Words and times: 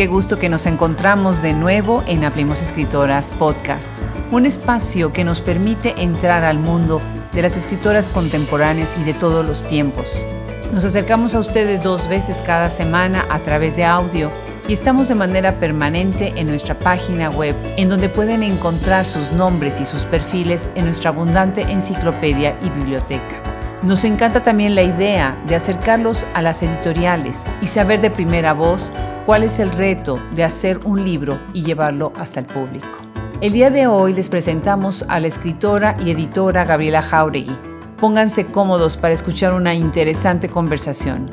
Qué 0.00 0.06
gusto 0.06 0.38
que 0.38 0.48
nos 0.48 0.64
encontramos 0.64 1.42
de 1.42 1.52
nuevo 1.52 2.02
en 2.06 2.24
Hablemos 2.24 2.62
Escritoras 2.62 3.30
Podcast, 3.32 3.94
un 4.30 4.46
espacio 4.46 5.12
que 5.12 5.24
nos 5.24 5.42
permite 5.42 5.92
entrar 6.00 6.42
al 6.42 6.58
mundo 6.58 7.02
de 7.34 7.42
las 7.42 7.54
escritoras 7.54 8.08
contemporáneas 8.08 8.96
y 8.98 9.04
de 9.04 9.12
todos 9.12 9.44
los 9.44 9.66
tiempos. 9.66 10.24
Nos 10.72 10.86
acercamos 10.86 11.34
a 11.34 11.38
ustedes 11.38 11.82
dos 11.82 12.08
veces 12.08 12.40
cada 12.40 12.70
semana 12.70 13.26
a 13.28 13.40
través 13.40 13.76
de 13.76 13.84
audio 13.84 14.30
y 14.66 14.72
estamos 14.72 15.08
de 15.08 15.16
manera 15.16 15.60
permanente 15.60 16.32
en 16.34 16.46
nuestra 16.46 16.78
página 16.78 17.28
web, 17.28 17.54
en 17.76 17.90
donde 17.90 18.08
pueden 18.08 18.42
encontrar 18.42 19.04
sus 19.04 19.32
nombres 19.32 19.82
y 19.82 19.84
sus 19.84 20.06
perfiles 20.06 20.70
en 20.76 20.86
nuestra 20.86 21.10
abundante 21.10 21.60
enciclopedia 21.60 22.58
y 22.62 22.70
biblioteca. 22.70 23.39
Nos 23.82 24.04
encanta 24.04 24.42
también 24.42 24.74
la 24.74 24.82
idea 24.82 25.42
de 25.46 25.54
acercarlos 25.54 26.26
a 26.34 26.42
las 26.42 26.62
editoriales 26.62 27.46
y 27.62 27.66
saber 27.66 28.02
de 28.02 28.10
primera 28.10 28.52
voz 28.52 28.92
cuál 29.24 29.42
es 29.42 29.58
el 29.58 29.70
reto 29.70 30.20
de 30.34 30.44
hacer 30.44 30.80
un 30.84 31.02
libro 31.02 31.40
y 31.54 31.62
llevarlo 31.62 32.12
hasta 32.18 32.40
el 32.40 32.46
público. 32.46 32.98
El 33.40 33.52
día 33.54 33.70
de 33.70 33.86
hoy 33.86 34.12
les 34.12 34.28
presentamos 34.28 35.06
a 35.08 35.18
la 35.18 35.28
escritora 35.28 35.96
y 36.04 36.10
editora 36.10 36.66
Gabriela 36.66 37.00
Jauregui. 37.00 37.56
Pónganse 37.98 38.46
cómodos 38.46 38.98
para 38.98 39.14
escuchar 39.14 39.54
una 39.54 39.72
interesante 39.72 40.50
conversación. 40.50 41.30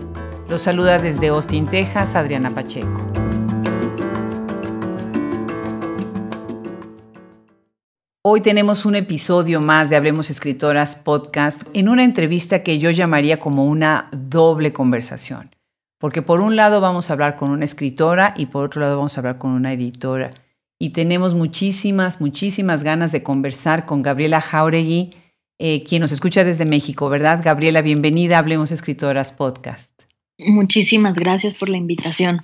Los 0.48 0.62
saluda 0.62 1.00
desde 1.00 1.28
Austin, 1.28 1.68
Texas, 1.68 2.16
Adriana 2.16 2.56
Pacheco. 2.56 3.17
Hoy 8.30 8.42
tenemos 8.42 8.86
un 8.86 8.96
episodio 8.96 9.62
más 9.62 9.90
de 9.90 9.96
Hablemos 9.96 10.30
Escritoras 10.30 10.98
podcast 10.98 11.64
en 11.74 11.88
una 11.88 12.04
entrevista 12.04 12.62
que 12.62 12.78
yo 12.78 12.92
llamaría 12.92 13.40
como 13.40 13.64
una 13.64 14.10
doble 14.12 14.74
conversación. 14.74 15.50
Porque 15.98 16.22
por 16.22 16.42
un 16.42 16.58
lado 16.58 16.82
vamos 16.82 17.10
a 17.10 17.14
hablar 17.14 17.38
con 17.38 17.52
una 17.52 17.64
escritora 17.64 18.34
y 18.36 18.48
por 18.48 18.66
otro 18.66 18.82
lado 18.82 18.98
vamos 18.98 19.16
a 19.16 19.22
hablar 19.22 19.38
con 19.38 19.52
una 19.52 19.72
editora. 19.72 20.32
Y 20.78 20.90
tenemos 20.90 21.36
muchísimas, 21.36 22.20
muchísimas 22.20 22.84
ganas 22.84 23.14
de 23.14 23.24
conversar 23.24 23.86
con 23.86 24.02
Gabriela 24.02 24.42
Jauregui, 24.42 25.12
eh, 25.58 25.86
quien 25.86 26.02
nos 26.02 26.12
escucha 26.12 26.44
desde 26.44 26.66
México, 26.66 27.08
¿verdad? 27.08 27.40
Gabriela, 27.42 27.82
bienvenida 27.82 28.36
a 28.36 28.40
Hablemos 28.40 28.74
Escritoras 28.74 29.32
podcast. 29.32 30.02
Muchísimas 30.38 31.18
gracias 31.18 31.54
por 31.54 31.70
la 31.70 31.78
invitación. 31.78 32.42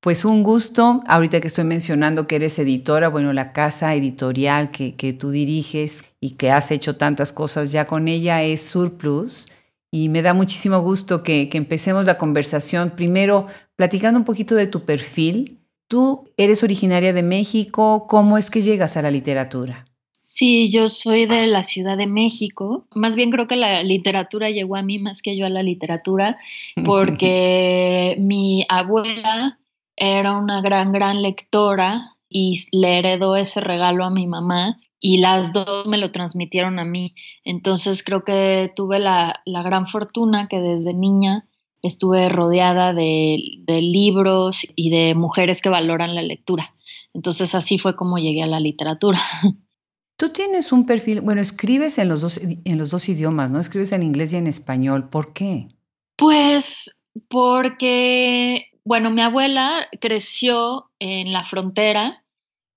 Pues 0.00 0.24
un 0.24 0.42
gusto, 0.42 1.00
ahorita 1.06 1.40
que 1.40 1.48
estoy 1.48 1.64
mencionando 1.64 2.26
que 2.26 2.36
eres 2.36 2.58
editora, 2.58 3.08
bueno, 3.08 3.32
la 3.32 3.52
casa 3.52 3.94
editorial 3.94 4.70
que, 4.70 5.16
tú 5.18 5.30
diriges 5.30 6.04
y 6.20 6.32
que 6.32 6.50
has 6.50 6.70
hecho 6.70 6.96
tantas 6.96 7.32
cosas 7.32 7.72
ya 7.72 7.86
con 7.86 8.06
ella 8.06 8.42
es 8.42 8.62
Surplus. 8.62 9.48
Y 9.90 10.08
me 10.08 10.22
da 10.22 10.34
muchísimo 10.34 10.80
gusto 10.80 11.22
que, 11.22 11.48
que 11.48 11.58
empecemos 11.58 12.06
la 12.06 12.18
conversación 12.18 12.90
primero 12.90 13.46
platicando 13.74 14.18
un 14.18 14.24
poquito 14.24 14.54
de 14.54 14.66
tu 14.66 14.84
perfil. 14.84 15.58
Tú 15.88 16.28
eres 16.36 16.62
originaria 16.62 17.12
de 17.12 17.22
México, 17.22 18.06
¿cómo 18.08 18.38
es 18.38 18.50
que 18.50 18.62
llegas 18.62 18.96
a 18.96 19.02
la 19.02 19.10
literatura? 19.10 19.86
Sí, 20.28 20.70
yo 20.70 20.88
soy 20.88 21.26
de 21.26 21.46
la 21.46 21.62
Ciudad 21.62 21.96
de 21.96 22.08
México. 22.08 22.86
Más 22.94 23.14
bien 23.14 23.30
creo 23.30 23.46
que 23.46 23.56
la 23.56 23.82
literatura 23.84 24.50
llegó 24.50 24.76
a 24.76 24.82
mí 24.82 24.98
más 24.98 25.22
que 25.22 25.36
yo 25.36 25.46
a 25.46 25.48
la 25.48 25.62
literatura, 25.62 26.36
porque 26.84 28.16
mi 28.18 28.66
abuela 28.68 29.58
era 29.96 30.36
una 30.36 30.60
gran, 30.60 30.92
gran 30.92 31.22
lectora 31.22 32.16
y 32.28 32.60
le 32.72 32.98
heredó 32.98 33.36
ese 33.36 33.60
regalo 33.60 34.04
a 34.04 34.10
mi 34.10 34.26
mamá 34.26 34.78
y 35.00 35.18
las 35.18 35.52
dos 35.52 35.86
me 35.86 35.98
lo 35.98 36.10
transmitieron 36.10 36.78
a 36.78 36.84
mí. 36.84 37.14
Entonces 37.44 38.02
creo 38.02 38.24
que 38.24 38.72
tuve 38.74 38.98
la, 38.98 39.42
gran 39.46 39.86
fortuna 39.86 40.48
que 40.48 40.60
desde 40.60 40.94
niña 40.94 41.48
estuve 41.82 42.28
rodeada 42.28 42.92
de, 42.92 43.38
libros 43.66 44.66
y 44.74 44.90
de 44.90 45.14
mujeres 45.14 45.62
que 45.62 45.68
valoran 45.68 46.14
la 46.14 46.22
lectura. 46.22 46.72
Entonces 47.14 47.54
así 47.54 47.78
fue 47.78 47.96
como 47.96 48.18
llegué 48.18 48.42
a 48.42 48.46
la 48.46 48.60
literatura. 48.60 49.20
Tú 50.18 50.30
tienes 50.30 50.72
un 50.72 50.86
perfil, 50.86 51.20
bueno, 51.20 51.42
escribes 51.42 51.98
en 51.98 52.08
los 52.08 52.22
dos, 52.22 52.40
en 52.42 52.78
los 52.78 52.90
dos 52.90 53.06
idiomas, 53.08 53.50
¿no? 53.50 53.60
Escribes 53.60 53.92
en 53.92 54.02
inglés 54.02 54.32
y 54.32 54.36
en 54.36 54.46
español. 54.46 55.10
¿Por 55.10 55.34
qué? 55.34 55.68
Pues 56.16 57.02
porque 57.28 58.70
bueno, 58.86 59.10
mi 59.10 59.20
abuela 59.20 59.88
creció 60.00 60.90
en 61.00 61.32
la 61.32 61.42
frontera. 61.42 62.24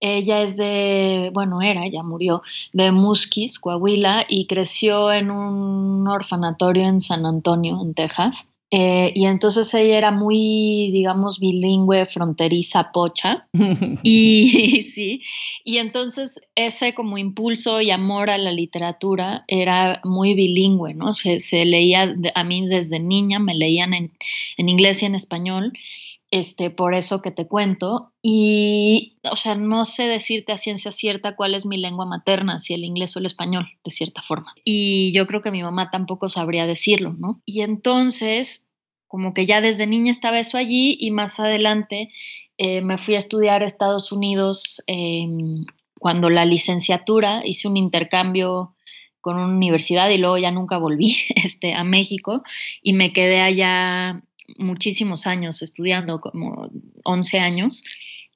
Ella 0.02 0.42
es 0.42 0.58
de, 0.58 1.30
bueno, 1.34 1.62
era, 1.62 1.88
ya 1.88 2.02
murió, 2.02 2.42
de 2.74 2.92
Musquis, 2.92 3.59
Coahuila, 3.59 4.25
y 4.28 4.48
creció 4.48 5.12
en 5.12 5.30
un 5.30 6.08
orfanatorio 6.08 6.88
en 6.88 7.00
San 7.00 7.28
Antonio, 7.28 7.78
en 7.80 7.94
Texas. 7.94 8.49
Eh, 8.72 9.12
y 9.16 9.25
entonces 9.25 9.74
ella 9.74 9.97
era 9.97 10.12
muy, 10.12 10.91
digamos, 10.91 11.40
bilingüe, 11.40 12.06
fronteriza, 12.06 12.91
pocha. 12.91 13.47
y 14.03 14.81
sí, 14.94 15.22
y 15.63 15.78
entonces 15.78 16.41
ese 16.56 16.94
como 16.94 17.18
impulso 17.18 17.81
y 17.81 17.90
amor 17.91 18.30
a 18.30 18.38
la 18.38 18.52
literatura 18.52 19.44
era 19.47 20.02
muy 20.03 20.35
bilingüe, 20.35 20.94
¿no? 20.94 21.13
Se, 21.13 21.40
se 21.40 21.66
leía, 21.66 22.16
a 22.35 22.44
mí 22.44 22.68
desde 22.68 23.00
niña 23.00 23.40
me 23.40 23.56
leían 23.56 23.94
en, 23.94 24.12
en 24.57 24.69
inglés 24.69 25.01
y 25.01 25.06
en 25.06 25.16
español 25.16 25.74
este, 26.32 26.70
por 26.70 26.94
eso 26.94 27.22
que 27.22 27.32
te 27.32 27.48
cuento. 27.48 28.14
Y, 28.22 29.18
o 29.32 29.36
sea, 29.36 29.56
no 29.56 29.86
sé 29.86 30.08
decirte 30.08 30.52
a 30.52 30.58
ciencia 30.58 30.92
cierta 30.92 31.36
cuál 31.36 31.56
es 31.56 31.66
mi 31.66 31.78
lengua 31.78 32.06
materna, 32.06 32.60
si 32.60 32.74
el 32.74 32.84
inglés 32.84 33.16
o 33.16 33.20
el 33.20 33.26
español, 33.26 33.68
de 33.84 33.92
cierta 33.92 34.22
forma. 34.22 34.54
Y 34.64 35.12
yo 35.14 35.28
creo 35.28 35.42
que 35.42 35.52
mi 35.52 35.64
mamá 35.64 35.90
tampoco 35.90 36.30
sabría 36.30 36.68
decirlo, 36.68 37.14
¿no? 37.18 37.42
Y 37.46 37.62
entonces, 37.62 38.72
como 39.08 39.34
que 39.34 39.46
ya 39.46 39.62
desde 39.62 39.88
niña 39.88 40.12
estaba 40.12 40.40
eso 40.40 40.58
allí 40.58 40.98
y 41.00 41.12
más 41.12 41.40
adelante 41.40 42.10
eh, 42.58 42.82
me 42.82 42.98
fui 42.98 43.16
a 43.16 43.20
estudiar 43.20 43.64
a 43.64 43.66
Estados 43.66 44.12
Unidos 44.12 44.84
em, 44.86 45.66
cuando 45.98 46.30
la 46.30 46.46
licenciatura 46.46 47.42
hice 47.46 47.68
un 47.68 47.78
intercambio 47.78 48.76
con 49.22 49.38
una 49.38 49.54
universidad 49.54 50.10
y 50.10 50.18
luego 50.18 50.38
ya 50.38 50.52
nunca 50.52 50.78
volví 50.78 51.18
este, 51.36 51.74
a 51.74 51.84
México 51.84 52.44
y 52.82 52.94
me 52.94 53.14
quedé 53.14 53.42
allá 53.42 54.24
muchísimos 54.58 55.28
años 55.28 55.62
estudiando, 55.62 56.22
como 56.22 56.70
11 57.04 57.40
años, 57.40 57.84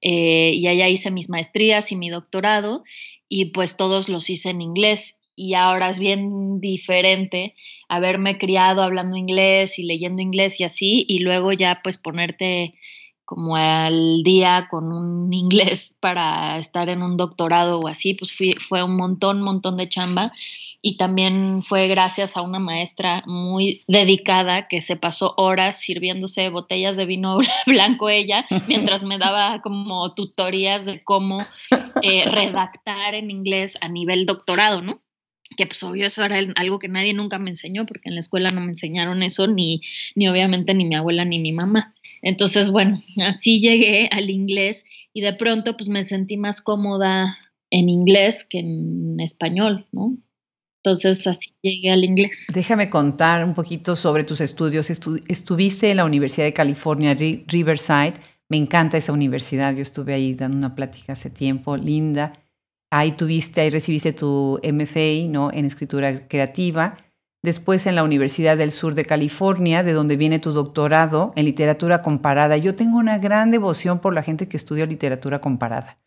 eh, 0.02 0.52
y 0.54 0.68
allá 0.68 0.90
hice 0.90 1.12
mis 1.12 1.30
maestrías 1.30 1.92
y 1.92 1.96
mi 1.96 2.10
doctorado, 2.10 2.84
y 3.30 3.46
pues 3.46 3.78
todos 3.78 4.10
los 4.10 4.30
hice 4.30 4.50
en 4.50 4.62
inglés. 4.62 5.20
Y 5.36 5.56
ahora 5.56 5.90
es 5.90 5.98
bien 5.98 6.60
diferente 6.60 7.56
haberme 7.90 8.38
criado 8.38 8.84
hablando 8.84 9.18
inglés 9.18 9.80
y 9.80 9.84
leyendo 9.84 10.22
inglés 10.22 10.60
y 10.60 10.64
así, 10.64 11.06
y 11.08 11.20
luego 11.20 11.54
ya 11.54 11.82
pues 11.84 11.98
ponerte 11.98 12.76
como 13.26 13.56
al 13.56 14.24
día 14.24 14.68
con 14.70 14.92
un 14.92 15.34
inglés 15.34 15.96
para 16.00 16.58
estar 16.58 16.90
en 16.90 17.02
un 17.02 17.18
doctorado 17.18 17.80
o 17.80 17.88
así, 17.88 18.14
pues 18.14 18.34
fue 18.60 18.84
un 18.84 18.96
montón, 18.96 19.42
montón 19.42 19.78
de 19.78 19.90
chamba 19.90 20.32
y 20.86 20.98
también 20.98 21.64
fue 21.64 21.88
gracias 21.88 22.36
a 22.36 22.42
una 22.42 22.60
maestra 22.60 23.24
muy 23.26 23.84
dedicada 23.88 24.68
que 24.68 24.82
se 24.82 24.98
pasó 24.98 25.34
horas 25.38 25.80
sirviéndose 25.80 26.50
botellas 26.50 26.98
de 26.98 27.06
vino 27.06 27.40
blanco 27.66 28.10
ella, 28.10 28.46
mientras 28.68 29.04
me 29.04 29.18
daba 29.18 29.62
como 29.62 30.12
tutorías 30.12 30.86
de 30.86 31.02
cómo 31.02 31.38
eh, 32.02 32.26
redactar 32.26 33.16
en 33.16 33.32
inglés 33.32 33.78
a 33.80 33.88
nivel 33.88 34.26
doctorado, 34.26 34.82
¿no? 34.82 35.02
que 35.56 35.68
pues 35.68 35.82
obvio 35.84 36.08
eso 36.08 36.24
era 36.24 36.40
algo 36.56 36.80
que 36.80 36.88
nadie 36.88 37.14
nunca 37.14 37.40
me 37.40 37.50
enseñó, 37.50 37.86
porque 37.86 38.10
en 38.10 38.16
la 38.16 38.20
escuela 38.20 38.50
no 38.50 38.62
me 38.62 38.68
enseñaron 38.68 39.24
eso, 39.24 39.48
ni, 39.48 39.82
ni 40.16 40.28
obviamente 40.28 40.74
ni 40.74 40.86
mi 40.86 40.96
abuela 40.96 41.26
ni 41.26 41.40
mi 41.40 41.52
mamá. 41.52 41.94
Entonces, 42.24 42.72
bueno, 42.72 43.02
así 43.28 43.60
llegué 43.60 44.10
al 44.12 44.30
inglés 44.32 44.86
y 45.14 45.22
de 45.22 45.34
pronto 45.34 45.78
pues 45.78 45.90
me 45.90 46.02
sentí 46.02 46.38
más 46.38 46.62
cómoda 46.62 47.38
en 47.70 47.90
inglés 47.90 48.48
que 48.50 48.60
en 48.60 49.20
español, 49.20 49.86
¿no? 49.92 50.18
Entonces 50.84 51.26
así 51.28 51.52
llegué 51.62 51.92
al 51.92 52.04
inglés. 52.04 52.48
Déjame 52.54 52.90
contar 52.90 53.46
un 53.46 53.54
poquito 53.54 53.96
sobre 53.96 54.24
tus 54.24 54.42
estudios. 54.42 54.90
estuviste 54.90 55.92
en 55.92 55.98
la 55.98 56.06
Universidad 56.06 56.46
de 56.46 56.54
California, 56.54 57.14
Riverside. 57.14 58.16
Me 58.50 58.58
encanta 58.58 58.98
esa 58.98 59.14
universidad. 59.14 59.74
Yo 59.74 59.82
estuve 59.82 60.14
ahí 60.14 60.34
dando 60.34 60.58
una 60.58 60.76
plática 60.76 61.14
hace 61.14 61.30
tiempo, 61.30 61.78
linda. 61.78 62.34
Ahí 62.92 63.14
tuviste, 63.14 63.62
ahí 63.62 63.70
recibiste 63.70 64.12
tu 64.12 64.60
MFA 64.62 65.30
¿no? 65.30 65.52
en 65.54 65.66
escritura 65.66 66.28
creativa. 66.28 66.98
Después 67.44 67.86
en 67.88 67.96
la 67.96 68.04
Universidad 68.04 68.56
del 68.56 68.72
Sur 68.72 68.96
de 68.96 69.04
California, 69.04 69.84
de 69.84 69.92
donde 69.92 70.16
viene 70.16 70.40
tu 70.40 70.54
doctorado 70.54 71.34
en 71.36 71.44
literatura 71.44 72.02
comparada. 72.02 72.56
Yo 72.56 72.74
tengo 72.76 72.98
una 72.98 73.18
gran 73.18 73.52
devoción 73.52 74.00
por 74.00 74.14
la 74.14 74.24
gente 74.24 74.48
que 74.48 74.56
estudia 74.56 74.86
literatura 74.86 75.42
comparada. 75.42 75.98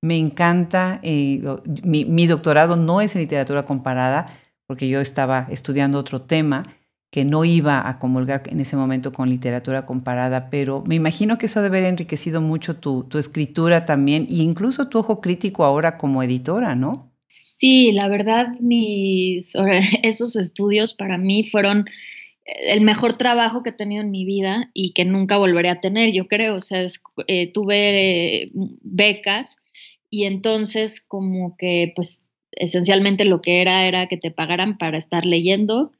Me 0.00 0.16
encanta, 0.16 1.00
eh, 1.02 1.42
mi, 1.82 2.26
doctorado 2.28 2.76
no 2.76 3.00
es 3.00 3.16
en 3.16 3.22
literatura 3.22 3.64
comparada, 3.64 4.26
porque 4.68 4.88
yo 4.88 5.00
estaba 5.00 5.48
estudiando 5.50 5.98
otro 5.98 6.22
tema 6.22 6.62
que 7.10 7.24
no 7.24 7.44
iba 7.44 7.88
a 7.88 7.98
comulgar 7.98 8.42
en 8.46 8.60
ese 8.60 8.76
momento 8.76 9.12
con 9.12 9.28
literatura 9.28 9.86
comparada, 9.86 10.50
pero 10.50 10.84
me 10.86 10.94
imagino 10.94 11.36
que 11.36 11.46
eso 11.46 11.62
debe 11.62 11.78
haber 11.78 11.90
enriquecido 11.90 12.40
mucho 12.40 12.76
tu, 12.76 13.04
tu 13.04 13.18
escritura 13.18 13.84
también 13.84 14.26
e 14.30 14.36
incluso 14.36 14.88
tu 14.88 14.98
ojo 14.98 15.20
crítico 15.20 15.64
ahora 15.64 15.98
como 15.98 16.22
editora, 16.22 16.76
¿no? 16.76 17.15
Sí, 17.38 17.92
la 17.92 18.08
verdad, 18.08 18.48
mis, 18.60 19.54
esos 20.02 20.36
estudios 20.36 20.94
para 20.94 21.18
mí 21.18 21.44
fueron 21.44 21.86
el 22.44 22.80
mejor 22.80 23.18
trabajo 23.18 23.62
que 23.62 23.70
he 23.70 23.72
tenido 23.72 24.02
en 24.02 24.10
mi 24.10 24.24
vida 24.24 24.70
y 24.72 24.92
que 24.92 25.04
nunca 25.04 25.36
volveré 25.36 25.68
a 25.68 25.80
tener, 25.80 26.12
yo 26.12 26.28
creo. 26.28 26.56
O 26.56 26.60
sea, 26.60 26.82
eh, 27.26 27.52
tuve 27.52 28.46
becas 28.82 29.58
y 30.10 30.24
entonces 30.24 31.00
como 31.00 31.56
que 31.56 31.92
pues 31.96 32.26
esencialmente 32.52 33.24
lo 33.24 33.40
que 33.40 33.60
era 33.60 33.86
era 33.86 34.06
que 34.06 34.16
te 34.16 34.30
pagaran 34.30 34.78
para 34.78 34.96
estar 34.96 35.26
leyendo 35.26 35.92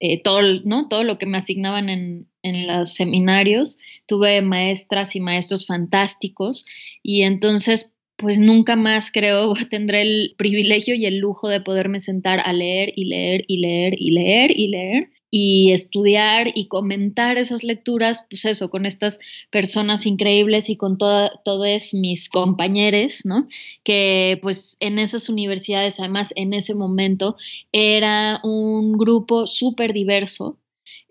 eh, 0.00 0.22
todo, 0.22 0.42
¿no? 0.64 0.88
todo 0.88 1.02
lo 1.02 1.18
que 1.18 1.26
me 1.26 1.38
asignaban 1.38 1.88
en, 1.88 2.28
en 2.42 2.66
los 2.66 2.94
seminarios. 2.94 3.78
Tuve 4.06 4.42
maestras 4.42 5.16
y 5.16 5.20
maestros 5.20 5.66
fantásticos 5.66 6.66
y 7.02 7.22
entonces 7.22 7.93
pues 8.24 8.38
nunca 8.38 8.74
más 8.74 9.12
creo 9.12 9.52
tendré 9.70 10.00
el 10.00 10.34
privilegio 10.38 10.94
y 10.94 11.04
el 11.04 11.18
lujo 11.18 11.48
de 11.48 11.60
poderme 11.60 12.00
sentar 12.00 12.40
a 12.42 12.54
leer 12.54 12.90
y 12.96 13.04
leer 13.04 13.44
y 13.46 13.58
leer 13.58 13.94
y 13.98 14.10
leer 14.12 14.50
y 14.58 14.68
leer 14.68 15.10
y 15.30 15.72
estudiar 15.72 16.52
y 16.54 16.68
comentar 16.68 17.36
esas 17.36 17.64
lecturas, 17.64 18.24
pues 18.30 18.46
eso, 18.46 18.70
con 18.70 18.86
estas 18.86 19.18
personas 19.50 20.06
increíbles 20.06 20.70
y 20.70 20.76
con 20.76 20.96
todos 20.96 21.92
mis 21.92 22.30
compañeros, 22.30 23.26
¿no? 23.26 23.46
Que 23.82 24.38
pues 24.40 24.78
en 24.80 24.98
esas 24.98 25.28
universidades, 25.28 26.00
además 26.00 26.32
en 26.36 26.54
ese 26.54 26.74
momento, 26.74 27.36
era 27.72 28.40
un 28.42 28.92
grupo 28.92 29.46
súper 29.46 29.92
diverso, 29.92 30.56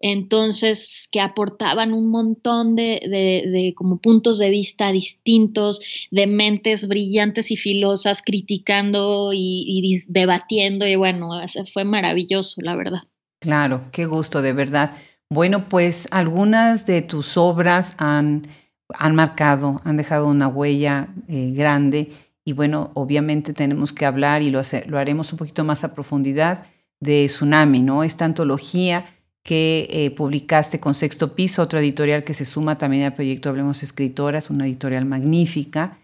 entonces 0.05 1.07
que 1.09 1.21
aportaban 1.21 1.93
un 1.93 2.11
montón 2.11 2.75
de, 2.75 2.99
de, 3.09 3.73
como 3.73 3.99
puntos 3.99 4.37
de 4.37 4.49
vista 4.49 4.91
distintos, 4.91 5.81
de 6.11 6.27
mentes 6.27 6.89
brillantes 6.89 7.51
y 7.51 7.55
filosas, 7.55 8.21
criticando 8.21 9.31
y, 9.33 10.03
debatiendo, 10.09 10.85
y 10.85 10.97
bueno, 10.97 11.29
fue 11.71 11.85
maravilloso, 11.85 12.61
la 12.61 12.75
verdad. 12.75 13.03
Claro, 13.39 13.85
qué 13.93 14.05
gusto, 14.05 14.41
de 14.41 14.51
verdad. 14.51 14.91
Bueno, 15.29 15.69
pues 15.69 16.09
algunas 16.11 16.85
de 16.85 17.01
tus 17.01 17.37
obras 17.37 17.95
han, 17.97 18.47
han 18.89 19.15
marcado, 19.15 19.79
han 19.85 19.95
dejado 19.95 20.27
una 20.27 20.49
huella 20.49 21.13
eh, 21.29 21.53
grande 21.55 22.11
y 22.43 22.51
bueno, 22.51 22.91
obviamente 22.93 23.53
tenemos 23.53 23.93
que 23.93 24.05
hablar 24.05 24.41
y 24.41 24.51
lo, 24.51 24.61
lo, 24.87 24.99
haremos 24.99 25.31
un 25.31 25.37
poquito 25.37 25.63
más 25.63 25.85
a 25.85 25.95
profundidad 25.95 26.65
de 26.99 27.27
Tsunami, 27.27 27.81
¿no? 27.81 28.03
Esta 28.03 28.25
antología 28.25 29.05
que 29.43 29.87
eh, 29.91 30.11
publicaste 30.11 30.79
con 30.79 30.93
Sexto 30.93 31.35
Piso, 31.35 31.61
otra 31.61 31.81
editorial 31.81 32.23
que 32.23 32.33
se 32.33 32.45
suma 32.45 32.77
también 32.77 33.03
al 33.03 33.13
proyecto 33.13 33.49
Hablemos 33.49 33.83
Escritoras, 33.83 34.49
una 34.49 34.65
editorial 34.65 35.05
magnífica. 35.05 35.99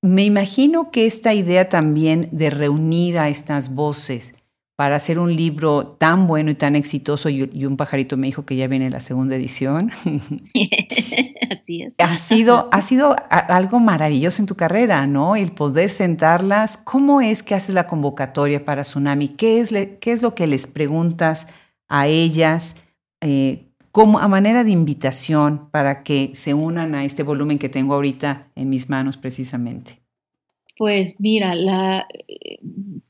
Me 0.00 0.24
imagino 0.24 0.90
que 0.90 1.06
esta 1.06 1.34
idea 1.34 1.68
también 1.68 2.28
de 2.32 2.50
reunir 2.50 3.18
a 3.18 3.28
estas 3.28 3.74
voces, 3.74 4.36
para 4.78 4.94
hacer 4.94 5.18
un 5.18 5.34
libro 5.34 5.88
tan 5.98 6.28
bueno 6.28 6.52
y 6.52 6.54
tan 6.54 6.76
exitoso, 6.76 7.28
y, 7.28 7.42
un 7.66 7.76
pajarito 7.76 8.16
me 8.16 8.28
dijo 8.28 8.46
que 8.46 8.54
ya 8.54 8.68
viene 8.68 8.88
la 8.90 9.00
segunda 9.00 9.34
edición. 9.34 9.90
Así 11.50 11.82
es. 11.82 11.96
Ha 11.98 12.16
sido, 12.16 12.68
ha 12.70 12.80
sido 12.80 13.16
algo 13.28 13.80
maravilloso 13.80 14.40
en 14.40 14.46
tu 14.46 14.54
carrera, 14.54 15.04
¿no? 15.08 15.34
El 15.34 15.50
poder 15.50 15.90
sentarlas. 15.90 16.76
¿Cómo 16.76 17.20
es 17.20 17.42
que 17.42 17.56
haces 17.56 17.74
la 17.74 17.88
convocatoria 17.88 18.64
para 18.64 18.82
Tsunami? 18.82 19.26
¿Qué 19.26 19.58
es, 19.60 19.70
qué 19.70 20.12
es 20.12 20.22
lo 20.22 20.36
que 20.36 20.46
les 20.46 20.68
preguntas 20.68 21.48
a 21.88 22.06
ellas? 22.06 22.76
Eh, 23.20 23.64
como 23.90 24.18
a 24.18 24.28
manera 24.28 24.64
de 24.64 24.70
invitación 24.70 25.70
para 25.70 26.02
que 26.02 26.30
se 26.34 26.54
unan 26.54 26.94
a 26.94 27.04
este 27.04 27.22
volumen 27.22 27.58
que 27.58 27.68
tengo 27.68 27.94
ahorita 27.94 28.42
en 28.54 28.68
mis 28.68 28.88
manos 28.88 29.16
precisamente. 29.16 29.98
Pues 30.76 31.16
mira, 31.18 31.56
la, 31.56 32.06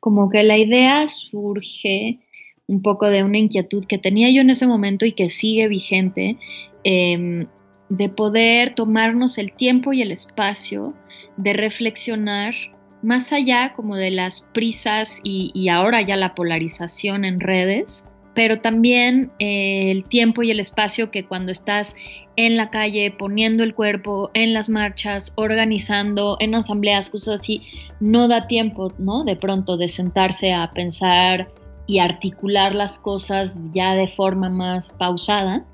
como 0.01 0.31
que 0.31 0.43
la 0.45 0.57
idea 0.57 1.07
surge 1.07 2.21
un 2.67 2.83
poco 2.83 3.09
de 3.09 3.25
una 3.25 3.39
inquietud 3.39 3.85
que 3.85 3.99
tenía 3.99 4.31
yo 4.31 4.41
en 4.41 4.51
ese 4.51 4.67
momento 4.67 5.05
y 5.05 5.13
que 5.13 5.29
sigue 5.29 5.69
vigente, 5.69 6.39
em, 6.85 7.47
de 7.91 8.09
poder 8.09 8.75
tomarnos 8.75 9.39
el 9.39 9.53
tiempo 9.53 9.93
y 9.93 10.03
el 10.03 10.13
espacio 10.13 10.95
de 11.37 11.55
reflexionar 11.55 12.55
más 13.03 13.33
allá 13.33 13.73
como 13.75 13.97
de 13.97 14.11
las 14.11 14.43
prisas 14.53 15.21
y, 15.23 15.51
y 15.55 15.69
ahora 15.69 16.03
ya 16.03 16.17
la 16.17 16.35
polarización 16.35 17.25
en 17.25 17.41
redes, 17.41 18.11
pero 18.39 18.61
también 18.61 19.33
eh, 19.41 19.91
el 19.91 20.05
tiempo 20.05 20.45
y 20.45 20.53
el 20.53 20.61
espacio 20.61 21.11
que 21.11 21.25
cuando 21.25 21.51
estás 21.51 21.97
en 22.37 22.57
la 22.57 22.71
calle, 22.71 23.11
poniendo 23.11 23.65
el 23.65 23.75
cuerpo 23.75 24.31
en 24.33 24.55
las 24.55 24.69
marchas, 24.69 25.33
organizando, 25.35 26.37
en 26.39 26.55
asambleas, 26.55 27.11
cosas 27.11 27.41
así, 27.41 27.65
no 27.99 28.29
da 28.29 28.47
tiempo, 28.47 28.93
¿no? 28.97 29.25
De 29.25 29.35
pronto 29.35 29.77
de 29.77 29.89
sentarse 29.89 30.53
a 30.53 30.71
pensar 30.71 31.49
y 31.89 31.99
articular 31.99 32.77
las 32.77 33.01
cosas 33.01 33.59
ya 33.73 33.97
de 33.97 34.07
forma 34.07 34.49
más 34.49 34.93
pausada. 34.93 35.67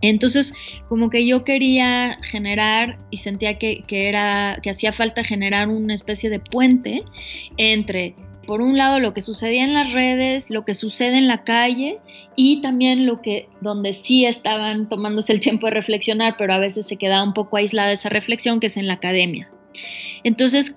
Entonces, 0.00 0.54
como 0.88 1.10
que 1.10 1.26
yo 1.26 1.44
quería 1.44 2.16
generar 2.22 2.96
y 3.10 3.18
sentía 3.18 3.58
que, 3.58 3.82
que, 3.86 4.08
era, 4.08 4.56
que 4.62 4.70
hacía 4.70 4.92
falta 4.92 5.22
generar 5.22 5.68
una 5.68 5.92
especie 5.92 6.30
de 6.30 6.40
puente 6.40 7.02
entre 7.58 8.14
por 8.46 8.62
un 8.62 8.76
lado 8.76 9.00
lo 9.00 9.12
que 9.12 9.20
sucedía 9.20 9.64
en 9.64 9.74
las 9.74 9.92
redes, 9.92 10.50
lo 10.50 10.64
que 10.64 10.74
sucede 10.74 11.18
en 11.18 11.26
la 11.26 11.44
calle 11.44 11.98
y 12.36 12.60
también 12.60 13.06
lo 13.06 13.20
que 13.20 13.48
donde 13.60 13.92
sí 13.92 14.24
estaban 14.24 14.88
tomándose 14.88 15.32
el 15.32 15.40
tiempo 15.40 15.66
de 15.66 15.72
reflexionar, 15.72 16.36
pero 16.38 16.54
a 16.54 16.58
veces 16.58 16.86
se 16.86 16.96
quedaba 16.96 17.22
un 17.22 17.34
poco 17.34 17.56
aislada 17.56 17.92
esa 17.92 18.08
reflexión 18.08 18.60
que 18.60 18.66
es 18.68 18.76
en 18.76 18.86
la 18.86 18.94
academia. 18.94 19.50
Entonces, 20.24 20.76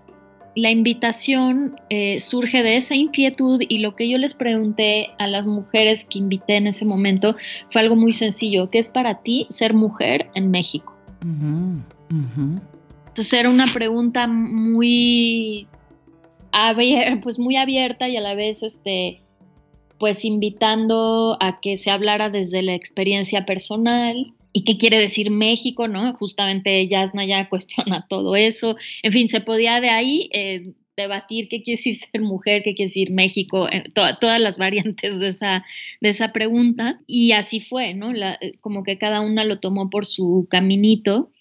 la 0.55 0.71
invitación 0.71 1.79
eh, 1.89 2.19
surge 2.19 2.63
de 2.63 2.75
esa 2.75 2.95
inquietud 2.95 3.61
y 3.67 3.79
lo 3.79 3.95
que 3.95 4.09
yo 4.09 4.17
les 4.17 4.33
pregunté 4.33 5.09
a 5.19 5.27
las 5.27 5.45
mujeres 5.45 6.05
que 6.05 6.19
invité 6.19 6.57
en 6.57 6.67
ese 6.67 6.85
momento 6.85 7.35
fue 7.69 7.81
algo 7.81 7.95
muy 7.95 8.13
sencillo, 8.13 8.69
¿qué 8.69 8.79
es 8.79 8.89
para 8.89 9.21
ti 9.21 9.45
ser 9.49 9.73
mujer 9.73 10.29
en 10.33 10.51
México? 10.51 10.95
Entonces 13.07 13.33
era 13.33 13.49
una 13.49 13.67
pregunta 13.67 14.27
muy 14.27 15.67
pues 17.21 17.39
muy 17.39 17.55
abierta 17.55 18.09
y 18.09 18.17
a 18.17 18.21
la 18.21 18.35
vez 18.35 18.63
este, 18.63 19.21
pues 19.99 20.25
invitando 20.25 21.37
a 21.39 21.59
que 21.59 21.75
se 21.75 21.91
hablara 21.91 22.29
desde 22.29 22.63
la 22.63 22.73
experiencia 22.73 23.45
personal 23.45 24.33
y 24.53 24.63
qué 24.63 24.77
quiere 24.77 24.97
decir 24.97 25.29
México, 25.29 25.87
¿no? 25.87 26.11
Justamente 26.13 26.87
Yasna 26.87 27.25
ya 27.25 27.49
cuestiona 27.49 28.07
todo 28.09 28.35
eso. 28.35 28.77
En 29.03 29.11
fin, 29.11 29.27
se 29.27 29.41
podía 29.41 29.79
de 29.81 29.89
ahí 29.89 30.29
eh, 30.33 30.63
debatir 30.97 31.47
qué 31.49 31.61
quiere 31.61 31.77
decir 31.77 31.95
ser 31.95 32.21
mujer, 32.21 32.63
qué 32.63 32.73
quiere 32.75 32.89
decir 32.89 33.11
México, 33.11 33.69
eh, 33.69 33.83
todas 33.93 34.39
las 34.39 34.57
variantes 34.57 35.19
de 35.19 35.27
esa, 35.27 35.63
de 36.01 36.09
esa 36.09 36.31
pregunta. 36.31 36.99
Y 37.05 37.33
así 37.33 37.59
fue, 37.59 37.93
¿no? 37.93 38.11
Eh, 38.11 38.53
como 38.61 38.83
que 38.83 38.97
cada 38.97 39.21
una 39.21 39.43
lo 39.43 39.59
tomó 39.59 39.89
por 39.89 40.05
su 40.05 40.47
caminito. 40.49 41.31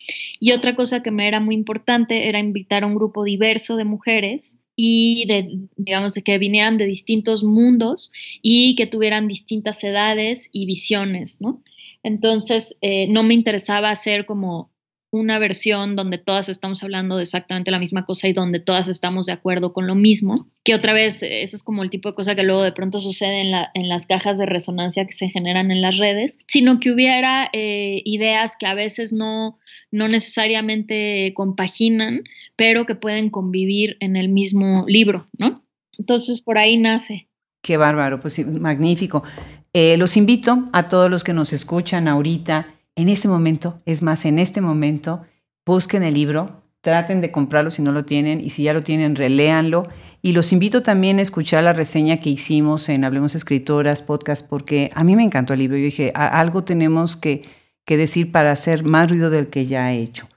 Y 0.40 0.52
otra 0.52 0.74
cosa 0.74 1.02
que 1.02 1.10
me 1.10 1.28
era 1.28 1.40
muy 1.40 1.54
importante 1.54 2.28
era 2.28 2.38
invitar 2.38 2.82
a 2.82 2.86
un 2.86 2.94
grupo 2.94 3.24
diverso 3.24 3.76
de 3.76 3.84
mujeres 3.84 4.64
y 4.80 5.26
de, 5.26 5.58
digamos, 5.76 6.14
de 6.14 6.22
que 6.22 6.38
vinieran 6.38 6.78
de 6.78 6.86
distintos 6.86 7.42
mundos 7.42 8.12
y 8.42 8.76
que 8.76 8.86
tuvieran 8.86 9.26
distintas 9.26 9.82
edades 9.82 10.50
y 10.52 10.66
visiones, 10.66 11.40
¿no? 11.40 11.64
Entonces, 12.04 12.76
eh, 12.80 13.08
no 13.08 13.24
me 13.24 13.34
interesaba 13.34 13.90
hacer 13.90 14.24
como 14.24 14.70
una 15.10 15.38
versión 15.38 15.96
donde 15.96 16.18
todas 16.18 16.48
estamos 16.48 16.82
hablando 16.82 17.16
de 17.16 17.22
exactamente 17.22 17.70
la 17.70 17.78
misma 17.78 18.04
cosa 18.04 18.28
y 18.28 18.32
donde 18.32 18.60
todas 18.60 18.88
estamos 18.88 19.26
de 19.26 19.32
acuerdo 19.32 19.72
con 19.72 19.86
lo 19.86 19.94
mismo, 19.94 20.48
que 20.64 20.74
otra 20.74 20.92
vez, 20.92 21.22
ese 21.22 21.56
es 21.56 21.62
como 21.62 21.82
el 21.82 21.90
tipo 21.90 22.10
de 22.10 22.14
cosa 22.14 22.34
que 22.34 22.42
luego 22.42 22.62
de 22.62 22.72
pronto 22.72 22.98
sucede 22.98 23.40
en, 23.40 23.50
la, 23.50 23.70
en 23.74 23.88
las 23.88 24.06
cajas 24.06 24.38
de 24.38 24.46
resonancia 24.46 25.06
que 25.06 25.12
se 25.12 25.30
generan 25.30 25.70
en 25.70 25.80
las 25.80 25.96
redes, 25.96 26.38
sino 26.46 26.78
que 26.78 26.90
hubiera 26.90 27.48
eh, 27.52 28.02
ideas 28.04 28.56
que 28.58 28.66
a 28.66 28.74
veces 28.74 29.12
no, 29.12 29.56
no 29.90 30.08
necesariamente 30.08 31.32
compaginan, 31.34 32.24
pero 32.56 32.84
que 32.84 32.94
pueden 32.94 33.30
convivir 33.30 33.96
en 34.00 34.16
el 34.16 34.28
mismo 34.28 34.84
libro, 34.88 35.26
¿no? 35.38 35.64
Entonces 35.98 36.42
por 36.42 36.58
ahí 36.58 36.76
nace. 36.76 37.28
Qué 37.62 37.76
bárbaro, 37.76 38.20
pues 38.20 38.46
magnífico. 38.46 39.24
Eh, 39.72 39.96
los 39.96 40.16
invito 40.16 40.64
a 40.72 40.88
todos 40.88 41.10
los 41.10 41.24
que 41.24 41.32
nos 41.32 41.52
escuchan 41.52 42.08
ahorita, 42.08 42.77
en 43.02 43.08
este 43.08 43.28
momento, 43.28 43.78
es 43.86 44.02
más, 44.02 44.24
en 44.24 44.38
este 44.38 44.60
momento, 44.60 45.22
busquen 45.64 46.02
el 46.02 46.14
libro, 46.14 46.62
traten 46.80 47.20
de 47.20 47.30
comprarlo 47.30 47.70
si 47.70 47.82
no 47.82 47.92
lo 47.92 48.04
tienen 48.04 48.40
y 48.40 48.50
si 48.50 48.64
ya 48.64 48.72
lo 48.72 48.82
tienen, 48.82 49.16
reléanlo. 49.16 49.84
Y 50.20 50.32
los 50.32 50.52
invito 50.52 50.82
también 50.82 51.18
a 51.18 51.22
escuchar 51.22 51.64
la 51.64 51.72
reseña 51.72 52.18
que 52.18 52.30
hicimos 52.30 52.88
en 52.88 53.04
Hablemos 53.04 53.34
Escritoras 53.34 54.02
podcast 54.02 54.46
porque 54.48 54.90
a 54.94 55.04
mí 55.04 55.16
me 55.16 55.22
encantó 55.22 55.54
el 55.54 55.60
libro. 55.60 55.76
Yo 55.76 55.84
dije, 55.84 56.12
algo 56.14 56.64
tenemos 56.64 57.16
que 57.16 57.42
que 57.88 57.96
decir 57.96 58.30
para 58.32 58.52
hacer 58.52 58.84
más 58.84 59.08
ruido 59.08 59.30
del 59.30 59.48
que 59.48 59.64
ya 59.64 59.90
he 59.90 60.02
hecho. 60.02 60.28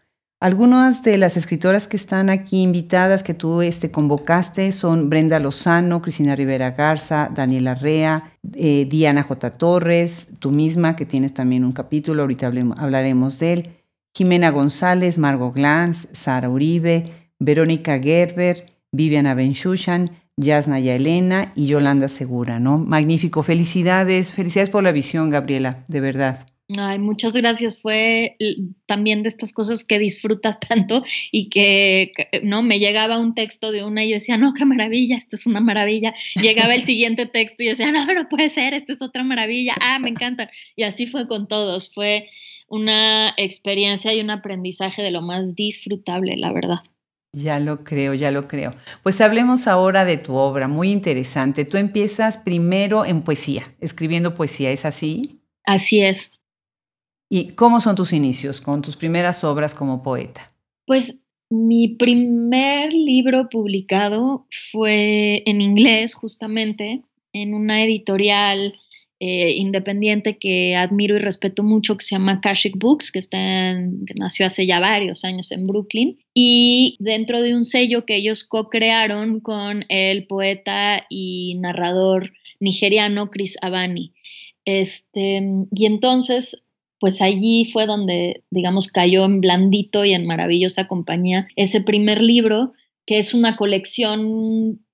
Algunas 0.41 1.03
de 1.03 1.19
las 1.19 1.37
escritoras 1.37 1.87
que 1.87 1.95
están 1.95 2.31
aquí 2.31 2.63
invitadas 2.63 3.21
que 3.21 3.35
tú 3.35 3.61
este, 3.61 3.91
convocaste 3.91 4.71
son 4.71 5.07
Brenda 5.07 5.39
Lozano, 5.39 6.01
Cristina 6.01 6.35
Rivera 6.35 6.71
Garza, 6.71 7.29
Daniela 7.31 7.75
Rea, 7.75 8.33
eh, 8.55 8.87
Diana 8.89 9.21
J. 9.21 9.51
Torres, 9.51 10.29
tú 10.39 10.49
misma 10.49 10.95
que 10.95 11.05
tienes 11.05 11.35
también 11.35 11.63
un 11.63 11.73
capítulo, 11.73 12.23
ahorita 12.23 12.47
hablaremos 12.47 13.37
de 13.37 13.53
él, 13.53 13.69
Jimena 14.15 14.49
González, 14.49 15.19
Margot 15.19 15.53
Glantz, 15.53 16.07
Sara 16.11 16.49
Uribe, 16.49 17.05
Verónica 17.37 17.99
Gerber, 17.99 18.65
Viviana 18.91 19.35
Benchushan, 19.35 20.09
Yasnaya 20.37 20.95
Elena 20.95 21.51
y 21.55 21.67
Yolanda 21.67 22.07
Segura, 22.07 22.59
¿no? 22.59 22.79
Magnífico. 22.79 23.43
Felicidades, 23.43 24.33
felicidades 24.33 24.71
por 24.71 24.81
la 24.81 24.91
visión, 24.91 25.29
Gabriela, 25.29 25.83
de 25.87 25.99
verdad. 25.99 26.47
Ay, 26.77 26.99
muchas 26.99 27.33
gracias. 27.33 27.81
Fue 27.81 28.37
también 28.85 29.23
de 29.23 29.29
estas 29.29 29.51
cosas 29.53 29.83
que 29.83 29.99
disfrutas 29.99 30.59
tanto 30.67 31.03
y 31.31 31.49
que, 31.49 32.13
¿no? 32.43 32.61
Me 32.63 32.79
llegaba 32.79 33.17
un 33.17 33.35
texto 33.35 33.71
de 33.71 33.83
una 33.83 34.05
y 34.05 34.09
yo 34.09 34.15
decía, 34.15 34.37
no, 34.37 34.53
qué 34.53 34.65
maravilla, 34.65 35.17
esto 35.17 35.35
es 35.35 35.45
una 35.45 35.59
maravilla. 35.59 36.13
Llegaba 36.35 36.75
el 36.75 36.83
siguiente 36.83 37.25
texto 37.25 37.63
y 37.63 37.67
yo 37.67 37.71
decía, 37.71 37.91
no, 37.91 38.05
no 38.05 38.29
puede 38.29 38.49
ser, 38.49 38.73
esta 38.73 38.93
es 38.93 39.01
otra 39.01 39.23
maravilla. 39.23 39.75
Ah, 39.81 39.99
me 39.99 40.09
encanta. 40.09 40.49
Y 40.75 40.83
así 40.83 41.07
fue 41.07 41.27
con 41.27 41.47
todos. 41.47 41.93
Fue 41.93 42.27
una 42.67 43.33
experiencia 43.37 44.13
y 44.13 44.21
un 44.21 44.29
aprendizaje 44.29 45.01
de 45.01 45.11
lo 45.11 45.21
más 45.21 45.55
disfrutable, 45.55 46.37
la 46.37 46.53
verdad. 46.53 46.79
Ya 47.33 47.59
lo 47.59 47.83
creo, 47.83 48.13
ya 48.13 48.29
lo 48.31 48.47
creo. 48.47 48.71
Pues 49.03 49.21
hablemos 49.21 49.67
ahora 49.67 50.03
de 50.03 50.17
tu 50.17 50.35
obra, 50.35 50.67
muy 50.67 50.91
interesante. 50.91 51.63
Tú 51.63 51.77
empiezas 51.77 52.37
primero 52.37 53.05
en 53.05 53.23
poesía, 53.23 53.63
escribiendo 53.79 54.33
poesía, 54.33 54.71
¿es 54.71 54.83
así? 54.85 55.39
Así 55.63 56.01
es. 56.01 56.33
¿Y 57.33 57.51
cómo 57.55 57.79
son 57.79 57.95
tus 57.95 58.11
inicios 58.11 58.59
con 58.59 58.81
tus 58.81 58.97
primeras 58.97 59.45
obras 59.45 59.73
como 59.73 60.03
poeta? 60.03 60.49
Pues 60.85 61.23
mi 61.49 61.87
primer 61.87 62.91
libro 62.91 63.47
publicado 63.49 64.47
fue 64.69 65.41
en 65.45 65.61
inglés, 65.61 66.13
justamente, 66.13 67.03
en 67.31 67.53
una 67.53 67.85
editorial 67.85 68.73
eh, 69.21 69.53
independiente 69.53 70.37
que 70.39 70.75
admiro 70.75 71.15
y 71.15 71.19
respeto 71.19 71.63
mucho, 71.63 71.95
que 71.95 72.03
se 72.03 72.15
llama 72.15 72.41
Kashik 72.41 72.77
Books, 72.77 73.13
que, 73.13 73.19
está 73.19 73.77
que 74.05 74.13
nació 74.19 74.45
hace 74.45 74.67
ya 74.67 74.81
varios 74.81 75.23
años 75.23 75.53
en 75.53 75.67
Brooklyn, 75.67 76.19
y 76.33 76.97
dentro 76.99 77.41
de 77.41 77.55
un 77.55 77.63
sello 77.63 78.05
que 78.05 78.17
ellos 78.17 78.43
co-crearon 78.43 79.39
con 79.39 79.85
el 79.87 80.27
poeta 80.27 81.05
y 81.09 81.55
narrador 81.61 82.33
nigeriano 82.59 83.29
Chris 83.29 83.57
Abani. 83.61 84.11
Este, 84.65 85.41
y 85.73 85.85
entonces 85.85 86.67
pues 87.01 87.19
allí 87.19 87.65
fue 87.65 87.87
donde, 87.87 88.43
digamos, 88.51 88.91
cayó 88.91 89.25
en 89.25 89.41
blandito 89.41 90.05
y 90.05 90.13
en 90.13 90.27
maravillosa 90.27 90.87
compañía 90.87 91.47
ese 91.55 91.81
primer 91.81 92.21
libro, 92.21 92.73
que 93.07 93.17
es 93.17 93.33
una 93.33 93.57
colección, 93.57 94.85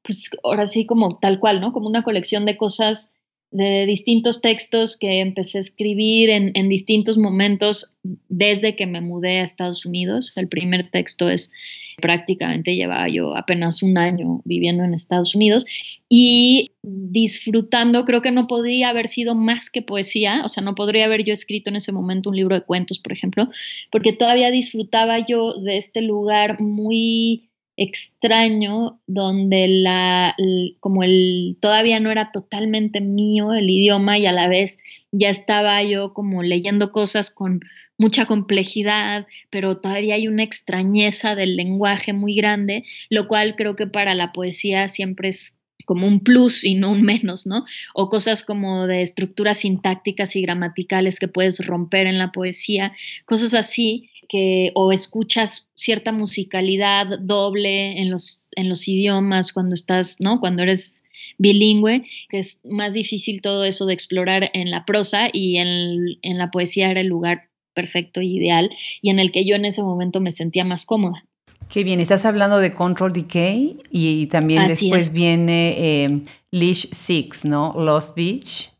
pues 0.00 0.30
ahora 0.42 0.64
sí 0.64 0.86
como 0.86 1.18
tal 1.18 1.38
cual, 1.40 1.60
¿no? 1.60 1.74
Como 1.74 1.88
una 1.88 2.04
colección 2.04 2.46
de 2.46 2.56
cosas 2.56 3.12
de 3.52 3.84
distintos 3.86 4.40
textos 4.40 4.96
que 4.96 5.20
empecé 5.20 5.58
a 5.58 5.60
escribir 5.60 6.30
en, 6.30 6.68
distintos 6.68 7.18
momentos 7.18 7.98
desde 8.28 8.74
que 8.74 8.86
me 8.86 9.02
mudé 9.02 9.40
a 9.40 9.42
Estados 9.42 9.84
Unidos. 9.84 10.32
El 10.36 10.48
primer 10.48 10.90
texto 10.90 11.28
es 11.28 11.52
prácticamente 12.00 12.74
llevaba 12.74 13.06
yo 13.08 13.36
apenas 13.36 13.82
un 13.82 13.98
año 13.98 14.40
viviendo 14.46 14.82
en 14.82 14.94
Estados 14.94 15.34
Unidos 15.34 15.66
y 16.08 16.72
disfrutando, 16.82 18.06
creo 18.06 18.22
que 18.22 18.32
no 18.32 18.46
podría 18.46 18.88
haber 18.88 19.06
sido 19.06 19.34
más 19.34 19.68
que 19.68 19.82
poesía, 19.82 20.40
o 20.44 20.48
sea, 20.48 20.62
no 20.62 20.74
podría 20.74 21.04
haber 21.04 21.22
yo 21.22 21.34
escrito 21.34 21.68
en 21.68 21.76
ese 21.76 21.92
momento 21.92 22.30
un 22.30 22.36
libro 22.36 22.54
de 22.54 22.62
cuentos, 22.62 22.98
por 22.98 23.12
ejemplo, 23.12 23.50
porque 23.90 24.14
todavía 24.14 24.50
disfrutaba 24.50 25.18
yo 25.18 25.52
de 25.60 25.76
este 25.76 26.00
lugar 26.00 26.58
muy 26.60 27.50
extraño 27.76 29.00
donde 29.06 29.66
la 29.68 30.36
como 30.80 31.02
el 31.02 31.56
todavía 31.60 32.00
no 32.00 32.10
era 32.10 32.30
totalmente 32.30 33.00
mío 33.00 33.54
el 33.54 33.68
idioma 33.70 34.18
y 34.18 34.26
a 34.26 34.32
la 34.32 34.48
vez 34.48 34.78
ya 35.10 35.30
estaba 35.30 35.82
yo 35.82 36.12
como 36.12 36.42
leyendo 36.42 36.92
cosas 36.92 37.30
con 37.30 37.60
mucha 37.98 38.26
complejidad, 38.26 39.26
pero 39.50 39.78
todavía 39.78 40.16
hay 40.16 40.28
una 40.28 40.42
extrañeza 40.42 41.34
del 41.34 41.56
lenguaje 41.56 42.12
muy 42.12 42.34
grande, 42.34 42.84
lo 43.10 43.28
cual 43.28 43.54
creo 43.56 43.76
que 43.76 43.86
para 43.86 44.14
la 44.14 44.32
poesía 44.32 44.88
siempre 44.88 45.28
es 45.28 45.58
como 45.84 46.06
un 46.06 46.20
plus 46.20 46.64
y 46.64 46.74
no 46.74 46.90
un 46.90 47.02
menos, 47.02 47.46
¿no? 47.46 47.64
O 47.94 48.08
cosas 48.08 48.44
como 48.44 48.86
de 48.86 49.02
estructuras 49.02 49.58
sintácticas 49.58 50.36
y 50.36 50.42
gramaticales 50.42 51.18
que 51.18 51.28
puedes 51.28 51.64
romper 51.66 52.06
en 52.06 52.18
la 52.18 52.32
poesía, 52.32 52.92
cosas 53.24 53.54
así 53.54 54.10
que 54.28 54.72
o 54.74 54.92
escuchas 54.92 55.68
cierta 55.74 56.12
musicalidad 56.12 57.18
doble 57.20 58.00
en 58.00 58.10
los, 58.10 58.48
en 58.56 58.68
los 58.68 58.86
idiomas 58.88 59.52
cuando 59.52 59.74
estás, 59.74 60.20
¿no? 60.20 60.40
Cuando 60.40 60.62
eres 60.62 61.04
bilingüe, 61.38 62.04
que 62.28 62.38
es 62.38 62.60
más 62.64 62.94
difícil 62.94 63.40
todo 63.42 63.64
eso 63.64 63.86
de 63.86 63.94
explorar 63.94 64.50
en 64.54 64.70
la 64.70 64.84
prosa 64.84 65.28
y 65.32 65.58
en, 65.58 66.18
en 66.22 66.38
la 66.38 66.50
poesía 66.50 66.90
era 66.90 67.00
el 67.00 67.08
lugar 67.08 67.48
perfecto 67.74 68.20
e 68.20 68.26
ideal 68.26 68.70
y 69.00 69.10
en 69.10 69.18
el 69.18 69.32
que 69.32 69.44
yo 69.44 69.56
en 69.56 69.64
ese 69.64 69.82
momento 69.82 70.20
me 70.20 70.30
sentía 70.30 70.64
más 70.64 70.84
cómoda. 70.84 71.24
Qué 71.68 71.84
bien, 71.84 72.00
estás 72.00 72.26
hablando 72.26 72.58
de 72.58 72.74
Control 72.74 73.12
Decay 73.12 73.78
y 73.90 74.26
también 74.26 74.66
después 74.66 75.14
viene 75.14 75.74
eh, 75.78 76.22
Leash 76.50 76.88
Six, 76.92 77.46
¿no? 77.46 77.72
Lost 77.74 78.14
Beach. 78.14 78.70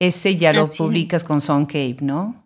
Ese 0.00 0.36
ya 0.36 0.52
lo 0.52 0.66
publicas 0.66 1.24
con 1.24 1.40
Song 1.40 1.66
Cave, 1.66 1.98
¿no? 2.00 2.41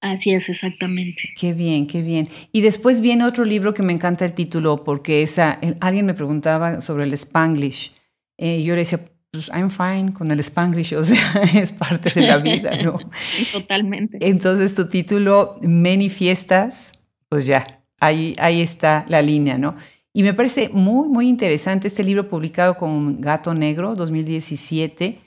Así 0.00 0.32
es, 0.32 0.48
exactamente. 0.48 1.34
Qué 1.38 1.52
bien, 1.52 1.86
qué 1.86 2.00
bien. 2.00 2.28
Y 2.52 2.62
después 2.62 3.00
viene 3.00 3.24
otro 3.24 3.44
libro 3.44 3.74
que 3.74 3.82
me 3.82 3.92
encanta 3.92 4.24
el 4.24 4.32
título 4.32 4.82
porque 4.82 5.22
esa, 5.22 5.60
alguien 5.80 6.06
me 6.06 6.14
preguntaba 6.14 6.80
sobre 6.80 7.04
el 7.04 7.12
Spanglish. 7.12 7.92
Eh, 8.38 8.62
yo 8.62 8.74
le 8.74 8.80
decía, 8.80 9.00
pues 9.30 9.48
I'm 9.48 9.70
fine 9.70 10.12
con 10.14 10.30
el 10.30 10.40
Spanglish, 10.40 10.94
o 10.96 11.02
sea, 11.02 11.42
es 11.54 11.72
parte 11.72 12.10
de 12.10 12.26
la 12.26 12.38
vida, 12.38 12.70
¿no? 12.82 12.98
Totalmente. 13.52 14.18
Entonces 14.20 14.74
tu 14.74 14.88
título, 14.88 15.58
Manifiestas, 15.62 17.04
pues 17.28 17.44
ya, 17.44 17.82
ahí, 18.00 18.34
ahí 18.38 18.62
está 18.62 19.04
la 19.08 19.20
línea, 19.20 19.58
¿no? 19.58 19.76
Y 20.12 20.22
me 20.22 20.34
parece 20.34 20.70
muy, 20.70 21.08
muy 21.08 21.28
interesante 21.28 21.86
este 21.86 22.02
libro 22.02 22.26
publicado 22.26 22.76
con 22.76 23.20
Gato 23.20 23.54
Negro, 23.54 23.94
2017. 23.94 25.20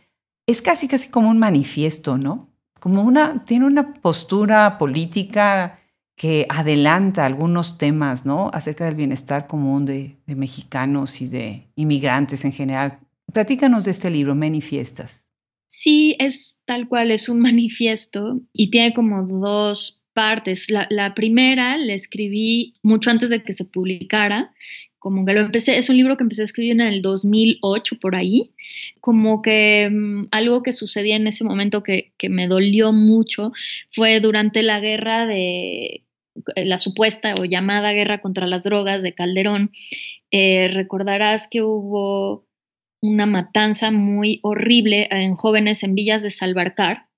Es 0.45 0.61
casi, 0.61 0.89
casi 0.89 1.09
como 1.09 1.29
un 1.29 1.37
manifiesto, 1.37 2.17
¿no? 2.17 2.52
Como 2.83 3.01
una, 3.01 3.45
tiene 3.45 3.65
una 3.65 3.93
postura 3.93 4.77
política 4.77 5.77
que 6.17 6.45
adelanta 6.49 7.25
algunos 7.25 7.77
temas, 7.77 8.25
¿no? 8.25 8.51
Acerca 8.53 8.83
del 8.83 8.95
bienestar 8.95 9.47
común 9.47 9.85
de, 9.85 10.17
mexicanos 10.27 11.21
y 11.21 11.27
de 11.27 11.69
inmigrantes 11.77 12.43
en 12.43 12.51
general. 12.51 12.99
Platícanos 13.31 13.85
de 13.85 13.91
este 13.91 14.09
libro, 14.09 14.35
Manifiestas. 14.35 15.31
Sí, 15.65 16.17
es 16.19 16.61
tal 16.65 16.89
cual, 16.89 17.11
es 17.11 17.29
un 17.29 17.39
manifiesto 17.49 18.41
y 18.51 18.69
tiene 18.69 18.93
como 18.93 19.23
dos 19.23 20.03
partes. 20.11 20.69
La, 20.69 20.85
la, 20.89 21.15
primera 21.15 21.77
la 21.77 21.93
escribí 21.93 22.73
mucho 22.83 23.11
antes 23.11 23.29
de 23.29 23.43
que 23.43 23.53
se 23.53 23.63
publicara 23.63 24.53
como 25.03 25.25
que 25.25 25.33
lo 25.33 25.41
empecé, 25.41 25.77
es 25.77 25.89
un 25.89 25.97
libro 25.97 26.15
que 26.15 26.23
empecé 26.23 26.43
a 26.43 26.45
escribir 26.45 26.71
en 26.71 26.79
el 26.79 27.01
2008 27.01 27.99
por 27.99 28.15
ahí, 28.15 28.53
como 29.01 29.41
que 29.41 29.89
mm, 29.91 30.27
algo 30.31 30.63
que 30.63 30.71
sucedía 30.71 31.17
en 31.17 31.27
ese 31.27 31.43
momento 31.43 31.83
que, 31.83 32.13
me 32.29 32.47
dolió 32.47 32.93
mucho 32.93 33.51
fue 33.91 34.21
durante 34.21 34.63
la 34.63 34.79
guerra 34.79 35.25
de 35.25 36.05
eh, 36.55 36.65
la 36.65 36.77
supuesta 36.77 37.35
o 37.37 37.43
llamada 37.43 37.91
guerra 37.91 38.21
contra 38.21 38.47
las 38.47 38.63
drogas 38.63 39.01
de 39.01 39.13
Calderón. 39.13 39.71
Eh, 40.31 40.69
recordarás 40.69 41.49
que 41.49 41.61
hubo 41.61 42.47
una 43.01 43.25
matanza 43.25 43.91
muy 43.91 44.39
horrible 44.41 45.09
en 45.11 45.35
jóvenes 45.35 45.83
en 45.83 45.95
Villas 45.95 46.23
de 46.23 46.31
Salvarcar, 46.31 47.07
que 47.09 47.12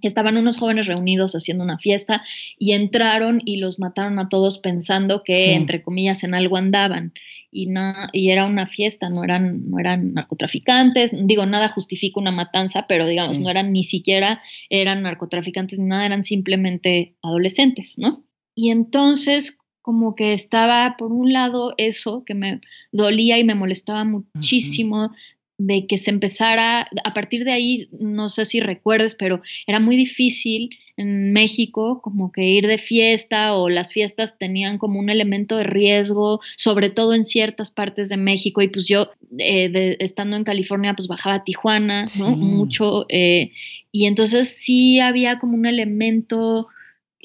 estaban 0.00 0.36
unos 0.36 0.56
jóvenes 0.56 0.86
reunidos 0.86 1.34
haciendo 1.34 1.64
una 1.64 1.78
fiesta 1.78 2.22
y 2.58 2.72
entraron 2.72 3.40
y 3.44 3.56
los 3.58 3.78
mataron 3.78 4.18
a 4.18 4.28
todos 4.28 4.58
pensando 4.58 5.22
que, 5.22 5.54
entre 5.54 5.82
comillas, 5.82 6.24
en 6.24 6.34
algo 6.34 6.56
andaban. 6.56 7.12
Y, 7.50 7.68
y 8.12 8.30
era 8.30 8.46
una 8.46 8.66
fiesta, 8.66 9.10
no 9.10 9.22
eran, 9.24 9.68
no 9.68 9.78
eran 9.78 10.14
narcotraficantes. 10.14 11.14
Digo, 11.26 11.44
nada 11.44 11.68
justifica 11.68 12.18
una 12.18 12.30
matanza, 12.30 12.86
pero 12.88 13.06
digamos, 13.06 13.38
no 13.38 13.50
eran 13.50 13.72
ni 13.72 13.84
siquiera, 13.84 14.40
eran 14.70 15.02
narcotraficantes, 15.02 15.78
nada, 15.78 16.06
eran 16.06 16.24
simplemente 16.24 17.16
adolescentes, 17.22 17.98
¿no? 17.98 18.24
Y 18.54 18.70
entonces, 18.70 19.58
como 19.82 20.14
que 20.14 20.32
estaba, 20.32 20.96
por 20.96 21.12
un 21.12 21.32
lado, 21.32 21.74
eso 21.76 22.24
que 22.24 22.34
me 22.34 22.60
dolía 22.92 23.38
y 23.38 23.44
me 23.44 23.54
molestaba 23.54 24.04
muchísimo 24.04 25.10
de 25.58 25.86
que 25.86 25.98
se 25.98 26.10
empezara, 26.10 26.86
a 27.04 27.14
partir 27.14 27.44
de 27.44 27.52
ahí, 27.52 27.88
no 28.00 28.28
sé 28.28 28.44
si 28.44 28.60
recuerdes, 28.60 29.14
pero 29.14 29.40
era 29.66 29.80
muy 29.80 29.96
difícil 29.96 30.70
en 30.96 31.32
México 31.32 32.00
como 32.02 32.32
que 32.32 32.44
ir 32.44 32.66
de 32.66 32.78
fiesta 32.78 33.54
o 33.54 33.68
las 33.68 33.90
fiestas 33.92 34.38
tenían 34.38 34.78
como 34.78 34.98
un 34.98 35.10
elemento 35.10 35.56
de 35.56 35.64
riesgo, 35.64 36.40
sobre 36.56 36.90
todo 36.90 37.14
en 37.14 37.24
ciertas 37.24 37.70
partes 37.70 38.08
de 38.08 38.16
México 38.16 38.62
y 38.62 38.68
pues 38.68 38.86
yo 38.88 39.10
eh, 39.38 39.96
estando 40.00 40.36
en 40.36 40.44
California 40.44 40.94
pues 40.94 41.08
bajaba 41.08 41.36
a 41.36 41.44
Tijuana, 41.44 42.06
¿no? 42.18 42.30
Mucho 42.30 43.06
eh, 43.08 43.52
y 43.90 44.06
entonces 44.06 44.48
sí 44.48 45.00
había 45.00 45.38
como 45.38 45.54
un 45.54 45.66
elemento 45.66 46.68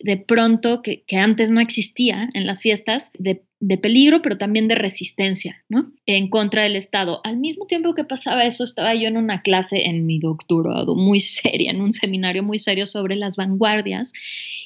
de 0.04 0.18
pronto 0.18 0.82
que, 0.82 1.04
antes 1.18 1.50
no 1.50 1.60
existía 1.60 2.30
en 2.34 2.46
las 2.46 2.62
fiestas 2.62 3.12
de, 3.18 3.42
peligro, 3.82 4.22
pero 4.22 4.38
también 4.38 4.68
de 4.68 4.76
resistencia, 4.76 5.66
¿no? 5.68 5.92
En 6.06 6.30
contra 6.30 6.62
del 6.62 6.76
Estado. 6.76 7.22
Al 7.24 7.38
mismo 7.38 7.66
tiempo 7.66 7.96
que 7.96 8.04
pasaba 8.04 8.46
eso, 8.46 8.64
estaba 8.64 8.94
yo 8.94 9.08
en 9.08 9.18
una 9.18 9.42
clase 9.42 9.86
en 9.86 10.06
mi 10.06 10.20
doctorado 10.20 10.96
muy 10.96 11.20
seria, 11.20 11.72
en 11.72 11.82
un 11.82 11.92
seminario 11.92 12.44
muy 12.44 12.60
serio 12.60 12.86
sobre 12.86 13.16
las 13.16 13.36
vanguardias. 13.36 14.14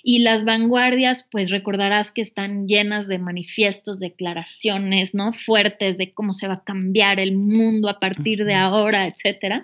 Y 0.04 0.20
las 0.20 0.44
vanguardias, 0.44 1.28
pues 1.32 1.52
recordarás 1.52 2.12
que 2.12 2.22
están 2.22 2.68
llenas 2.68 3.08
de 3.08 3.20
manifiestos, 3.20 4.00
declaraciones, 4.00 5.16
¿no? 5.16 5.32
Fuertes 5.32 5.98
de 5.98 6.12
cómo 6.12 6.34
se 6.34 6.48
va 6.48 6.56
a 6.56 6.64
cambiar 6.64 7.20
el 7.20 7.38
mundo 7.38 7.88
a 7.88 8.00
partir 8.00 8.44
de 8.44 8.56
ahora, 8.56 9.08
etcétera. 9.08 9.62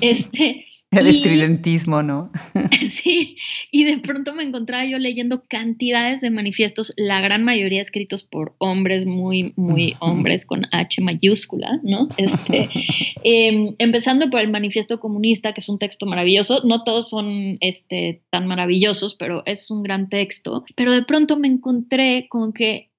Este, 0.00 0.64
el 0.96 1.06
estridentismo, 1.06 2.02
¿no? 2.02 2.30
sí, 2.90 3.36
y 3.70 3.84
de 3.84 3.98
pronto 3.98 4.34
me 4.34 4.42
encontraba 4.42 4.84
yo 4.84 4.98
leyendo 4.98 5.44
cantidades 5.48 6.20
de 6.20 6.30
manifiestos, 6.30 6.92
la 6.96 7.20
gran 7.20 7.44
mayoría 7.44 7.80
escritos 7.80 8.22
por 8.22 8.54
hombres, 8.58 9.06
muy, 9.06 9.52
muy 9.56 9.96
hombres 10.00 10.46
con 10.46 10.66
H 10.72 11.00
mayúscula, 11.02 11.80
¿no? 11.82 12.08
Este, 12.16 12.68
em, 13.24 13.74
empezando 13.78 14.30
por 14.30 14.40
el 14.40 14.50
manifiesto 14.50 15.00
comunista, 15.00 15.52
que 15.52 15.60
es 15.60 15.68
un 15.68 15.78
texto 15.78 16.06
maravilloso, 16.06 16.62
no 16.64 16.84
todos 16.84 17.08
son 17.08 17.58
este, 17.60 18.22
tan 18.30 18.46
maravillosos, 18.46 19.14
pero 19.14 19.42
es 19.46 19.70
un 19.70 19.82
gran 19.82 20.08
texto, 20.08 20.64
pero 20.76 20.92
de 20.92 21.04
pronto 21.04 21.36
me 21.36 21.48
encontré 21.48 22.26
con 22.28 22.52
que 22.52 22.90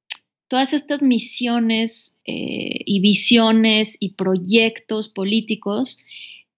todas 0.48 0.74
estas 0.74 1.02
misiones 1.02 2.20
eh, 2.25 2.80
y 2.86 3.00
visiones 3.00 3.98
y 4.00 4.14
proyectos 4.14 5.10
políticos, 5.10 5.98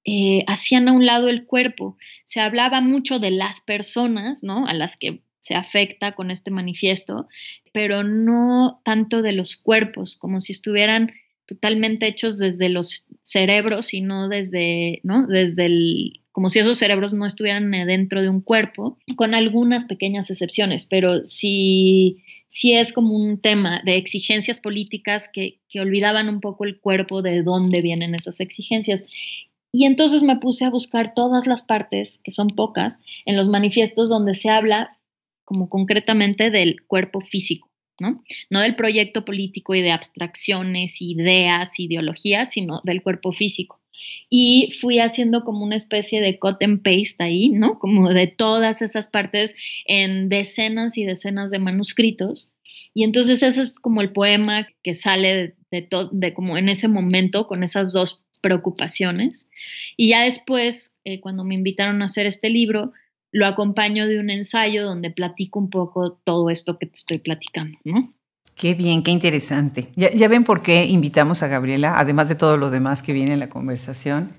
eh, 0.10 0.46
hacían 0.48 0.88
a 0.88 0.94
un 0.94 1.06
lado 1.06 1.28
el 1.28 1.46
cuerpo. 1.46 1.98
Se 2.24 2.40
hablaba 2.40 2.80
mucho 2.80 3.20
de 3.20 3.30
las 3.30 3.60
personas, 3.60 4.42
¿no? 4.42 4.66
A 4.66 4.74
las 4.74 4.96
que 4.96 5.22
se 5.40 5.54
afecta 5.54 6.14
con 6.14 6.32
este 6.32 6.50
manifiesto, 6.50 7.28
pero 7.74 8.04
no 8.04 8.82
tanto 8.86 9.22
de 9.22 9.34
los 9.34 9.58
cuerpos, 9.58 10.16
como 10.16 10.40
si 10.40 10.54
estuvieran 10.54 11.12
totalmente 11.46 12.08
hechos 12.08 12.38
desde 12.38 12.70
los 12.70 13.10
cerebros 13.22 13.94
y 13.94 14.00
no 14.00 14.30
desde, 14.30 15.02
¿no? 15.04 15.28
Desde 15.28 15.66
el, 15.66 16.22
como 16.32 16.48
si 16.48 16.60
esos 16.60 16.78
cerebros 16.78 17.14
no 17.14 17.26
estuvieran 17.26 17.70
dentro 17.72 18.22
de 18.22 18.30
un 18.30 18.40
cuerpo, 18.40 18.98
con 19.18 19.36
algunas 19.36 19.86
pequeñas 19.86 20.30
excepciones, 20.30 20.86
pero 20.86 21.26
sí, 21.26 22.24
sí 22.48 22.76
es 22.76 22.94
como 22.94 23.14
un 23.14 23.42
tema 23.42 23.82
de 23.84 23.98
exigencias 23.98 24.62
políticas 24.62 25.30
que, 25.34 25.60
que 25.68 25.82
olvidaban 25.82 26.30
un 26.30 26.40
poco 26.40 26.64
el 26.64 26.80
cuerpo 26.80 27.22
de 27.22 27.44
dónde 27.44 27.82
vienen 27.82 28.16
esas 28.16 28.40
exigencias. 28.40 29.06
Y 29.72 29.86
entonces 29.86 30.24
me 30.24 30.38
puse 30.38 30.66
a 30.66 30.70
buscar 30.70 31.14
todas 31.14 31.46
las 31.46 31.62
partes, 31.62 32.20
que 32.24 32.32
son 32.32 32.48
pocas, 32.50 33.02
en 33.26 33.36
los 33.36 33.48
manifiestos 33.48 34.10
donde 34.10 34.34
se 34.34 34.50
habla 34.50 34.98
como 35.44 35.70
concretamente 35.70 36.52
del 36.52 36.86
cuerpo 36.86 37.22
físico, 37.22 37.70
¿no? 38.00 38.24
No 38.50 38.62
del 38.62 38.76
proyecto 38.76 39.26
político 39.26 39.76
y 39.76 39.82
de 39.82 39.92
abstracciones, 39.92 41.02
ideas, 41.02 41.80
ideologías, 41.80 42.52
sino 42.52 42.82
del 42.84 43.02
cuerpo 43.02 43.32
físico. 43.32 43.82
Y 44.30 44.74
fui 44.80 45.00
haciendo 45.00 45.44
como 45.44 45.64
una 45.64 45.76
especie 45.76 46.22
de 46.22 46.38
cut 46.38 46.62
and 46.62 46.84
paste 46.84 47.24
ahí, 47.24 47.50
¿no? 47.50 47.80
Como 47.80 48.10
de 48.14 48.28
todas 48.28 48.82
esas 48.82 49.08
partes 49.08 49.56
en 49.86 50.30
decenas 50.30 50.98
y 50.98 51.06
decenas 51.06 51.50
de 51.50 51.60
manuscritos. 51.60 52.52
Y 52.94 53.04
entonces 53.04 53.42
ese 53.42 53.62
es 53.62 53.80
como 53.80 54.02
el 54.02 54.12
poema 54.12 54.68
que 54.84 54.94
sale 54.94 55.34
de, 55.36 55.56
de, 55.72 55.90
de 56.12 56.34
como 56.34 56.58
en 56.58 56.70
ese 56.70 56.88
momento 56.88 57.48
con 57.48 57.64
esas 57.64 57.94
dos 57.94 58.26
preocupaciones. 58.40 59.50
Y 59.96 60.10
ya 60.10 60.22
después, 60.22 61.00
eh, 61.04 61.20
cuando 61.20 61.44
me 61.44 61.56
invitaron 61.56 62.02
a 62.02 62.06
hacer 62.06 62.26
este 62.26 62.50
libro, 62.50 62.94
lo 63.32 63.46
acompaño 63.46 64.08
de 64.08 64.20
un 64.20 64.30
ensayo 64.30 64.86
donde 64.86 65.12
platico 65.12 65.60
un 65.60 65.70
poco 65.70 66.14
todo 66.24 66.50
esto 66.50 66.78
que 66.80 66.88
te 66.88 66.96
estoy 66.96 67.18
platicando, 67.20 67.78
¿no? 67.84 68.14
Qué 68.56 68.74
bien, 68.74 69.04
qué 69.04 69.12
interesante. 69.12 69.90
Ya, 69.96 70.28
ven 70.28 70.44
por 70.44 70.64
qué 70.64 70.86
invitamos 70.86 71.44
a 71.44 71.48
Gabriela, 71.48 72.00
además 72.00 72.28
de 72.28 72.36
todo 72.36 72.58
lo 72.58 72.72
demás 72.72 73.04
que 73.04 73.14
viene 73.14 73.34
en 73.34 73.40
la 73.40 73.50
conversación. 73.50 74.32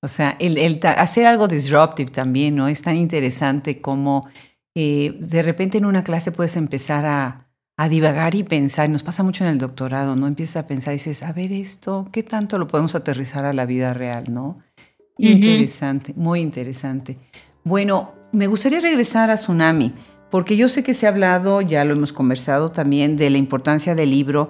O 0.00 0.08
sea, 0.08 0.36
el, 0.38 0.80
hacer 0.82 1.26
algo 1.26 1.48
disruptive 1.48 2.10
también, 2.10 2.56
¿no? 2.56 2.68
Es 2.68 2.80
tan 2.80 2.96
interesante 2.96 3.82
como 3.82 4.26
eh, 4.74 5.14
de 5.18 5.42
repente 5.42 5.76
en 5.76 5.84
una 5.84 6.02
clase 6.02 6.32
puedes 6.32 6.56
empezar 6.56 7.04
a, 7.04 7.47
a 7.78 7.88
divagar 7.88 8.34
y 8.34 8.42
pensar. 8.42 8.90
Nos 8.90 9.04
pasa 9.04 9.22
mucho 9.22 9.44
en 9.44 9.50
el 9.50 9.58
doctorado, 9.58 10.16
¿no? 10.16 10.26
Empiezas 10.26 10.64
a 10.64 10.66
pensar 10.66 10.92
y 10.92 10.96
dices, 10.96 11.22
a 11.22 11.32
ver 11.32 11.52
esto, 11.52 12.08
¿qué 12.12 12.24
tanto 12.24 12.58
lo 12.58 12.66
podemos 12.66 12.94
aterrizar 12.96 13.44
a 13.44 13.52
la 13.52 13.64
vida 13.66 13.94
real, 13.94 14.24
¿no? 14.28 14.58
Interesante, 15.16 16.12
muy 16.16 16.40
interesante. 16.40 17.16
Bueno, 17.62 18.12
me 18.32 18.48
gustaría 18.48 18.80
regresar 18.80 19.30
a 19.30 19.36
Tsunami, 19.36 19.94
porque 20.28 20.56
yo 20.56 20.68
sé 20.68 20.82
que 20.82 20.92
se 20.92 21.06
ha 21.06 21.10
hablado, 21.10 21.60
ya 21.60 21.84
lo 21.84 21.92
hemos 21.92 22.12
conversado 22.12 22.72
también, 22.72 23.16
de 23.16 23.30
la 23.30 23.38
importancia 23.38 23.94
del 23.94 24.10
libro, 24.10 24.48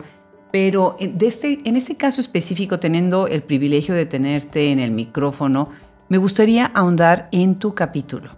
pero 0.51 0.97
de 0.99 1.27
este, 1.27 1.59
en 1.65 1.77
este 1.77 1.97
caso 1.97 2.23
específico, 2.23 2.81
teniendo 2.81 3.29
el 3.29 3.43
privilegio 3.43 3.95
de 3.95 4.07
tenerte 4.07 4.73
en 4.73 4.79
el 4.79 4.91
micrófono, 4.91 5.69
me 6.09 6.17
gustaría 6.17 6.65
ahondar 6.65 7.29
en 7.33 7.57
tu 7.57 7.75
capítulo. 7.75 8.31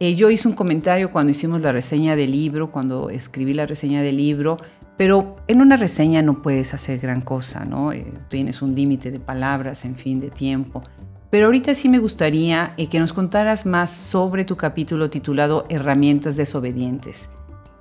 Eh, 0.00 0.16
yo 0.16 0.30
hice 0.30 0.48
un 0.48 0.54
comentario 0.54 1.12
cuando 1.12 1.30
hicimos 1.30 1.62
la 1.62 1.70
reseña 1.70 2.16
del 2.16 2.32
libro, 2.32 2.72
cuando 2.72 3.10
escribí 3.10 3.54
la 3.54 3.64
reseña 3.64 4.02
del 4.02 4.16
libro, 4.16 4.56
pero 4.96 5.36
en 5.46 5.60
una 5.60 5.76
reseña 5.76 6.20
no 6.22 6.42
puedes 6.42 6.74
hacer 6.74 6.98
gran 6.98 7.20
cosa, 7.20 7.64
¿no? 7.64 7.92
Eh, 7.92 8.12
tienes 8.28 8.60
un 8.60 8.74
límite 8.74 9.10
de 9.10 9.20
palabras, 9.20 9.84
en 9.84 9.94
fin, 9.94 10.20
de 10.20 10.30
tiempo. 10.30 10.82
Pero 11.30 11.46
ahorita 11.46 11.74
sí 11.74 11.88
me 11.88 11.98
gustaría 11.98 12.74
eh, 12.76 12.88
que 12.88 12.98
nos 12.98 13.12
contaras 13.12 13.66
más 13.66 13.90
sobre 13.90 14.44
tu 14.44 14.56
capítulo 14.56 15.10
titulado 15.10 15.64
Herramientas 15.68 16.36
desobedientes, 16.36 17.30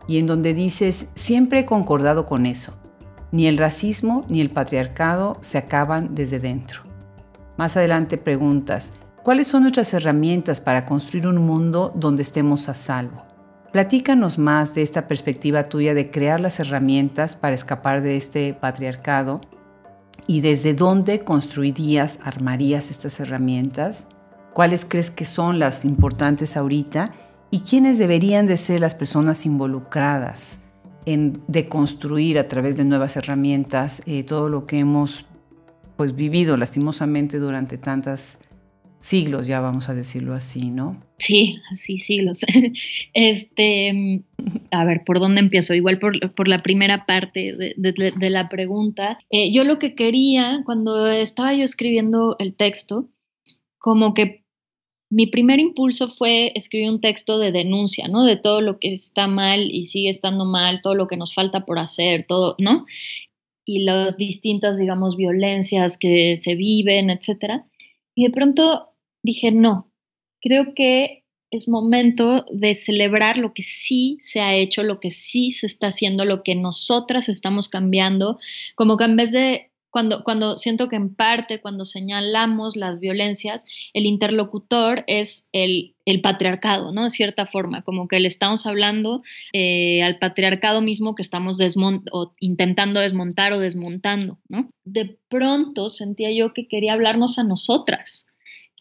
y 0.07 0.17
en 0.17 0.27
donde 0.27 0.53
dices, 0.53 1.11
siempre 1.15 1.59
he 1.59 1.65
concordado 1.65 2.25
con 2.25 2.45
eso, 2.45 2.79
ni 3.31 3.47
el 3.47 3.57
racismo 3.57 4.25
ni 4.29 4.41
el 4.41 4.51
patriarcado 4.51 5.37
se 5.41 5.57
acaban 5.57 6.13
desde 6.13 6.39
dentro. 6.39 6.81
Más 7.57 7.77
adelante 7.77 8.17
preguntas, 8.17 8.93
¿Cuáles 9.23 9.47
son 9.47 9.61
nuestras 9.61 9.93
herramientas 9.93 10.59
para 10.59 10.85
construir 10.85 11.27
un 11.27 11.37
mundo 11.37 11.93
donde 11.95 12.23
estemos 12.23 12.67
a 12.67 12.73
salvo? 12.73 13.23
Platícanos 13.71 14.37
más 14.37 14.75
de 14.75 14.81
esta 14.81 15.07
perspectiva 15.07 15.63
tuya 15.63 15.93
de 15.93 16.11
crear 16.11 16.41
las 16.41 16.59
herramientas 16.59 17.37
para 17.37 17.55
escapar 17.55 18.01
de 18.01 18.17
este 18.17 18.53
patriarcado 18.53 19.39
y 20.27 20.41
desde 20.41 20.73
dónde 20.73 21.23
construirías, 21.23 22.19
armarías 22.25 22.91
estas 22.91 23.21
herramientas, 23.21 24.09
cuáles 24.53 24.83
crees 24.83 25.09
que 25.09 25.23
son 25.23 25.57
las 25.57 25.85
importantes 25.85 26.57
ahorita 26.57 27.13
y 27.49 27.61
quiénes 27.61 27.97
deberían 27.97 28.45
de 28.45 28.57
ser 28.57 28.81
las 28.81 28.93
personas 28.93 29.45
involucradas 29.45 30.63
en 31.05 31.41
deconstruir 31.47 32.39
a 32.39 32.49
través 32.49 32.75
de 32.75 32.83
nuevas 32.83 33.15
herramientas 33.15 34.03
eh, 34.05 34.23
todo 34.23 34.49
lo 34.49 34.65
que 34.65 34.79
hemos 34.79 35.25
pues 35.95 36.13
vivido 36.13 36.57
lastimosamente 36.57 37.39
durante 37.39 37.77
tantas 37.77 38.39
siglos, 39.03 39.47
ya 39.47 39.59
vamos 39.59 39.89
a 39.89 39.93
decirlo 39.93 40.33
así, 40.33 40.71
¿no? 40.71 41.03
Sí, 41.19 41.57
así 41.71 41.99
siglos. 41.99 42.41
Este, 43.13 44.23
a 44.71 44.85
ver, 44.85 45.03
¿por 45.05 45.19
dónde 45.19 45.41
empiezo? 45.41 45.73
Igual 45.73 45.99
por, 45.99 46.47
la 46.47 46.63
primera 46.63 47.05
parte 47.05 47.53
de, 47.53 48.29
la 48.29 48.49
pregunta. 48.49 49.19
Eh, 49.29 49.51
yo 49.51 49.65
lo 49.65 49.77
que 49.77 49.93
quería, 49.93 50.61
cuando 50.65 51.07
estaba 51.07 51.53
yo 51.53 51.63
escribiendo 51.63 52.37
el 52.39 52.55
texto, 52.55 53.09
como 53.77 54.13
que 54.13 54.45
mi 55.09 55.27
primer 55.27 55.59
impulso 55.59 56.07
fue 56.09 56.53
escribir 56.55 56.89
un 56.89 57.01
texto 57.01 57.37
de 57.37 57.51
denuncia, 57.51 58.07
¿no? 58.07 58.23
De 58.23 58.37
todo 58.37 58.61
lo 58.61 58.79
que 58.79 58.93
está 58.93 59.27
mal 59.27 59.69
y 59.69 59.83
sigue 59.83 60.09
estando 60.09 60.45
mal, 60.45 60.81
todo 60.81 60.95
lo 60.95 61.07
que 61.07 61.17
nos 61.17 61.33
falta 61.35 61.65
por 61.65 61.77
hacer, 61.77 62.25
todo, 62.25 62.55
¿no? 62.57 62.85
Y 63.65 63.83
las 63.83 64.17
distintas, 64.17 64.77
digamos, 64.77 65.17
violencias 65.17 65.97
que 65.97 66.35
se 66.37 66.55
viven, 66.55 67.09
etcétera. 67.09 67.63
Y 68.15 68.23
de 68.25 68.31
pronto 68.31 68.92
dije, 69.23 69.51
no, 69.51 69.91
creo 70.41 70.73
que 70.75 71.23
es 71.49 71.67
momento 71.67 72.45
de 72.51 72.75
celebrar 72.75 73.37
lo 73.37 73.53
que 73.53 73.63
sí 73.63 74.17
se 74.19 74.41
ha 74.41 74.55
hecho, 74.55 74.83
lo 74.83 74.99
que 74.99 75.11
sí 75.11 75.51
se 75.51 75.67
está 75.67 75.87
haciendo, 75.87 76.25
lo 76.25 76.43
que 76.43 76.55
nosotras 76.55 77.29
estamos 77.29 77.69
cambiando, 77.69 78.39
como 78.75 78.97
que 78.97 79.03
en 79.03 79.15
vez 79.15 79.31
de 79.31 79.71
cuando, 79.93 80.23
cuando 80.23 80.57
siento 80.57 80.89
que 80.89 80.95
en 80.95 81.13
parte, 81.13 81.61
cuando 81.61 81.85
señalamos 81.85 82.75
las 82.75 82.99
violencias, 82.99 83.65
el 83.93 84.07
interlocutor 84.07 85.03
es 85.05 85.49
el, 85.51 85.93
patriarcado, 86.23 86.91
¿no? 86.91 87.03
De 87.03 87.09
cierta 87.11 87.45
forma, 87.45 87.83
como 87.83 88.07
que 88.07 88.19
le 88.19 88.27
estamos 88.27 88.65
hablando 88.65 89.21
eh, 89.53 90.01
al 90.01 90.17
patriarcado 90.17 90.81
mismo 90.81 91.13
que 91.13 91.21
estamos 91.21 91.59
intentando 92.39 93.01
desmontar 93.01 93.53
o 93.53 93.59
desmontando, 93.59 94.39
¿no? 94.49 94.67
De 94.83 95.19
pronto 95.29 95.89
sentía 95.89 96.31
yo 96.31 96.53
que 96.53 96.67
quería 96.67 96.93
hablarnos 96.93 97.37
a 97.37 97.43
nosotras, 97.43 98.32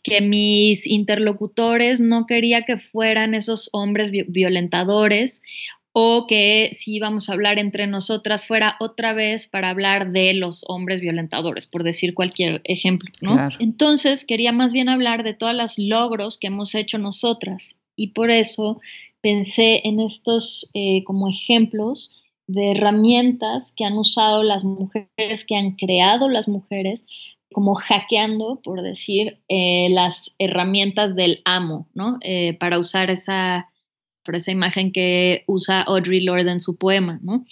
que 0.02 0.20
mis 0.20 0.86
interlocutores 0.86 2.00
no 2.00 2.26
quería 2.26 2.62
que 2.62 2.78
fueran 2.78 3.34
esos 3.34 3.70
hombres 3.72 4.10
violentadores 4.10 5.42
o 5.92 6.26
que 6.26 6.70
si 6.72 6.96
íbamos 6.96 7.28
a 7.28 7.34
hablar 7.34 7.58
entre 7.58 7.86
nosotras 7.86 8.46
fuera 8.46 8.76
otra 8.80 9.12
vez 9.12 9.46
para 9.46 9.68
hablar 9.68 10.12
de 10.12 10.32
los 10.32 10.64
hombres 10.66 11.00
violentadores, 11.00 11.66
por 11.66 11.82
decir 11.82 12.14
cualquier 12.14 12.62
ejemplo, 12.64 13.10
¿no? 13.20 13.48
Entonces 13.58 14.24
quería 14.24 14.52
más 14.52 14.72
bien 14.72 14.88
hablar 14.88 15.22
de 15.22 15.34
todos 15.34 15.54
los 15.54 15.78
logros 15.78 16.38
que 16.38 16.46
hemos 16.46 16.74
hecho 16.74 16.98
nosotras 16.98 17.78
y 17.94 18.08
por 18.08 18.30
eso 18.30 18.80
pensé 19.20 19.82
en 19.84 20.00
estos 20.00 20.70
eh, 20.74 21.04
como 21.04 21.28
ejemplos 21.28 22.22
de 22.46 22.72
herramientas 22.72 23.72
que 23.76 23.84
han 23.84 23.96
usado 23.98 24.42
las 24.42 24.64
mujeres, 24.64 25.44
que 25.46 25.56
han 25.56 25.72
creado 25.72 26.28
las 26.28 26.48
mujeres, 26.48 27.06
como 27.52 27.74
hackeando, 27.74 28.60
por 28.62 28.82
decir, 28.82 29.40
eh, 29.48 29.88
las 29.90 30.34
herramientas 30.38 31.14
del 31.14 31.42
amo, 31.44 31.88
¿no? 31.94 32.18
Eh, 32.22 32.54
para 32.58 32.78
usar 32.78 33.10
esa, 33.10 33.68
por 34.24 34.36
esa 34.36 34.50
imagen 34.50 34.92
que 34.92 35.44
usa 35.46 35.82
Audrey 35.82 36.22
Lorde 36.22 36.50
en 36.50 36.60
su 36.60 36.76
poema, 36.76 37.20
¿no? 37.22 37.44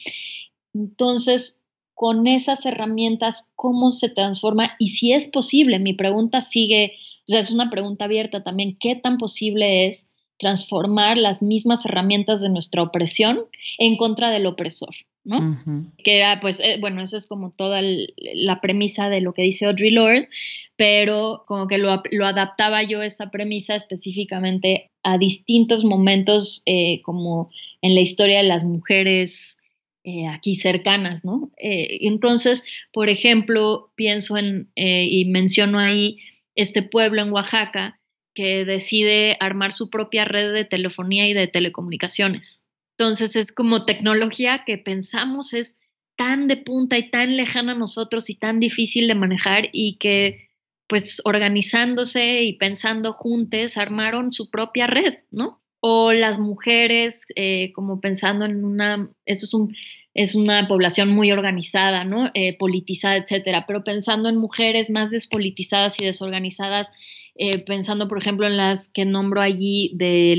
Entonces, 0.75 1.65
con 1.95 2.27
esas 2.27 2.65
herramientas, 2.65 3.53
¿cómo 3.57 3.93
se 3.93 4.09
transforma? 4.09 4.73
Y 4.79 4.91
si 4.91 5.13
es 5.13 5.27
posible, 5.29 5.79
mi 5.79 5.93
pregunta 5.93 6.41
sigue, 6.41 6.95
o 7.29 7.33
sea, 7.33 7.41
es 7.41 7.51
una 7.51 7.71
pregunta 7.71 8.07
abierta 8.07 8.43
también, 8.43 8.77
¿qué 8.79 8.97
tan 8.97 9.19
posible 9.19 9.87
es 9.87 10.11
transformar 10.41 11.19
las 11.19 11.43
mismas 11.43 11.85
herramientas 11.85 12.41
de 12.41 12.49
nuestra 12.49 12.83
opresión 12.83 13.45
en 13.79 13.97
contra 13.99 14.31
del 14.31 14.47
opresor, 14.47 14.95
¿no? 15.25 15.63
Que 16.03 16.17
era, 16.19 16.41
pues, 16.41 16.61
eh, 16.61 16.79
bueno, 16.81 17.03
esa 17.03 17.17
es 17.17 17.27
como 17.27 17.51
toda 17.51 17.83
la 17.83 18.61
premisa 18.61 19.09
de 19.09 19.21
lo 19.21 19.35
que 19.35 19.43
dice 19.43 19.67
Audre 19.67 19.91
Lorde, 19.91 20.29
pero 20.77 21.45
como 21.47 21.67
que 21.67 21.79
lo, 21.79 21.91
adaptaba 22.25 22.83
yo 22.83 23.03
esa 23.03 23.31
premisa 23.31 23.75
específicamente 23.75 24.91
a 25.03 25.19
distintos 25.19 25.85
momentos, 25.85 26.63
eh, 26.67 27.03
como 27.03 27.51
en 27.83 27.95
la 27.95 28.01
historia 28.01 28.39
de 28.39 28.49
las 28.49 28.65
mujeres 28.65 29.59
eh, 30.05 30.27
aquí 30.27 30.55
cercanas, 30.55 31.25
¿no? 31.25 31.51
entonces, 31.59 32.65
por 32.91 33.11
ejemplo, 33.11 33.93
pienso 33.97 34.39
en, 34.39 34.71
y 34.75 35.27
menciono 35.27 35.79
ahí 35.79 36.19
este 36.55 36.83
pueblo 36.83 37.23
en 37.23 37.33
Oaxaca, 37.33 38.01
que 38.35 38.65
decide 38.65 39.37
armar 39.41 39.73
su 39.73 39.91
propia 39.91 40.25
red 40.25 40.55
de 40.55 40.65
telefonía 40.65 41.29
y 41.29 41.35
de 41.35 41.49
telecomunicaciones. 41.49 42.65
Entonces 43.01 43.35
es 43.35 43.51
como 43.51 43.87
tecnología 43.87 44.65
que 44.67 44.77
pensamos 44.77 45.55
es 45.55 45.79
tan 46.17 46.49
de 46.49 46.59
punta 46.59 46.99
y 46.99 47.11
tan 47.11 47.35
lejana 47.35 47.73
a 47.73 47.79
nosotros 47.79 48.29
y 48.29 48.35
tan 48.35 48.61
difícil 48.61 49.09
de 49.09 49.15
manejar 49.15 49.71
y 49.73 49.97
que 49.97 50.51
pues 50.87 51.23
organizándose 51.25 52.43
y 52.43 52.59
pensando 52.59 53.15
juntos 53.15 53.79
armaron 53.79 54.35
su 54.35 54.51
propia 54.51 54.87
red, 54.87 55.15
¿no? 55.31 55.63
O 55.81 56.13
las 56.13 56.39
mujeres 56.39 57.25
eh, 57.37 57.73
como 57.73 58.03
pensando 58.03 58.45
en 58.45 58.67
una, 58.67 59.11
eso 59.25 59.47
es 59.47 59.55
un, 59.55 59.75
es 60.13 60.35
una 60.35 60.69
población 60.69 61.09
muy 61.09 61.33
organizada, 61.33 62.05
¿no? 62.05 62.31
Eh, 62.35 62.59
politizada, 62.59 63.17
etcétera, 63.17 63.65
pero 63.67 63.83
pensando 63.83 64.29
en 64.29 64.37
mujeres 64.37 64.91
más 64.91 65.11
despolitizadas 65.11 65.99
y 65.99 66.05
desorganizadas 66.05 66.93
eh, 67.35 67.65
pensando, 67.65 68.09
por 68.09 68.19
ejemplo, 68.19 68.47
en 68.47 68.59
las 68.59 68.91
que 68.91 69.07
nombro 69.07 69.41
allí 69.41 69.93
de 69.95 70.35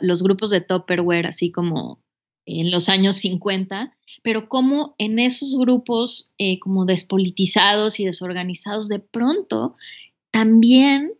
los 0.00 0.22
grupos 0.22 0.48
de 0.48 0.62
Tupperware, 0.62 1.26
así 1.26 1.52
como 1.52 2.05
en 2.46 2.70
los 2.70 2.88
años 2.88 3.16
50, 3.16 3.96
pero 4.22 4.48
como 4.48 4.94
en 4.98 5.18
esos 5.18 5.56
grupos 5.58 6.32
eh, 6.38 6.58
como 6.60 6.86
despolitizados 6.86 8.00
y 8.00 8.06
desorganizados, 8.06 8.88
de 8.88 9.00
pronto 9.00 9.74
también 10.30 11.12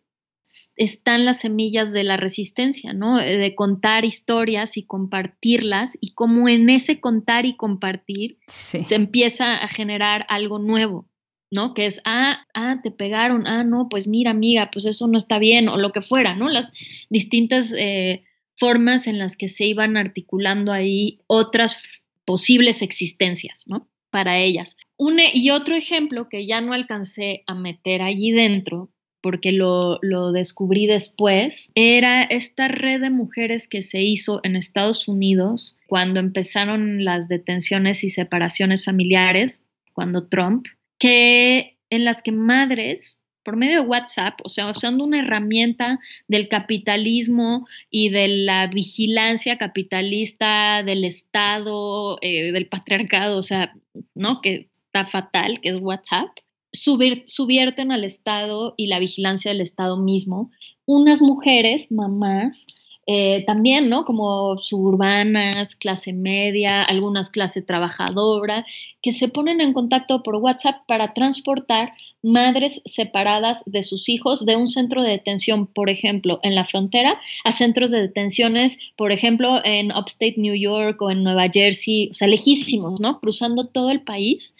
están 0.76 1.24
las 1.24 1.40
semillas 1.40 1.92
de 1.92 2.04
la 2.04 2.16
resistencia, 2.16 2.92
¿no? 2.92 3.20
Eh, 3.20 3.36
de 3.36 3.54
contar 3.56 4.04
historias 4.04 4.76
y 4.76 4.86
compartirlas 4.86 5.98
y 6.00 6.12
como 6.12 6.48
en 6.48 6.70
ese 6.70 7.00
contar 7.00 7.46
y 7.46 7.56
compartir 7.56 8.38
se 8.46 8.94
empieza 8.94 9.56
a 9.56 9.68
generar 9.68 10.24
algo 10.28 10.58
nuevo. 10.58 11.08
¿no? 11.50 11.74
Que 11.74 11.86
es, 11.86 12.00
ah, 12.04 12.44
ah, 12.54 12.80
te 12.82 12.90
pegaron, 12.90 13.46
ah, 13.46 13.62
no, 13.62 13.88
pues 13.88 14.08
mira, 14.08 14.32
amiga, 14.32 14.70
pues 14.72 14.84
eso 14.84 15.06
no 15.06 15.16
está 15.16 15.38
bien, 15.38 15.68
o 15.68 15.76
lo 15.76 15.92
que 15.92 16.02
fuera, 16.02 16.34
¿no? 16.34 16.48
Las 16.48 16.72
distintas 17.08 17.72
eh, 17.72 18.24
formas 18.56 19.06
en 19.06 19.18
las 19.18 19.36
que 19.36 19.48
se 19.48 19.66
iban 19.66 19.96
articulando 19.96 20.72
ahí 20.72 21.20
otras 21.26 21.82
posibles 22.24 22.82
existencias, 22.82 23.64
¿no? 23.66 23.88
Para 24.10 24.38
ellas. 24.38 24.76
Y 24.98 25.50
otro 25.50 25.76
ejemplo 25.76 26.28
que 26.28 26.46
ya 26.46 26.60
no 26.60 26.72
alcancé 26.72 27.44
a 27.46 27.54
meter 27.54 28.02
allí 28.02 28.30
dentro, 28.32 28.90
porque 29.20 29.52
lo, 29.52 29.98
lo, 30.02 30.32
descubrí 30.32 30.86
después, 30.86 31.70
era 31.74 32.22
esta 32.22 32.68
red 32.68 33.00
de 33.00 33.10
mujeres 33.10 33.68
que 33.68 33.82
se 33.82 34.02
hizo 34.02 34.40
en 34.42 34.56
Estados 34.56 35.08
Unidos 35.08 35.78
cuando 35.88 36.20
empezaron 36.20 37.04
las 37.04 37.28
detenciones 37.28 38.04
y 38.04 38.08
separaciones 38.08 38.84
familiares, 38.84 39.66
cuando 39.92 40.28
Trump 40.28 40.66
que 40.98 41.76
en 41.90 42.04
las 42.04 42.22
que 42.22 42.32
madres 42.32 43.25
por 43.46 43.56
medio 43.56 43.82
de 43.82 43.88
WhatsApp, 43.88 44.40
o 44.42 44.48
sea, 44.48 44.68
usando 44.68 45.04
una 45.04 45.20
herramienta 45.20 46.00
del 46.26 46.48
capitalismo 46.48 47.64
y 47.88 48.08
de 48.08 48.26
la 48.26 48.66
vigilancia 48.66 49.56
capitalista 49.56 50.82
del 50.82 51.04
Estado, 51.04 52.18
eh, 52.22 52.50
del 52.50 52.66
patriarcado, 52.66 53.38
o 53.38 53.42
sea, 53.42 53.72
¿no? 54.16 54.40
Que 54.42 54.68
está 54.86 55.06
fatal, 55.06 55.60
que 55.60 55.68
es 55.68 55.76
WhatsApp, 55.76 56.26
subierten 56.72 57.92
al 57.92 58.02
Estado 58.02 58.74
y 58.76 58.88
la 58.88 58.98
vigilancia 58.98 59.52
del 59.52 59.60
Estado 59.60 59.96
mismo 59.96 60.50
unas 60.84 61.20
mujeres, 61.20 61.90
mamás, 61.90 62.66
eh, 63.06 63.44
también, 63.46 63.88
¿no? 63.88 64.04
Como 64.04 64.58
suburbanas, 64.58 65.76
clase 65.76 66.12
media, 66.12 66.82
algunas 66.82 67.30
clase 67.30 67.62
trabajadora, 67.62 68.66
que 69.00 69.12
se 69.12 69.28
ponen 69.28 69.60
en 69.60 69.72
contacto 69.72 70.24
por 70.24 70.34
WhatsApp 70.36 70.78
para 70.88 71.14
transportar 71.14 71.92
madres 72.22 72.82
separadas 72.84 73.62
de 73.66 73.84
sus 73.84 74.08
hijos 74.08 74.44
de 74.44 74.56
un 74.56 74.68
centro 74.68 75.04
de 75.04 75.10
detención, 75.10 75.68
por 75.68 75.88
ejemplo, 75.88 76.40
en 76.42 76.56
la 76.56 76.64
frontera, 76.64 77.20
a 77.44 77.52
centros 77.52 77.92
de 77.92 78.00
detenciones, 78.00 78.78
por 78.96 79.12
ejemplo, 79.12 79.60
en 79.64 79.92
Upstate 79.92 80.34
New 80.38 80.56
York 80.56 81.00
o 81.00 81.10
en 81.12 81.22
Nueva 81.22 81.48
Jersey, 81.48 82.08
o 82.10 82.14
sea, 82.14 82.26
lejísimos, 82.26 83.00
¿no? 83.00 83.20
Cruzando 83.20 83.68
todo 83.68 83.90
el 83.90 84.02
país 84.02 84.56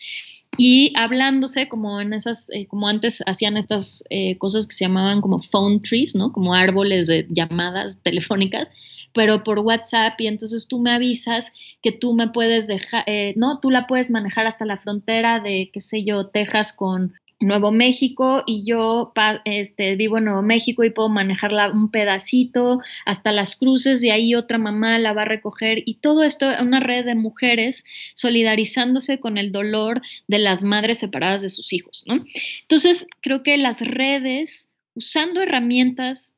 y 0.57 0.93
hablándose 0.97 1.69
como 1.69 2.01
en 2.01 2.13
esas, 2.13 2.51
eh, 2.51 2.67
como 2.67 2.89
antes 2.89 3.23
hacían 3.27 3.57
estas 3.57 4.05
eh, 4.11 4.39
cosas 4.39 4.67
que 4.67 4.75
se 4.75 4.85
llamaban 4.85 5.21
como 5.21 5.41
phone 5.41 5.83
trees, 5.83 6.15
¿no? 6.15 6.33
Como 6.33 6.55
árboles 6.55 7.07
de 7.07 7.27
llamadas 7.31 8.03
telefónicas, 8.03 8.71
pero 9.13 9.43
por 9.45 9.61
WhatsApp 9.61 10.21
y 10.21 10.27
entonces 10.27 10.69
tú 10.69 10.81
me 10.81 10.91
avisas 10.91 11.53
que 11.83 11.93
tú 11.93 12.15
me 12.15 12.29
puedes 12.29 12.67
dejar, 12.67 13.05
eh, 13.07 13.35
no, 13.37 13.61
tú 13.61 13.71
la 13.71 13.87
puedes 13.87 14.11
manejar 14.11 14.47
hasta 14.47 14.65
la 14.65 14.77
frontera 14.77 15.41
de, 15.41 15.71
qué 15.73 15.81
sé 15.81 16.05
yo, 16.05 16.27
Texas 16.29 16.73
con 16.73 17.15
Nuevo 17.39 17.71
México 17.71 18.43
y 18.47 18.65
yo 18.65 19.13
este, 19.45 19.95
vivo 19.97 20.19
en 20.19 20.25
Nuevo 20.25 20.43
México 20.43 20.85
y 20.85 20.91
puedo 20.91 21.11
manejarla 21.11 21.71
un 21.71 21.91
pedacito 21.91 22.81
hasta 23.05 23.31
las 23.31 23.57
cruces 23.57 24.03
y 24.03 24.11
ahí 24.11 24.35
otra 24.35 24.57
mamá 24.57 24.99
la 24.99 25.13
va 25.13 25.23
a 25.23 25.27
recoger 25.27 25.83
y 25.85 25.97
todo 25.97 26.23
esto 26.23 26.49
una 26.63 26.81
red 26.81 27.05
de 27.05 27.15
mujeres 27.15 27.85
solidarizándose 28.15 29.21
con 29.21 29.37
el 29.37 29.53
dolor 29.53 30.01
de 30.29 30.39
las 30.39 30.63
madres 30.63 30.99
separadas 30.99 31.43
de 31.43 31.51
sus 31.51 31.75
hijos, 31.75 32.05
¿no? 32.07 32.25
Entonces, 32.63 33.07
creo 33.21 33.43
que 33.43 33.59
las 33.59 33.83
redes, 33.83 34.77
usando 34.95 35.43
herramientas 35.43 36.37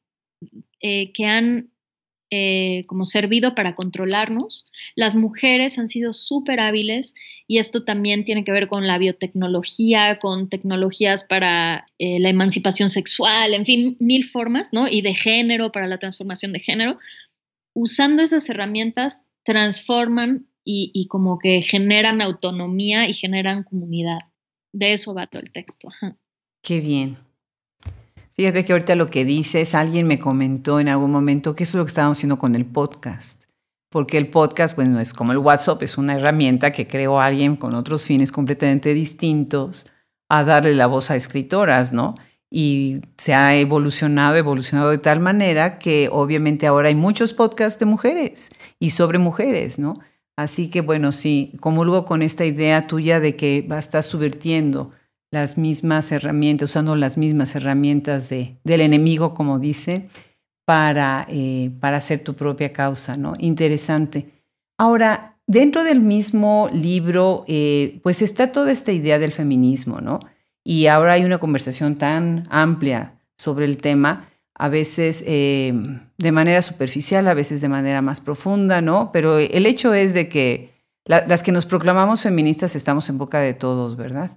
eh, 0.80 1.12
que 1.12 1.26
han 1.26 1.70
eh, 2.30 2.82
como 2.86 3.04
servido 3.04 3.54
para 3.54 3.74
controlarnos, 3.74 4.70
las 4.94 5.14
mujeres 5.14 5.78
han 5.78 5.88
sido 5.88 6.12
súper 6.12 6.60
hábiles 6.60 7.14
y 7.46 7.58
esto 7.58 7.84
también 7.84 8.24
tiene 8.24 8.44
que 8.44 8.52
ver 8.52 8.68
con 8.68 8.86
la 8.86 8.98
biotecnología, 8.98 10.18
con 10.18 10.50
tecnologías 10.50 11.24
para 11.24 11.86
eh, 11.98 12.20
la 12.20 12.28
emancipación 12.28 12.90
sexual, 12.90 13.54
en 13.54 13.64
fin, 13.64 13.96
mil 13.98 14.24
formas, 14.24 14.72
¿no? 14.72 14.86
Y 14.86 15.00
de 15.00 15.14
género, 15.14 15.72
para 15.72 15.86
la 15.86 15.98
transformación 15.98 16.52
de 16.52 16.60
género. 16.60 16.98
Usando 17.74 18.22
esas 18.22 18.48
herramientas, 18.50 19.28
transforman 19.44 20.46
y, 20.62 21.06
como 21.08 21.38
que 21.38 21.62
generan 21.62 22.20
autonomía 22.20 23.08
y 23.08 23.14
generan 23.14 23.62
comunidad. 23.62 24.18
De 24.70 24.92
eso 24.92 25.14
va 25.14 25.26
todo 25.26 25.40
el 25.40 25.50
texto. 25.50 25.88
Qué 26.62 26.80
bien. 26.80 27.16
Fíjate 28.38 28.64
que 28.64 28.72
ahorita 28.72 28.94
lo 28.94 29.08
que 29.08 29.26
dices, 29.26 29.74
alguien 29.74 30.06
me 30.06 30.18
comentó 30.18 30.80
en 30.80 30.88
algún 30.88 31.10
momento 31.10 31.54
que 31.54 31.64
eso 31.64 31.76
es 31.76 31.80
lo 31.80 31.84
que 31.84 31.90
estábamos 31.90 32.16
haciendo 32.16 32.38
con 32.38 32.54
el 32.54 32.64
podcast 32.64 33.48
porque 33.90 34.18
el 34.18 34.28
podcast, 34.28 34.74
pues, 34.74 34.88
es 34.88 35.14
como 35.14 35.32
el 35.32 35.38
WhatsApp, 35.38 35.82
es 35.82 35.98
una 35.98 36.16
herramienta 36.16 36.72
que 36.72 36.86
creó 36.86 37.20
alguien 37.20 37.56
con 37.56 37.74
otros 37.74 38.04
fines 38.04 38.32
completamente 38.32 38.92
distintos 38.94 39.90
a 40.28 40.44
darle 40.44 40.74
la 40.74 40.86
voz 40.86 41.10
a 41.10 41.16
escritoras, 41.16 41.92
¿no? 41.92 42.14
Y 42.50 43.00
se 43.16 43.34
ha 43.34 43.56
evolucionado, 43.56 44.36
evolucionado 44.36 44.90
de 44.90 44.98
tal 44.98 45.20
manera 45.20 45.78
que 45.78 46.08
obviamente 46.10 46.66
ahora 46.66 46.88
hay 46.88 46.94
muchos 46.94 47.34
podcasts 47.34 47.78
de 47.78 47.86
mujeres 47.86 48.50
y 48.78 48.90
sobre 48.90 49.18
mujeres, 49.18 49.78
¿no? 49.78 49.94
Así 50.36 50.70
que 50.70 50.80
bueno, 50.80 51.12
sí, 51.12 51.52
comulgo 51.60 52.04
con 52.04 52.22
esta 52.22 52.44
idea 52.44 52.86
tuya 52.86 53.20
de 53.20 53.36
que 53.36 53.66
va 53.70 53.76
a 53.76 53.80
estar 53.80 54.02
subvirtiendo 54.02 54.92
las 55.30 55.58
mismas 55.58 56.10
herramientas, 56.12 56.70
usando 56.70 56.96
las 56.96 57.18
mismas 57.18 57.54
herramientas 57.54 58.28
de, 58.28 58.58
del 58.64 58.80
enemigo, 58.80 59.34
como 59.34 59.58
dice, 59.58 60.08
para, 60.64 61.26
eh, 61.28 61.70
para 61.80 61.98
hacer 61.98 62.24
tu 62.24 62.34
propia 62.34 62.72
causa, 62.72 63.16
¿no? 63.16 63.34
Interesante. 63.38 64.30
Ahora, 64.78 65.38
dentro 65.46 65.84
del 65.84 66.00
mismo 66.00 66.70
libro, 66.72 67.44
eh, 67.48 68.00
pues 68.02 68.22
está 68.22 68.52
toda 68.52 68.70
esta 68.70 68.92
idea 68.92 69.18
del 69.18 69.32
feminismo, 69.32 70.00
¿no? 70.00 70.20
Y 70.64 70.86
ahora 70.86 71.14
hay 71.14 71.24
una 71.24 71.38
conversación 71.38 71.96
tan 71.96 72.44
amplia 72.50 73.18
sobre 73.36 73.64
el 73.64 73.78
tema. 73.78 74.28
a 74.60 74.68
veces 74.68 75.22
eh, 75.28 75.72
de 76.18 76.32
manera 76.32 76.62
superficial, 76.62 77.28
a 77.28 77.34
veces 77.34 77.60
de 77.60 77.68
manera 77.68 78.02
más 78.02 78.20
profunda, 78.20 78.82
¿no? 78.82 79.12
Pero 79.12 79.38
el 79.38 79.66
hecho 79.66 79.94
es 79.94 80.14
de 80.14 80.28
que 80.28 80.72
las 81.06 81.44
que 81.44 81.52
nos 81.52 81.64
proclamamos 81.64 82.22
feministas 82.22 82.74
estamos 82.74 83.08
en 83.08 83.18
boca 83.18 83.38
de 83.38 83.54
todos, 83.54 83.96
¿verdad? 83.96 84.32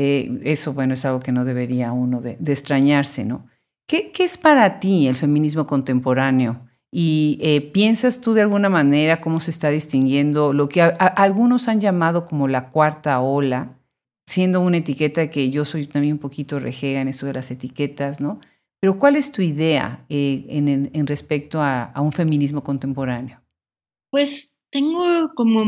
Eh, 0.00 0.38
eso, 0.44 0.74
bueno, 0.74 0.94
es 0.94 1.04
algo 1.04 1.18
que 1.18 1.32
no 1.32 1.44
debería 1.44 1.90
uno 1.90 2.20
de, 2.20 2.38
extrañarse, 2.46 3.24
¿no? 3.24 3.48
¿Qué, 3.84 4.12
¿Qué, 4.12 4.22
es 4.22 4.38
para 4.38 4.78
ti 4.78 5.08
el 5.08 5.16
feminismo 5.16 5.66
contemporáneo? 5.66 6.68
¿Y 6.92 7.36
eh, 7.42 7.60
piensas 7.72 8.20
tú 8.20 8.32
de 8.32 8.42
alguna 8.42 8.68
manera 8.68 9.20
cómo 9.20 9.40
se 9.40 9.50
está 9.50 9.70
distinguiendo 9.70 10.52
lo 10.52 10.68
que 10.68 10.82
algunos 10.82 11.66
han 11.66 11.80
llamado 11.80 12.26
como 12.26 12.46
la 12.46 12.68
cuarta 12.68 13.18
ola, 13.18 13.76
siendo 14.24 14.60
una 14.60 14.76
etiqueta 14.76 15.30
que 15.30 15.50
yo 15.50 15.64
soy 15.64 15.88
también 15.88 16.12
un 16.12 16.20
poquito 16.20 16.60
rejega 16.60 17.00
en 17.00 17.08
esto 17.08 17.26
de 17.26 17.32
las 17.32 17.50
etiquetas, 17.50 18.20
¿no? 18.20 18.38
Pero 18.80 19.00
¿cuál 19.00 19.16
es 19.16 19.32
tu 19.32 19.42
idea 19.42 20.06
eh, 20.08 20.46
en, 20.48 21.06
respecto 21.08 21.60
a, 21.60 21.92
un 21.96 22.12
feminismo 22.12 22.62
contemporáneo? 22.62 23.40
Pues 24.12 24.60
tengo 24.70 25.34
como, 25.34 25.64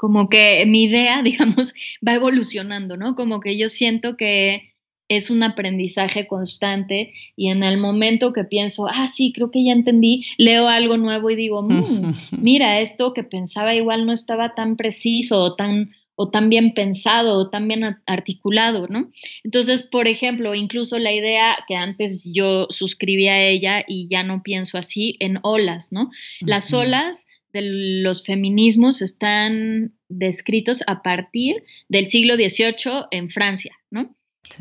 como 0.00 0.30
que 0.30 0.64
mi 0.66 0.84
idea, 0.84 1.22
digamos, 1.22 1.74
va 2.06 2.14
evolucionando, 2.14 2.96
¿no? 2.96 3.14
Como 3.14 3.40
que 3.40 3.58
yo 3.58 3.68
siento 3.68 4.16
que 4.16 4.72
es 5.08 5.28
un 5.28 5.42
aprendizaje 5.42 6.26
constante 6.26 7.12
y 7.36 7.50
en 7.50 7.62
el 7.64 7.78
momento 7.78 8.32
que 8.32 8.44
pienso, 8.44 8.86
ah, 8.88 9.08
sí, 9.08 9.32
creo 9.34 9.50
que 9.50 9.64
ya 9.64 9.72
entendí, 9.72 10.24
leo 10.38 10.68
algo 10.68 10.96
nuevo 10.96 11.28
y 11.30 11.36
digo, 11.36 11.62
mm, 11.62 12.14
mira, 12.40 12.80
esto 12.80 13.12
que 13.12 13.24
pensaba 13.24 13.74
igual 13.74 14.06
no 14.06 14.12
estaba 14.12 14.54
tan 14.54 14.76
preciso 14.76 15.38
o 15.38 15.54
tan 15.54 15.90
o 16.14 16.28
tan 16.28 16.50
bien 16.50 16.74
pensado 16.74 17.34
o 17.34 17.48
tan 17.48 17.66
bien 17.66 17.96
articulado, 18.06 18.86
¿no? 18.88 19.10
Entonces, 19.42 19.82
por 19.82 20.06
ejemplo, 20.06 20.54
incluso 20.54 20.98
la 20.98 21.14
idea 21.14 21.58
que 21.66 21.76
antes 21.76 22.30
yo 22.30 22.66
suscribía 22.68 23.32
a 23.32 23.42
ella 23.42 23.84
y 23.88 24.06
ya 24.06 24.22
no 24.22 24.42
pienso 24.42 24.76
así, 24.76 25.16
en 25.20 25.38
olas, 25.42 25.92
¿no? 25.92 26.10
Las 26.42 26.74
olas 26.74 27.26
de 27.52 27.62
los 28.02 28.24
feminismos 28.24 29.02
están 29.02 29.94
descritos 30.08 30.82
a 30.86 31.02
partir 31.02 31.62
del 31.88 32.06
siglo 32.06 32.34
XVIII 32.34 33.06
en 33.10 33.30
Francia, 33.30 33.76
¿no? 33.90 34.14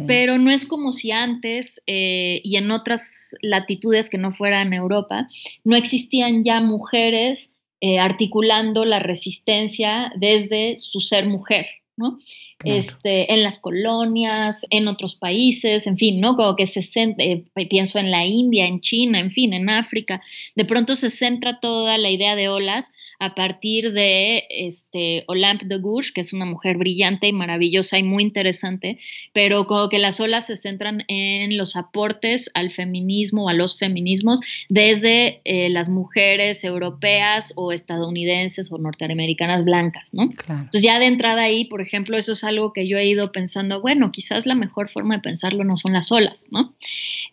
Pero 0.06 0.38
no 0.38 0.52
es 0.52 0.67
como 0.67 0.91
si 0.91 1.12
antes 1.12 1.82
eh, 1.88 2.41
y 2.43 2.58
en 2.58 2.69
otras 2.69 3.36
latitudes 3.41 4.10
que 4.10 4.19
no 4.19 4.32
fueran 4.32 4.73
Europa, 4.73 5.28
no 5.63 5.75
existían 5.75 6.43
ya 6.43 6.62
mujeres 6.62 7.58
eh, 7.82 7.97
articulando 7.97 8.86
la 8.86 8.99
resistencia 8.99 10.12
desde 10.15 10.78
su 10.78 11.02
ser 11.02 11.28
mujer, 11.28 11.65
¿no? 11.97 12.19
Este, 12.65 13.34
en 13.34 13.41
las 13.41 13.58
colonias, 13.58 14.65
en 14.69 14.89
otros 14.89 15.15
países, 15.15 15.88
en 15.88 15.98
fin, 15.98 16.19
¿no? 16.19 16.36
Como 16.36 16.58
que 16.58 16.67
se 16.67 16.82
centra, 16.82 17.24
eh, 17.24 17.45
pienso 17.69 18.00
en 18.00 18.12
la 18.12 18.26
India, 18.26 18.65
en 18.65 18.82
China, 18.82 19.19
en 19.19 19.32
fin, 19.32 19.54
en 19.54 19.69
África, 19.69 20.22
de 20.56 20.65
pronto 20.65 20.95
se 20.95 21.10
centra 21.10 21.62
toda 21.62 21.98
la 21.98 22.10
idea 22.10 22.36
de 22.36 22.50
olas 22.50 22.91
a 23.19 23.36
partir 23.36 23.93
de 23.93 24.45
este, 24.50 25.24
Olympe 25.28 25.65
de 25.65 25.78
Gouges, 25.78 26.12
que 26.12 26.22
es 26.22 26.34
una 26.34 26.45
mujer 26.45 26.78
brillante 26.78 27.28
y 27.28 27.34
maravillosa 27.34 27.98
y 27.98 28.04
muy 28.04 28.24
interesante, 28.24 28.98
pero 29.34 29.65
como 29.65 29.88
que 29.88 30.00
las 30.00 30.19
olas 30.19 30.48
se 30.48 30.58
centran 30.58 31.04
en 31.08 31.58
los 31.58 31.76
aportes 31.76 32.52
al 32.54 32.72
feminismo, 32.72 33.50
a 33.50 33.54
los 33.54 33.78
feminismos, 33.78 34.41
desde 34.69 35.41
eh, 35.45 35.69
las 35.69 35.88
mujeres 35.88 36.63
europeas 36.63 37.54
o 37.56 37.72
estadounidenses 37.72 38.72
o 38.72 38.78
norteamericanas 38.78 39.63
blancas, 39.63 40.13
¿no? 40.13 40.24
Entonces 40.24 40.82
ya 40.82 41.00
de 41.00 41.06
entrada 41.06 41.43
ahí, 41.43 41.65
por 41.65 41.82
ejemplo, 41.82 42.17
eso 42.17 42.34
es 42.34 42.43
algo 42.50 42.74
que 42.74 42.88
yo 42.88 42.98
he 42.98 43.06
ido 43.06 43.32
pensando, 43.32 43.82
bueno, 43.82 44.12
quizás 44.12 44.46
la 44.46 44.56
mejor 44.56 44.90
forma 44.90 45.16
de 45.16 45.22
pensarlo 45.22 45.64
no 45.64 45.78
son 45.78 45.94
las 45.94 46.12
olas, 46.12 46.50
¿no? 46.52 46.74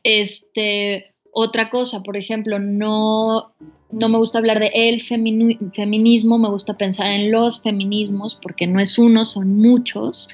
Este, 0.03 1.13
otra 1.33 1.69
cosa, 1.69 2.03
por 2.03 2.17
ejemplo, 2.17 2.59
no, 2.59 3.53
no 3.91 4.09
me 4.09 4.19
gusta 4.19 4.39
hablar 4.39 4.61
de 4.61 4.71
el 4.75 5.03
feminismo, 5.03 6.39
me 6.39 6.49
gusta 6.49 6.77
pensar 6.77 7.11
en 7.11 7.31
los 7.31 7.63
feminismos, 7.63 8.39
porque 8.43 8.67
no 8.67 8.81
es 8.81 8.99
uno, 8.99 9.25
son 9.25 9.57
muchos. 9.57 10.29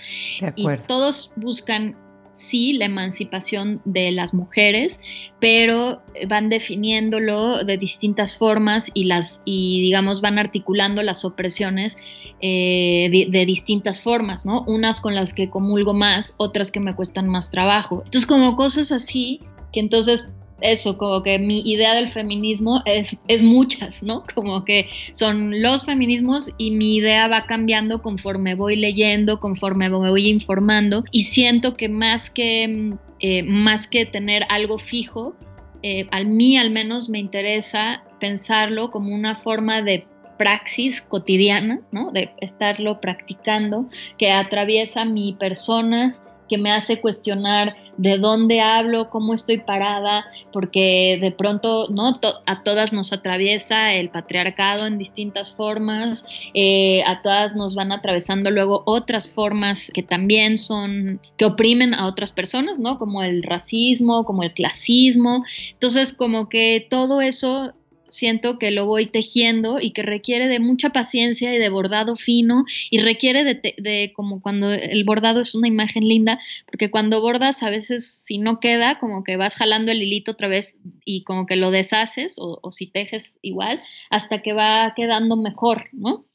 y 0.56 0.66
todos 0.86 1.32
buscan 1.36 1.96
sí 2.32 2.72
la 2.72 2.86
emancipación 2.86 3.80
de 3.84 4.10
las 4.10 4.34
mujeres, 4.34 5.00
pero 5.38 6.02
van 6.28 6.48
definiéndolo 6.48 7.64
de 7.64 7.76
distintas 7.76 8.36
formas 8.36 8.90
y 8.94 9.04
las 9.04 9.42
y 9.44 9.82
digamos 9.82 10.20
van 10.20 10.38
articulando 10.38 11.02
las 11.02 11.24
opresiones 11.24 11.96
eh, 12.40 13.08
de, 13.10 13.26
de, 13.30 13.46
distintas 13.46 14.00
formas, 14.00 14.44
¿no? 14.44 14.64
Unas 14.66 15.00
con 15.00 15.14
las 15.14 15.32
que 15.32 15.50
comulgo 15.50 15.94
más, 15.94 16.34
otras 16.38 16.72
que 16.72 16.80
me 16.80 16.94
cuestan 16.94 17.28
más 17.28 17.50
trabajo. 17.50 18.02
Entonces 18.04 18.26
como 18.26 18.56
cosas 18.56 18.90
así 18.90 19.40
que 19.72 19.80
entonces 19.80 20.28
eso, 20.62 20.96
como 20.98 21.22
que 21.22 21.38
mi 21.38 21.60
idea 21.60 21.94
del 21.94 22.08
feminismo 22.08 22.82
es, 22.84 23.22
es 23.28 23.42
muchas, 23.42 24.02
¿no? 24.02 24.24
Como 24.34 24.64
que 24.64 24.88
son 25.12 25.60
los 25.60 25.84
feminismos 25.84 26.52
y 26.58 26.70
mi 26.70 26.96
idea 26.96 27.28
va 27.28 27.42
cambiando 27.42 28.02
conforme 28.02 28.54
voy 28.54 28.76
leyendo, 28.76 29.40
conforme 29.40 29.88
me 29.88 29.96
voy 29.96 30.28
informando 30.28 31.04
y 31.10 31.24
siento 31.24 31.76
que 31.76 31.88
más 31.88 32.30
que, 32.30 32.94
eh, 33.20 33.42
más 33.42 33.86
que 33.86 34.06
tener 34.06 34.44
algo 34.48 34.78
fijo, 34.78 35.36
eh, 35.82 36.06
a 36.12 36.22
mí 36.22 36.56
al 36.56 36.70
menos 36.70 37.08
me 37.08 37.18
interesa 37.18 38.04
pensarlo 38.20 38.90
como 38.90 39.14
una 39.14 39.36
forma 39.36 39.82
de 39.82 40.06
praxis 40.38 41.00
cotidiana, 41.00 41.80
¿no? 41.92 42.10
De 42.10 42.30
estarlo 42.40 43.00
practicando, 43.00 43.88
que 44.18 44.30
atraviesa 44.30 45.04
mi 45.04 45.34
persona, 45.34 46.16
que 46.48 46.58
me 46.58 46.70
hace 46.70 47.00
cuestionar 47.00 47.76
de 47.96 48.18
dónde 48.18 48.60
hablo, 48.60 49.10
cómo 49.10 49.34
estoy 49.34 49.58
parada, 49.58 50.26
porque 50.52 51.18
de 51.20 51.30
pronto 51.30 51.88
¿no? 51.88 52.18
a 52.46 52.62
todas 52.62 52.92
nos 52.92 53.12
atraviesa 53.12 53.92
el 53.94 54.10
patriarcado 54.10 54.86
en 54.86 54.98
distintas 54.98 55.52
formas, 55.52 56.24
eh, 56.54 57.02
a 57.06 57.22
todas 57.22 57.54
nos 57.54 57.74
van 57.74 57.92
atravesando 57.92 58.50
luego 58.50 58.82
otras 58.86 59.28
formas 59.30 59.90
que 59.92 60.02
también 60.02 60.58
son, 60.58 61.20
que 61.36 61.44
oprimen 61.44 61.94
a 61.94 62.06
otras 62.06 62.32
personas, 62.32 62.78
¿no? 62.78 62.98
Como 62.98 63.22
el 63.22 63.42
racismo, 63.42 64.24
como 64.24 64.42
el 64.42 64.52
clasismo. 64.52 65.44
Entonces, 65.72 66.12
como 66.12 66.48
que 66.48 66.86
todo 66.88 67.20
eso 67.20 67.74
siento 68.12 68.58
que 68.58 68.70
lo 68.70 68.86
voy 68.86 69.06
tejiendo 69.06 69.80
y 69.80 69.90
que 69.92 70.02
requiere 70.02 70.46
de 70.46 70.60
mucha 70.60 70.90
paciencia 70.90 71.54
y 71.54 71.58
de 71.58 71.68
bordado 71.68 72.14
fino 72.14 72.64
y 72.90 72.98
requiere 72.98 73.44
de, 73.44 74.12
como 74.14 74.40
cuando 74.40 74.72
el 74.72 75.04
bordado 75.04 75.40
es 75.40 75.54
una 75.54 75.68
imagen 75.68 76.06
linda, 76.06 76.38
porque 76.66 76.90
cuando 76.90 77.20
bordas 77.20 77.62
a 77.62 77.70
veces 77.70 78.06
si 78.06 78.38
no 78.38 78.60
queda, 78.60 78.98
como 78.98 79.24
que 79.24 79.36
vas 79.36 79.56
jalando 79.56 79.90
el 79.90 80.02
hilito 80.02 80.32
otra 80.32 80.48
vez 80.48 80.78
y 81.04 81.24
como 81.24 81.46
que 81.46 81.56
lo 81.56 81.70
deshaces 81.70 82.36
o, 82.38 82.60
si 82.70 82.86
tejes 82.86 83.38
igual, 83.42 83.82
hasta 84.10 84.42
que 84.42 84.52
va 84.52 84.92
quedando 84.94 85.36
mejor, 85.36 85.88
¿no? 85.92 86.26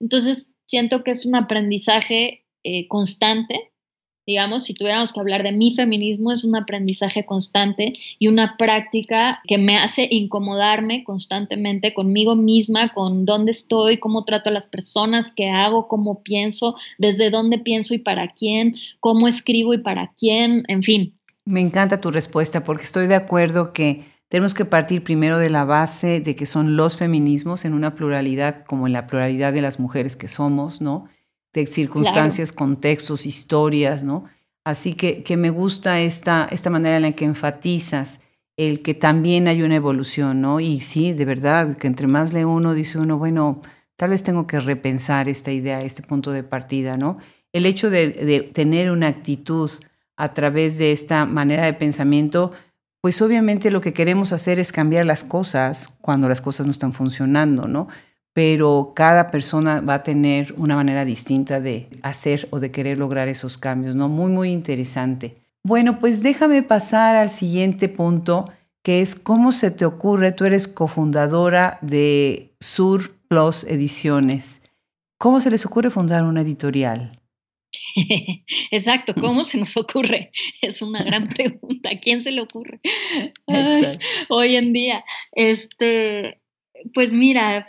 Entonces 0.00 0.54
siento 0.66 1.04
que 1.04 1.10
es 1.10 1.26
un 1.26 1.36
aprendizaje 1.36 2.44
eh, 2.64 2.88
constante 2.88 3.72
digamos, 4.26 4.64
si 4.64 4.74
tuviéramos 4.74 5.12
que 5.12 5.20
hablar 5.20 5.42
de 5.42 5.52
mi 5.52 5.74
feminismo, 5.74 6.32
es 6.32 6.44
un 6.44 6.56
aprendizaje 6.56 7.24
constante 7.24 7.92
y 8.18 8.28
una 8.28 8.56
práctica 8.56 9.40
que 9.46 9.56
me 9.56 9.76
hace 9.76 10.08
incomodarme 10.10 11.04
constantemente 11.04 11.94
conmigo 11.94 12.34
misma, 12.34 12.92
con 12.92 13.24
dónde 13.24 13.52
estoy, 13.52 13.98
cómo 13.98 14.24
trato 14.24 14.50
a 14.50 14.52
las 14.52 14.66
personas, 14.66 15.32
qué 15.34 15.48
hago, 15.48 15.86
cómo 15.86 16.22
pienso, 16.22 16.76
desde 16.98 17.30
dónde 17.30 17.58
pienso 17.58 17.94
y 17.94 17.98
para 17.98 18.32
quién, 18.32 18.76
cómo 18.98 19.28
escribo 19.28 19.74
y 19.74 19.78
para 19.78 20.12
quién, 20.18 20.64
en 20.66 20.82
fin. 20.82 21.14
Me 21.44 21.60
encanta 21.60 22.00
tu 22.00 22.10
respuesta 22.10 22.64
porque 22.64 22.82
estoy 22.82 23.06
de 23.06 23.14
acuerdo 23.14 23.72
que 23.72 24.04
tenemos 24.28 24.54
que 24.54 24.64
partir 24.64 25.04
primero 25.04 25.38
de 25.38 25.50
la 25.50 25.64
base 25.64 26.20
de 26.20 26.34
que 26.34 26.46
son 26.46 26.74
los 26.74 26.96
feminismos 26.96 27.64
en 27.64 27.74
una 27.74 27.94
pluralidad 27.94 28.64
como 28.64 28.88
en 28.88 28.92
la 28.92 29.06
pluralidad 29.06 29.52
de 29.52 29.60
las 29.60 29.78
mujeres 29.78 30.16
que 30.16 30.26
somos, 30.26 30.80
¿no? 30.80 31.06
De 31.60 31.66
circunstancias, 31.66 32.52
contextos, 32.52 33.26
historias, 33.26 34.02
¿no? 34.02 34.24
Así 34.64 34.94
que, 34.94 35.22
que 35.22 35.36
me 35.36 35.50
gusta 35.50 36.00
esta, 36.00 36.46
esta 36.50 36.70
manera 36.70 36.96
en 36.96 37.02
la 37.02 37.12
que 37.12 37.24
enfatizas 37.24 38.22
el 38.56 38.82
que 38.82 38.94
también 38.94 39.48
hay 39.48 39.62
una 39.62 39.76
evolución, 39.76 40.40
¿no? 40.40 40.60
Y 40.60 40.80
sí, 40.80 41.12
de 41.12 41.24
verdad, 41.24 41.76
que 41.76 41.86
entre 41.86 42.06
más 42.06 42.32
lee 42.32 42.44
uno, 42.44 42.74
dice 42.74 42.98
uno, 42.98 43.18
bueno, 43.18 43.60
tal 43.96 44.10
vez 44.10 44.22
tengo 44.22 44.46
que 44.46 44.60
repensar 44.60 45.28
esta 45.28 45.52
idea, 45.52 45.82
este 45.82 46.02
punto 46.02 46.32
de 46.32 46.42
partida, 46.42 46.96
¿no? 46.96 47.18
El 47.52 47.64
hecho 47.64 47.90
de, 47.90 48.08
de 48.08 48.40
tener 48.40 48.90
una 48.90 49.08
actitud 49.08 49.70
a 50.16 50.34
través 50.34 50.78
de 50.78 50.92
esta 50.92 51.26
manera 51.26 51.64
de 51.64 51.74
pensamiento, 51.74 52.52
pues 53.00 53.22
obviamente 53.22 53.70
lo 53.70 53.80
que 53.80 53.92
queremos 53.92 54.32
hacer 54.32 54.58
es 54.58 54.72
cambiar 54.72 55.06
las 55.06 55.22
cosas 55.22 55.96
cuando 56.00 56.28
las 56.28 56.40
cosas 56.40 56.66
no 56.66 56.72
están 56.72 56.92
funcionando, 56.92 57.68
¿no? 57.68 57.88
Pero 58.36 58.92
cada 58.94 59.30
persona 59.30 59.80
va 59.80 59.94
a 59.94 60.02
tener 60.02 60.52
una 60.58 60.76
manera 60.76 61.06
distinta 61.06 61.58
de 61.58 61.88
hacer 62.02 62.48
o 62.50 62.60
de 62.60 62.70
querer 62.70 62.98
lograr 62.98 63.28
esos 63.28 63.56
cambios, 63.56 63.94
¿no? 63.94 64.10
Muy, 64.10 64.30
muy 64.30 64.50
interesante. 64.50 65.38
Bueno, 65.64 65.98
pues 65.98 66.22
déjame 66.22 66.62
pasar 66.62 67.16
al 67.16 67.30
siguiente 67.30 67.88
punto, 67.88 68.44
que 68.82 69.00
es 69.00 69.14
cómo 69.14 69.52
se 69.52 69.70
te 69.70 69.86
ocurre, 69.86 70.32
tú 70.32 70.44
eres 70.44 70.68
cofundadora 70.68 71.78
de 71.80 72.52
Sur 72.60 73.16
Plus 73.26 73.64
Ediciones. 73.64 74.64
¿Cómo 75.16 75.40
se 75.40 75.50
les 75.50 75.64
ocurre 75.64 75.88
fundar 75.88 76.22
una 76.22 76.42
editorial? 76.42 77.12
Exacto, 78.70 79.14
¿cómo 79.14 79.44
se 79.44 79.56
nos 79.56 79.74
ocurre? 79.78 80.30
Es 80.60 80.82
una 80.82 81.02
gran 81.02 81.26
pregunta. 81.34 81.88
¿A 81.88 81.98
quién 81.98 82.20
se 82.20 82.32
le 82.32 82.42
ocurre? 82.42 82.80
hoy 84.28 84.56
en 84.56 84.74
día. 84.74 85.02
Este, 85.32 86.42
pues 86.92 87.14
mira, 87.14 87.66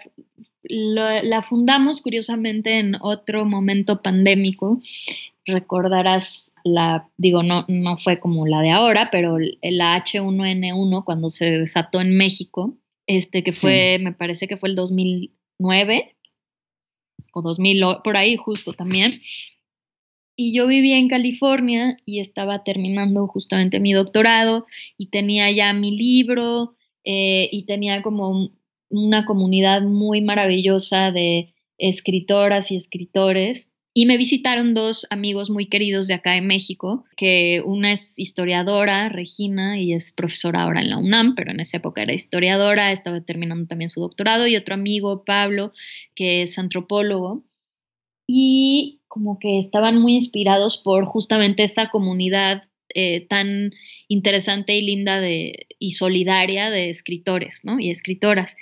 la 0.69 1.43
fundamos 1.43 2.01
curiosamente 2.01 2.79
en 2.79 2.95
otro 3.01 3.45
momento 3.45 4.01
pandémico. 4.01 4.79
Recordarás 5.45 6.55
la, 6.63 7.09
digo, 7.17 7.43
no, 7.43 7.65
no 7.67 7.97
fue 7.97 8.19
como 8.19 8.45
la 8.45 8.61
de 8.61 8.71
ahora, 8.71 9.09
pero 9.11 9.37
la 9.39 10.03
H1N1 10.03 11.03
cuando 11.03 11.29
se 11.29 11.51
desató 11.51 12.01
en 12.01 12.17
México, 12.17 12.77
este 13.05 13.43
que 13.43 13.51
fue, 13.51 13.99
me 14.01 14.11
parece 14.11 14.47
que 14.47 14.57
fue 14.57 14.69
el 14.69 14.75
2009 14.75 16.15
o 17.33 17.41
2000, 17.41 17.83
por 18.03 18.17
ahí 18.17 18.35
justo 18.35 18.73
también. 18.73 19.21
Y 20.35 20.53
yo 20.53 20.67
vivía 20.67 20.97
en 20.97 21.07
California 21.07 21.97
y 22.05 22.19
estaba 22.19 22.63
terminando 22.63 23.25
justamente 23.27 23.79
mi 23.79 23.93
doctorado 23.93 24.67
y 24.97 25.07
tenía 25.07 25.49
ya 25.51 25.73
mi 25.73 25.95
libro 25.97 26.75
eh, 27.03 27.49
y 27.51 27.63
tenía 27.63 28.03
como 28.03 28.51
una 28.89 29.25
comunidad 29.25 29.81
muy 29.81 30.21
maravillosa 30.21 31.11
de 31.11 31.53
escritoras 31.77 32.71
y 32.71 32.75
escritores. 32.75 33.73
Y 33.93 34.05
me 34.05 34.17
visitaron 34.17 34.75
dos 34.75 35.07
amigos 35.09 35.49
muy 35.49 35.69
queridos 35.69 36.05
de 36.05 36.13
acá 36.13 36.37
en 36.37 36.45
México, 36.45 37.05
que 37.15 37.63
una 37.65 37.91
es 37.91 38.19
historiadora, 38.19 39.09
Regina, 39.09 39.79
y 39.79 39.93
es 39.93 40.11
profesora 40.11 40.61
ahora 40.61 40.81
en 40.81 40.91
la 40.91 40.99
UNAM, 40.99 41.33
pero 41.33 41.49
en 41.49 41.59
esa 41.59 41.77
época 41.77 42.03
era 42.03 42.13
historiadora, 42.13 42.91
estaba 42.91 43.21
terminando 43.21 43.65
también 43.65 43.89
su 43.89 43.99
doctorado, 43.99 44.45
y 44.45 44.55
otro 44.55 44.75
amigo, 44.75 45.23
Pablo, 45.25 45.73
que 46.13 46.43
es 46.43 46.59
antropólogo. 46.59 47.43
Y 48.27 49.01
como 49.07 49.39
que 49.39 49.57
estaban 49.57 49.99
muy 49.99 50.13
inspirados 50.13 50.77
por 50.77 51.05
justamente 51.05 51.63
esta 51.63 51.89
comunidad 51.89 52.65
eh, 52.93 53.27
tan 53.27 53.71
interesante 54.07 54.75
y 54.75 54.81
linda 54.81 55.19
de, 55.19 55.67
y 55.79 55.93
solidaria 55.93 56.69
de 56.69 56.89
escritores 56.89 57.61
¿no? 57.63 57.79
y 57.79 57.89
escritoras. 57.89 58.55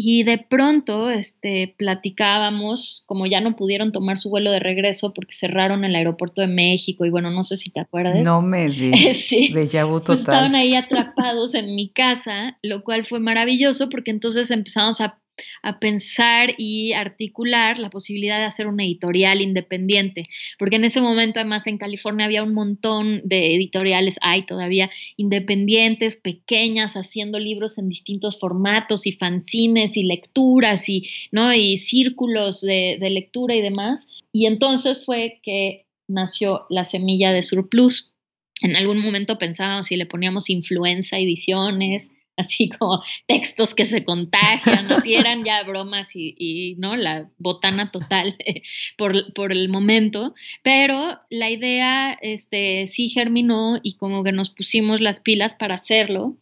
Y 0.00 0.22
de 0.22 0.38
pronto 0.38 1.10
este, 1.10 1.74
platicábamos, 1.76 3.02
como 3.06 3.26
ya 3.26 3.40
no 3.40 3.56
pudieron 3.56 3.90
tomar 3.90 4.16
su 4.16 4.30
vuelo 4.30 4.52
de 4.52 4.60
regreso 4.60 5.12
porque 5.12 5.34
cerraron 5.34 5.84
el 5.84 5.96
aeropuerto 5.96 6.40
de 6.40 6.46
México 6.46 7.04
y 7.04 7.10
bueno, 7.10 7.32
no 7.32 7.42
sé 7.42 7.56
si 7.56 7.72
te 7.72 7.80
acuerdas. 7.80 8.22
No 8.22 8.40
me 8.40 8.68
digas, 8.68 9.16
sí, 9.16 9.52
de 9.52 9.66
pues 9.66 10.04
total. 10.04 10.18
estaban 10.18 10.54
ahí 10.54 10.76
atrapados 10.76 11.56
en 11.56 11.74
mi 11.74 11.88
casa, 11.88 12.58
lo 12.62 12.84
cual 12.84 13.06
fue 13.06 13.18
maravilloso 13.18 13.88
porque 13.88 14.12
entonces 14.12 14.52
empezamos 14.52 15.00
a 15.00 15.18
a 15.62 15.78
pensar 15.78 16.54
y 16.58 16.92
articular 16.92 17.78
la 17.78 17.90
posibilidad 17.90 18.38
de 18.38 18.44
hacer 18.44 18.66
una 18.66 18.84
editorial 18.84 19.40
independiente, 19.40 20.24
porque 20.58 20.76
en 20.76 20.84
ese 20.84 21.00
momento 21.00 21.40
además 21.40 21.66
en 21.66 21.78
California 21.78 22.26
había 22.26 22.42
un 22.42 22.54
montón 22.54 23.22
de 23.24 23.54
editoriales, 23.54 24.18
hay 24.22 24.42
todavía 24.42 24.90
independientes, 25.16 26.16
pequeñas, 26.16 26.94
haciendo 26.94 27.38
libros 27.38 27.78
en 27.78 27.88
distintos 27.88 28.38
formatos 28.38 29.06
y 29.06 29.12
fanzines 29.12 29.96
y 29.96 30.04
lecturas 30.04 30.88
y, 30.88 31.08
¿no? 31.32 31.52
y 31.54 31.76
círculos 31.76 32.60
de, 32.60 32.98
de 33.00 33.10
lectura 33.10 33.54
y 33.54 33.62
demás. 33.62 34.08
Y 34.32 34.46
entonces 34.46 35.04
fue 35.04 35.40
que 35.42 35.86
nació 36.08 36.66
la 36.70 36.84
semilla 36.84 37.32
de 37.32 37.42
Surplus. 37.42 38.14
En 38.60 38.74
algún 38.74 38.98
momento 38.98 39.38
pensábamos 39.38 39.86
si 39.86 39.96
le 39.96 40.06
poníamos 40.06 40.50
influenza 40.50 41.18
ediciones, 41.18 42.10
así 42.38 42.68
como 42.68 43.02
textos 43.26 43.74
que 43.74 43.84
se 43.84 44.04
contagian, 44.04 44.90
así 44.92 45.14
eran 45.14 45.44
ya 45.44 45.62
bromas 45.64 46.10
y, 46.14 46.76
¿no? 46.78 46.96
La 46.96 47.28
botana 47.38 47.90
total 47.90 48.36
por, 48.96 49.32
por, 49.34 49.52
el 49.52 49.68
momento, 49.68 50.34
pero 50.62 51.18
la 51.30 51.50
idea 51.50 52.16
este, 52.20 52.86
sí 52.86 53.08
germinó 53.08 53.78
y 53.82 53.96
como 53.96 54.24
que 54.24 54.32
nos 54.32 54.50
pusimos 54.50 55.00
las 55.00 55.20
pilas 55.20 55.54
para 55.54 55.74
hacerlo. 55.74 56.36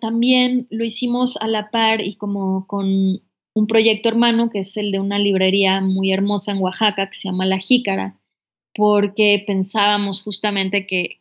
también 0.00 0.66
lo 0.70 0.84
hicimos 0.84 1.36
a 1.36 1.48
la 1.48 1.70
par 1.70 2.00
y 2.00 2.16
como 2.16 2.66
con 2.66 3.20
un 3.54 3.66
proyecto 3.66 4.08
hermano 4.08 4.50
que 4.50 4.60
es 4.60 4.76
el 4.76 4.92
de 4.92 5.00
una 5.00 5.18
librería 5.18 5.80
muy 5.80 6.12
hermosa 6.12 6.52
en 6.52 6.58
Oaxaca 6.58 7.08
que 7.08 7.16
se 7.16 7.28
llama 7.28 7.46
La 7.46 7.58
Jícara, 7.58 8.18
porque 8.74 9.42
pensábamos 9.46 10.22
justamente 10.22 10.86
que, 10.86 11.20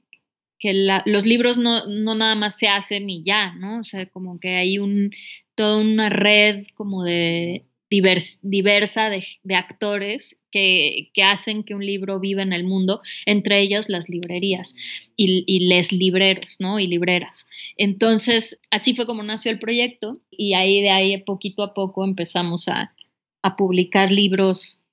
que 0.59 0.73
los 1.05 1.25
libros 1.25 1.57
no, 1.57 1.85
nada 1.87 2.35
más 2.35 2.57
se 2.57 2.67
hacen 2.67 3.09
y 3.09 3.23
ya, 3.23 3.53
¿no? 3.55 3.79
O 3.79 3.83
sea, 3.83 4.05
como 4.07 4.39
que 4.39 4.55
hay 4.55 4.79
un, 4.79 5.11
toda 5.55 5.81
una 5.81 6.09
red 6.09 6.65
como 6.75 7.03
de 7.03 7.65
diversa 7.89 9.09
de, 9.09 9.55
actores 9.55 10.43
que, 10.51 11.11
hacen 11.23 11.63
que 11.63 11.75
un 11.75 11.85
libro 11.85 12.19
viva 12.19 12.41
en 12.41 12.51
el 12.51 12.63
mundo, 12.63 13.01
entre 13.25 13.61
ellos 13.61 13.89
las 13.89 14.09
librerías 14.09 14.75
y, 15.15 15.43
y 15.47 15.67
les 15.67 15.91
libreros, 15.91 16.57
¿no? 16.59 16.79
Y 16.79 16.87
libreras. 16.87 17.47
Entonces, 17.77 18.59
así 18.71 18.95
fue 18.95 19.05
como 19.05 19.23
nació 19.23 19.51
el 19.51 19.59
proyecto 19.59 20.19
y 20.29 20.53
ahí 20.55 20.81
de 20.81 20.89
ahí 20.89 21.17
poquito 21.19 21.63
a 21.63 21.73
poco 21.73 22.03
empezamos 22.03 22.67
a, 22.67 22.93
a 23.41 23.55
publicar 23.55 24.11
libros 24.11 24.84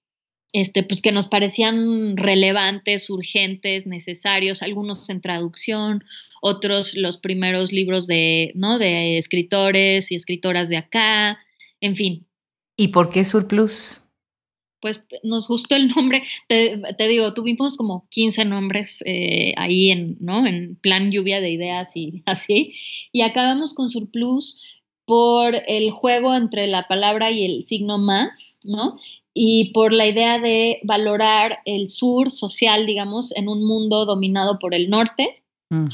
este, 0.53 0.83
pues 0.83 1.01
que 1.01 1.13
nos 1.13 1.27
parecían 1.27 2.17
relevantes, 2.17 3.09
urgentes, 3.09 3.87
necesarios, 3.87 4.63
algunos 4.63 5.09
en 5.09 5.21
traducción, 5.21 6.05
otros 6.43 6.95
los 6.95 7.17
primeros 7.17 7.73
libros 7.73 8.07
de, 8.07 8.53
¿no? 8.55 8.79
de 8.79 9.17
escritores 9.17 10.13
y 10.13 10.15
escritoras 10.15 10.69
de 10.69 10.77
acá, 10.77 11.39
en 11.81 11.97
fin. 11.97 12.27
¿Y 12.77 12.89
por 12.89 13.11
qué 13.11 13.25
Surplus? 13.25 14.03
Pues 14.81 15.07
nos 15.23 15.47
gustó 15.47 15.77
el 15.77 15.89
nombre, 15.89 16.23
te, 16.49 17.09
digo, 17.09 17.33
tuvimos 17.35 17.77
como 17.77 18.09
15 18.11 18.45
nombres 18.45 19.03
eh, 19.07 19.55
ahí 19.57 19.91
en, 19.91 20.17
¿no? 20.21 20.45
en 20.47 20.77
plan 20.77 21.13
lluvia 21.13 21.41
de 21.41 21.51
ideas 21.51 21.97
y 21.97 22.23
así, 22.27 22.75
y 23.13 23.23
acabamos 23.23 23.75
con 23.75 23.89
Surplus 23.89 24.61
por 25.05 25.55
el 25.67 25.91
juego 25.93 26.35
entre 26.35 26.67
la 26.67 26.89
palabra 26.89 27.31
y 27.31 27.45
el 27.45 27.65
signo 27.65 27.99
más, 27.99 28.59
¿no? 28.65 28.99
Y 29.35 29.73
por 29.73 29.93
la 29.93 30.07
idea 30.07 30.39
de 30.39 30.81
valorar 30.83 31.61
el 31.65 31.89
sur 31.89 32.31
social, 32.31 32.87
digamos, 32.87 33.35
en 33.37 33.49
un 33.49 33.65
mundo 33.65 34.05
dominado 34.05 34.59
por 34.59 34.75
el 34.75 34.91
norte, 34.91 35.43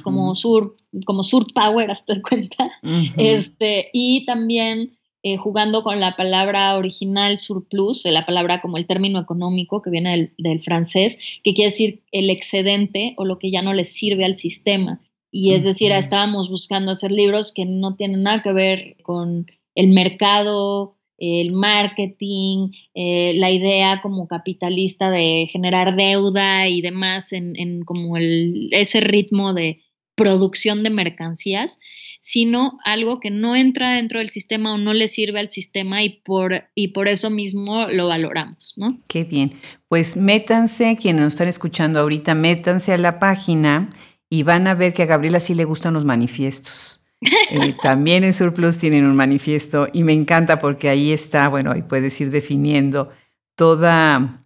como 0.03 0.35
sur, 0.35 0.75
como 1.07 1.23
sur 1.23 1.47
power, 1.55 1.91
hasta 1.93 2.15
de 2.15 2.23
cuenta, 2.23 2.71
este, 3.17 3.91
y 3.93 4.25
también 4.25 4.99
eh, 5.23 5.37
jugando 5.37 5.85
con 5.85 6.01
la 6.01 6.17
palabra 6.17 6.77
original 6.77 7.39
surplus, 7.39 8.05
la 8.05 8.27
palabra 8.27 8.61
como 8.61 8.77
el 8.77 8.87
término 8.87 9.21
económico 9.21 9.81
que 9.81 9.91
viene 9.91 10.11
del, 10.11 10.33
del, 10.37 10.63
francés, 10.63 11.41
que 11.45 11.55
quiere 11.55 11.71
decir 11.71 12.03
el 12.11 12.31
excedente 12.31 13.15
o 13.19 13.25
lo 13.25 13.39
que 13.39 13.53
ya 13.53 13.63
no 13.63 13.73
le 13.73 13.85
sirve 13.85 14.25
al 14.25 14.35
sistema. 14.35 15.01
Y 15.31 15.53
es 15.55 15.63
decir, 15.63 15.93
estábamos 15.93 16.49
buscando 16.49 16.93
hacer 16.93 17.13
libros 17.13 17.53
que 17.53 17.67
no 17.67 17.95
tienen 17.95 18.23
nada 18.23 18.43
que 18.43 18.53
ver 18.53 18.97
con 19.03 19.47
el 19.75 19.89
mercado 19.89 20.98
el 21.19 21.53
marketing, 21.53 22.71
eh, 22.95 23.35
la 23.37 23.51
idea 23.51 24.01
como 24.03 24.29
capitalista 24.29 25.11
de 25.11 25.47
generar 25.51 25.97
deuda 25.97 26.69
y 26.69 26.81
demás 26.81 27.33
en, 27.33 27.83
como 27.85 28.17
el, 28.17 28.69
ese 28.73 29.01
ritmo 29.01 29.53
de 29.53 29.83
producción 30.15 30.83
de 30.83 30.91
mercancías, 30.91 31.81
sino 32.21 32.79
algo 32.85 33.21
que 33.21 33.31
no 33.31 33.55
entra 33.55 33.95
dentro 33.95 34.19
del 34.19 34.31
sistema 34.31 34.75
o 34.75 34.79
no 34.79 34.93
le 34.93 35.09
sirve 35.09 35.39
al 35.41 35.49
sistema 35.49 36.03
y 36.03 36.21
por, 36.25 36.65
y 36.75 36.89
por 36.89 37.09
eso 37.09 37.31
mismo 37.31 37.87
lo 37.89 38.09
valoramos, 38.09 38.75
¿no? 38.77 38.99
Qué 39.09 39.25
bien. 39.25 39.53
Pues 39.89 40.17
métanse, 40.17 40.97
quienes 41.01 41.23
nos 41.23 41.33
están 41.35 41.49
escuchando 41.49 42.01
ahorita, 42.01 42.35
métanse 42.35 42.93
a 42.93 42.99
la 42.99 43.19
página 43.19 43.91
y 44.31 44.43
van 44.43 44.67
a 44.67 44.75
ver 44.75 44.93
que 44.93 45.05
a 45.05 45.07
Gabriela 45.07 45.41
sí 45.41 45.55
le 45.55 45.65
gustan 45.65 45.95
los 45.95 46.05
manifiestos. 46.05 46.98
Eh, 47.21 47.75
también 47.83 48.23
en 48.23 48.33
Surplus 48.33 48.79
tienen 48.79 49.05
un 49.05 49.17
manifiesto 49.17 49.89
y 49.93 50.05
me 50.05 50.13
encanta 50.13 50.59
porque 50.61 50.89
ahí 50.89 51.13
está, 51.13 51.49
bueno, 51.49 51.73
ahí 51.73 51.83
puedes 51.83 52.21
ir 52.21 52.31
definiendo 52.31 53.11
toda, 53.57 54.45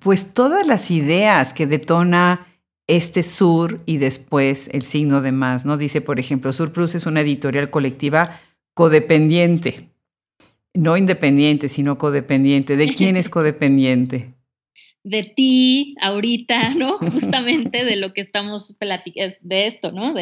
pues 0.00 0.34
todas 0.34 0.66
las 0.66 0.90
ideas 0.90 1.52
que 1.52 1.66
detona 1.66 2.46
este 2.88 3.22
sur 3.22 3.80
y 3.86 3.98
después 3.98 4.68
el 4.72 4.82
signo 4.82 5.22
de 5.22 5.30
más, 5.30 5.64
¿no? 5.64 5.76
Dice, 5.76 6.00
por 6.00 6.18
ejemplo, 6.18 6.52
Surplus 6.52 6.96
es 6.96 7.06
una 7.06 7.20
editorial 7.20 7.70
colectiva 7.70 8.40
codependiente, 8.74 9.90
no 10.74 10.96
independiente, 10.96 11.68
sino 11.68 11.98
codependiente. 11.98 12.76
¿De 12.76 12.88
quién 12.88 13.16
es 13.16 13.28
codependiente? 13.28 14.34
De 15.04 15.22
ti, 15.22 15.94
ahorita, 16.00 16.74
¿no? 16.74 16.98
Justamente 16.98 17.84
de 17.84 17.96
lo 17.96 18.10
que 18.10 18.20
estamos 18.20 18.76
platicando, 18.78 19.34
de 19.42 19.66
esto, 19.66 19.92
¿no? 19.92 20.12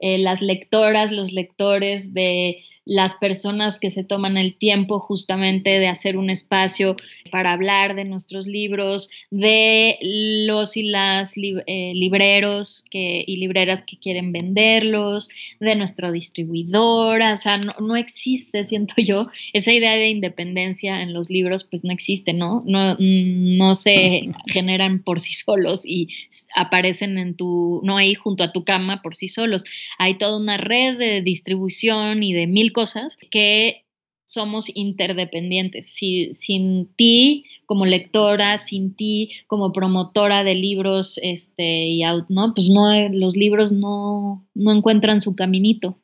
Eh, 0.00 0.18
las 0.18 0.42
lectoras, 0.42 1.12
los 1.12 1.32
lectores, 1.32 2.14
de 2.14 2.58
las 2.86 3.14
personas 3.14 3.78
que 3.78 3.90
se 3.90 4.02
toman 4.02 4.36
el 4.36 4.56
tiempo 4.56 4.98
justamente 4.98 5.78
de 5.78 5.86
hacer 5.86 6.16
un 6.16 6.28
espacio 6.28 6.96
para 7.30 7.52
hablar 7.52 7.94
de 7.94 8.04
nuestros 8.04 8.46
libros, 8.46 9.10
de 9.30 9.96
los 10.00 10.76
y 10.76 10.84
las 10.84 11.34
eh, 11.36 11.92
libreros 11.94 12.84
que, 12.90 13.22
y 13.24 13.36
libreras 13.36 13.82
que 13.82 13.98
quieren 13.98 14.32
venderlos, 14.32 15.28
de 15.60 15.76
nuestro 15.76 16.10
distribuidor, 16.10 17.20
o 17.22 17.36
sea, 17.36 17.58
no, 17.58 17.74
no, 17.78 17.96
existe, 17.96 18.64
siento 18.64 18.94
yo, 18.96 19.28
esa 19.52 19.72
idea 19.72 19.94
de 19.94 20.08
independencia 20.08 21.02
en 21.02 21.12
los 21.12 21.30
libros, 21.30 21.62
pues 21.64 21.84
no 21.84 21.92
existe, 21.92 22.32
¿no? 22.32 22.64
No, 22.66 22.96
no 22.98 23.74
se 23.74 24.30
generan 24.48 25.02
por 25.04 25.20
sí 25.20 25.34
solos 25.34 25.82
y 25.84 26.08
aparecen 26.56 27.18
en 27.18 27.36
tu, 27.36 27.82
no 27.84 27.98
ahí 27.98 28.14
junto 28.14 28.42
a 28.42 28.52
tu 28.52 28.64
cama 28.64 29.00
por 29.02 29.14
sí 29.14 29.28
solos. 29.28 29.64
Hay 29.98 30.18
toda 30.18 30.38
una 30.38 30.56
red 30.56 30.98
de 30.98 31.22
distribución 31.22 32.22
y 32.22 32.32
de 32.32 32.46
mil 32.46 32.72
cosas 32.72 33.16
que 33.30 33.84
somos 34.24 34.70
interdependientes. 34.74 35.92
Si, 35.92 36.34
sin 36.34 36.86
ti 36.94 37.46
como 37.66 37.84
lectora, 37.84 38.58
sin 38.58 38.94
ti 38.94 39.32
como 39.46 39.72
promotora 39.72 40.44
de 40.44 40.54
libros, 40.54 41.18
este, 41.22 41.86
y 41.86 42.02
no, 42.28 42.54
pues 42.54 42.68
no, 42.68 43.08
los 43.10 43.36
libros 43.36 43.72
no, 43.72 44.46
no 44.54 44.72
encuentran 44.72 45.20
su 45.20 45.34
caminito. 45.34 45.98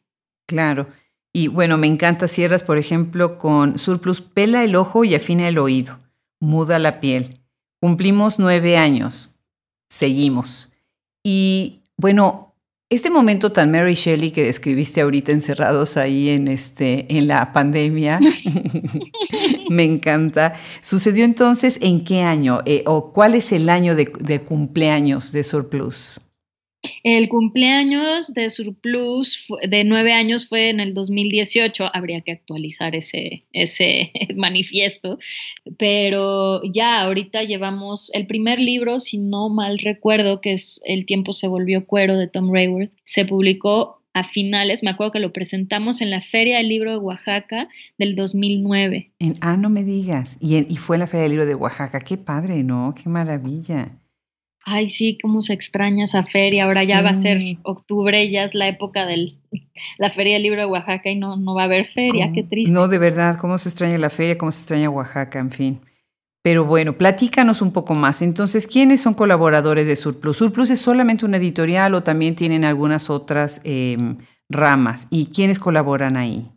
Claro. 0.46 0.88
Y 1.32 1.48
bueno, 1.48 1.76
me 1.76 1.86
encanta, 1.86 2.28
cierras, 2.28 2.62
por 2.62 2.78
ejemplo, 2.78 3.38
con 3.38 3.78
Surplus, 3.78 4.20
pela 4.20 4.64
el 4.64 4.74
ojo 4.74 5.04
y 5.04 5.14
afina 5.14 5.48
el 5.48 5.58
oído, 5.58 5.98
muda 6.40 6.78
la 6.78 6.98
piel. 6.98 7.40
Cumplimos 7.80 8.38
nueve 8.38 8.76
años, 8.76 9.34
seguimos. 9.88 10.72
Y 11.22 11.82
bueno, 11.96 12.45
este 12.88 13.10
momento 13.10 13.50
tan 13.50 13.72
Mary 13.72 13.94
Shelley 13.94 14.30
que 14.30 14.44
describiste 14.44 15.00
ahorita 15.00 15.32
encerrados 15.32 15.96
ahí 15.96 16.28
en, 16.28 16.46
este, 16.46 17.06
en 17.16 17.26
la 17.26 17.52
pandemia, 17.52 18.20
me 19.70 19.82
encanta. 19.82 20.54
¿Sucedió 20.82 21.24
entonces 21.24 21.78
en 21.82 22.04
qué 22.04 22.22
año 22.22 22.60
eh, 22.64 22.84
o 22.86 23.12
cuál 23.12 23.34
es 23.34 23.50
el 23.50 23.68
año 23.70 23.96
de, 23.96 24.12
de 24.20 24.40
cumpleaños 24.40 25.32
de 25.32 25.42
Surplus? 25.42 26.20
El 27.02 27.28
cumpleaños 27.28 28.34
de 28.34 28.50
Surplus 28.50 29.46
de 29.68 29.84
nueve 29.84 30.12
años 30.12 30.46
fue 30.46 30.70
en 30.70 30.80
el 30.80 30.94
2018, 30.94 31.90
habría 31.92 32.20
que 32.20 32.32
actualizar 32.32 32.94
ese, 32.94 33.44
ese 33.52 34.12
manifiesto, 34.36 35.18
pero 35.78 36.60
ya 36.72 37.00
ahorita 37.00 37.44
llevamos 37.44 38.10
el 38.14 38.26
primer 38.26 38.58
libro, 38.58 38.98
si 39.00 39.18
no 39.18 39.48
mal 39.48 39.78
recuerdo, 39.78 40.40
que 40.40 40.52
es 40.52 40.80
El 40.84 41.06
tiempo 41.06 41.32
se 41.32 41.48
volvió 41.48 41.86
cuero 41.86 42.16
de 42.16 42.28
Tom 42.28 42.52
Rayworth, 42.52 42.92
se 43.04 43.24
publicó 43.24 44.02
a 44.12 44.24
finales, 44.24 44.82
me 44.82 44.88
acuerdo 44.88 45.12
que 45.12 45.20
lo 45.20 45.32
presentamos 45.32 46.00
en 46.00 46.10
la 46.10 46.22
Feria 46.22 46.56
del 46.56 46.70
Libro 46.70 46.90
de 46.90 46.98
Oaxaca 46.98 47.68
del 47.98 48.16
2009. 48.16 49.12
En, 49.18 49.34
ah, 49.42 49.58
no 49.58 49.68
me 49.68 49.84
digas, 49.84 50.38
y, 50.40 50.56
y 50.56 50.76
fue 50.76 50.96
en 50.96 51.00
la 51.00 51.06
Feria 51.06 51.24
del 51.24 51.32
Libro 51.32 51.44
de 51.44 51.54
Oaxaca, 51.54 52.00
qué 52.00 52.16
padre, 52.16 52.64
¿no? 52.64 52.94
Qué 52.96 53.10
maravilla 53.10 53.92
ay, 54.66 54.90
sí, 54.90 55.16
cómo 55.22 55.42
se 55.42 55.54
extraña 55.54 56.04
esa 56.04 56.24
feria, 56.24 56.64
ahora 56.64 56.82
ya 56.82 57.00
va 57.00 57.10
a 57.10 57.14
ser 57.14 57.40
octubre, 57.62 58.28
ya 58.30 58.42
es 58.42 58.52
la 58.52 58.66
época 58.66 59.06
de 59.06 59.34
la 59.98 60.10
Feria 60.10 60.34
del 60.34 60.42
Libro 60.42 60.60
de 60.60 60.66
Oaxaca 60.66 61.08
y 61.08 61.16
no, 61.16 61.36
no 61.36 61.54
va 61.54 61.62
a 61.62 61.64
haber 61.66 61.86
feria, 61.86 62.30
qué 62.34 62.42
triste. 62.42 62.72
No, 62.72 62.88
de 62.88 62.98
verdad, 62.98 63.38
cómo 63.38 63.56
se 63.58 63.68
extraña 63.68 63.96
la 63.96 64.10
feria, 64.10 64.36
cómo 64.36 64.50
se 64.50 64.58
extraña 64.58 64.90
Oaxaca, 64.90 65.38
en 65.38 65.52
fin. 65.52 65.80
Pero 66.42 66.64
bueno, 66.64 66.98
platícanos 66.98 67.62
un 67.62 67.72
poco 67.72 67.94
más. 67.94 68.22
Entonces, 68.22 68.66
¿quiénes 68.66 69.00
son 69.00 69.14
colaboradores 69.14 69.86
de 69.86 69.96
Surplus? 69.96 70.36
¿Surplus 70.36 70.70
es 70.70 70.80
solamente 70.80 71.24
una 71.24 71.38
editorial 71.38 71.94
o 71.94 72.02
también 72.02 72.34
tienen 72.34 72.64
algunas 72.64 73.08
otras 73.08 73.60
em, 73.64 74.18
ramas? 74.48 75.06
¿Y 75.10 75.26
quiénes 75.26 75.58
colaboran 75.58 76.16
ahí? 76.16 76.50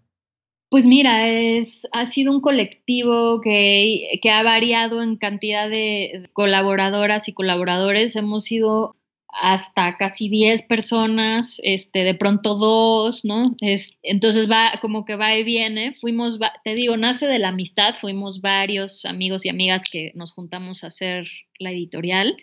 Pues 0.70 0.86
mira, 0.86 1.28
es, 1.30 1.88
ha 1.92 2.06
sido 2.06 2.32
un 2.32 2.42
colectivo 2.42 3.42
que, 3.42 4.20
que 4.22 4.30
ha 4.30 4.44
variado 4.44 5.02
en 5.02 5.18
cantidad 5.18 5.68
de 5.70 6.30
colaboradoras 6.34 7.28
y 7.28 7.34
colaboradores. 7.34 8.16
Hemos 8.16 8.44
sido 8.44 8.96
hasta 9.32 9.96
casi 9.98 10.28
10 10.30 10.64
personas, 10.64 11.62
este, 11.64 12.04
de 12.04 12.16
pronto 12.16 12.56
dos, 12.56 13.26
¿no? 13.26 13.56
Es, 13.62 13.98
entonces 14.02 14.50
va 14.50 14.74
como 14.82 15.06
que 15.06 15.16
va 15.16 15.36
y 15.36 15.44
viene. 15.44 15.94
Fuimos, 15.94 16.40
te 16.64 16.76
digo, 16.76 16.98
nace 16.98 17.28
de 17.28 17.40
la 17.40 17.50
amistad, 17.50 17.96
fuimos 17.96 18.42
varios 18.42 19.06
amigos 19.06 19.46
y 19.46 19.50
amigas 19.50 19.84
que 19.90 20.12
nos 20.16 20.34
juntamos 20.34 20.84
a 20.84 20.88
hacer 20.88 21.28
la 21.60 21.72
editorial 21.72 22.38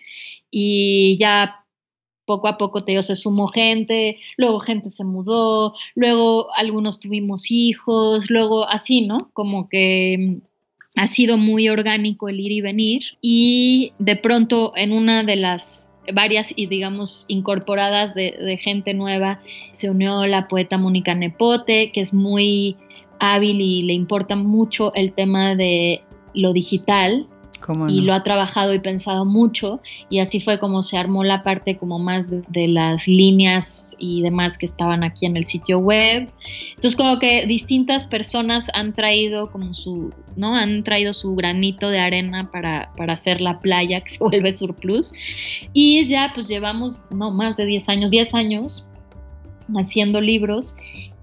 y 0.50 1.16
ya 1.18 1.65
poco 2.26 2.48
a 2.48 2.58
poco 2.58 2.84
te 2.84 3.00
se 3.02 3.14
sumó 3.14 3.48
gente, 3.48 4.18
luego 4.36 4.60
gente 4.60 4.90
se 4.90 5.04
mudó, 5.04 5.74
luego 5.94 6.48
algunos 6.56 7.00
tuvimos 7.00 7.50
hijos, 7.50 8.30
luego 8.30 8.68
así, 8.68 9.06
¿no? 9.06 9.30
Como 9.32 9.68
que 9.68 10.16
mm, 10.18 11.00
ha 11.00 11.06
sido 11.06 11.38
muy 11.38 11.68
orgánico 11.68 12.28
el 12.28 12.40
ir 12.40 12.52
y 12.52 12.60
venir 12.60 13.02
y 13.20 13.92
de 13.98 14.16
pronto 14.16 14.72
en 14.76 14.92
una 14.92 15.24
de 15.24 15.36
las 15.36 15.94
varias 16.12 16.52
y 16.54 16.66
digamos 16.66 17.24
incorporadas 17.28 18.14
de 18.14 18.58
gente 18.62 18.94
nueva 18.94 19.40
se 19.72 19.90
unió 19.90 20.24
la 20.26 20.46
poeta 20.46 20.78
Mónica 20.78 21.14
Nepote, 21.14 21.90
que 21.92 22.00
es 22.00 22.14
muy 22.14 22.76
hábil 23.18 23.60
y 23.60 23.82
le 23.82 23.92
importa 23.92 24.36
mucho 24.36 24.92
el 24.94 25.12
tema 25.12 25.54
de 25.54 26.02
lo 26.34 26.52
digital 26.52 27.26
y 27.88 28.02
lo 28.02 28.14
ha 28.14 28.22
trabajado 28.22 28.74
y 28.74 28.78
pensado 28.78 29.24
mucho 29.24 29.80
y 30.08 30.18
así 30.18 30.40
fue 30.40 30.58
como 30.58 30.82
se 30.82 30.96
armó 30.96 31.24
la 31.24 31.42
parte 31.42 31.76
como 31.76 31.98
más 31.98 32.30
de, 32.30 32.68
las 32.68 33.08
líneas 33.08 33.96
y 33.98 34.22
demás 34.22 34.58
que 34.58 34.66
estaban 34.66 35.04
aquí 35.04 35.26
en 35.26 35.36
el 35.36 35.46
sitio 35.46 35.78
web. 35.78 36.30
Entonces 36.70 36.96
como 36.96 37.18
que 37.18 37.46
distintas 37.46 38.06
personas 38.06 38.70
han 38.74 38.92
traído 38.92 39.50
como 39.50 39.74
su, 39.74 40.12
¿no? 40.36 40.54
Han 40.54 40.84
traído 40.84 41.12
su 41.12 41.34
granito 41.34 41.88
de 41.88 41.98
arena 41.98 42.50
para, 42.50 42.92
para 42.96 43.14
hacer 43.14 43.40
la 43.40 43.60
playa 43.60 44.00
que 44.00 44.10
se 44.10 44.18
vuelve 44.24 44.52
surplus 44.52 45.12
y 45.72 46.06
ya 46.06 46.30
pues 46.34 46.48
llevamos, 46.48 47.02
no, 47.10 47.30
más 47.30 47.56
de 47.56 47.66
10 47.66 47.88
años, 47.88 48.10
10 48.10 48.34
años 48.34 48.86
haciendo 49.74 50.20
libros 50.20 50.76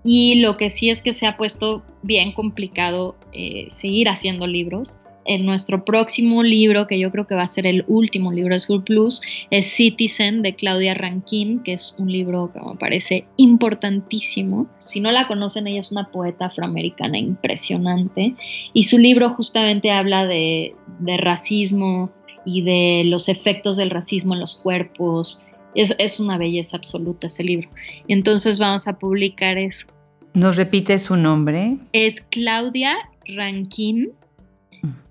y 0.04 0.42
lo 0.42 0.58
que 0.58 0.70
sí 0.70 0.90
es 0.90 1.02
que 1.02 1.14
se 1.14 1.26
ha 1.26 1.38
puesto 1.38 1.84
bien 2.02 2.34
complicado 2.34 3.16
eh, 3.32 3.68
seguir 3.70 4.10
haciendo 4.10 4.48
libros 4.48 5.00
en 5.26 5.46
nuestro 5.46 5.86
próximo 5.86 6.44
libro, 6.44 6.88
que 6.88 7.00
yo 7.00 7.12
creo 7.12 7.26
que 7.28 7.36
va 7.36 7.44
a 7.44 7.48
ser 7.48 7.66
el 7.66 7.84
último 7.88 8.32
libro 8.32 8.54
de 8.54 8.60
School 8.60 8.84
Plus, 8.84 9.22
es 9.50 9.68
Citizen 9.68 10.42
de 10.42 10.56
Claudia 10.56 10.94
Rankin, 10.94 11.62
que 11.64 11.74
es 11.74 11.96
un 11.98 12.12
libro 12.12 12.50
que 12.52 12.60
me 12.60 12.76
parece 12.76 13.26
importantísimo. 13.38 14.68
Si 14.80 15.00
no 15.00 15.12
la 15.12 15.28
conocen, 15.28 15.68
ella 15.68 15.80
es 15.80 15.92
una 15.92 16.12
poeta 16.12 16.46
afroamericana 16.46 17.18
impresionante 17.18 18.36
y 18.74 18.84
su 18.84 18.98
libro 18.98 19.30
justamente 19.30 19.92
habla 19.92 20.26
de, 20.26 20.76
de 21.00 21.18
racismo 21.18 22.12
y 22.46 22.62
de 22.62 23.04
los 23.06 23.30
efectos 23.30 23.78
del 23.78 23.90
racismo 23.90 24.34
en 24.34 24.42
los 24.42 24.56
cuerpos. 24.56 25.44
Es, 25.76 25.96
es 25.98 26.20
una 26.20 26.38
belleza 26.38 26.78
absoluta 26.78 27.28
ese 27.28 27.44
libro. 27.44 27.70
Y 28.08 28.14
entonces 28.14 28.60
vamos 28.60 28.88
a 28.88 29.00
publicar 29.00 29.58
eso. 29.58 29.88
¿Nos 30.34 30.56
repite 30.56 30.98
su 31.00 31.16
nombre? 31.16 31.78
Es 31.94 32.22
Claudia 32.22 32.96
Rankin 33.28 34.12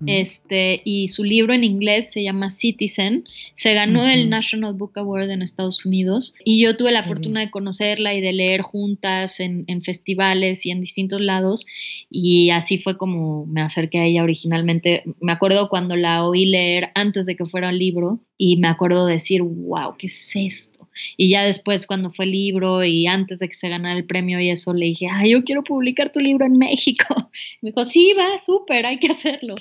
este, 0.05 0.81
y 0.83 1.07
su 1.07 1.23
libro 1.23 1.53
en 1.53 1.63
inglés 1.63 2.11
se 2.11 2.23
llama 2.23 2.49
Citizen. 2.49 3.25
Se 3.53 3.73
ganó 3.73 4.07
el 4.07 4.29
National 4.29 4.73
Book 4.73 4.91
Award 4.95 5.29
en 5.31 5.41
Estados 5.41 5.85
Unidos 5.85 6.33
y 6.43 6.61
yo 6.61 6.77
tuve 6.77 6.91
la 6.91 7.03
fortuna 7.03 7.39
de 7.41 7.51
conocerla 7.51 8.13
y 8.13 8.21
de 8.21 8.33
leer 8.33 8.61
juntas 8.61 9.39
en, 9.39 9.65
festivales 9.81 10.65
y 10.65 10.71
en 10.71 10.81
distintos 10.81 11.21
lados 11.21 11.65
y 12.09 12.51
así 12.51 12.77
fue 12.77 12.97
como 12.97 13.45
me 13.45 13.61
acerqué 13.61 13.99
a 13.99 14.05
ella 14.05 14.23
originalmente. 14.23 15.03
Me 15.19 15.31
acuerdo 15.31 15.69
cuando 15.69 15.95
la 15.95 16.23
oí 16.25 16.45
leer 16.45 16.91
antes 16.95 17.25
de 17.25 17.35
que 17.35 17.45
fuera 17.45 17.69
el 17.69 17.79
libro 17.79 18.19
y 18.37 18.57
me 18.57 18.67
acuerdo 18.67 19.05
decir, 19.05 19.41
wow, 19.41 19.95
¿qué 19.97 20.07
es 20.07 20.35
esto? 20.35 20.83
Y 21.17 21.29
ya 21.29 21.43
después 21.43 21.87
cuando 21.87 22.09
fue 22.09 22.25
el 22.25 22.31
libro 22.31 22.83
y 22.83 23.07
antes 23.07 23.39
de 23.39 23.47
que 23.47 23.53
se 23.53 23.69
ganara 23.69 23.97
el 23.97 24.05
premio 24.05 24.39
y 24.39 24.49
eso, 24.49 24.73
le 24.73 24.87
dije, 24.87 25.07
ay, 25.11 25.31
yo 25.31 25.43
quiero 25.43 25.63
publicar 25.63 26.11
tu 26.11 26.19
libro 26.19 26.45
en 26.45 26.57
México. 26.57 27.05
Me 27.61 27.69
dijo, 27.69 27.85
sí, 27.85 28.13
va, 28.17 28.39
súper, 28.39 28.85
hay 28.85 28.99
que 28.99 29.07
hacerlo. 29.07 29.55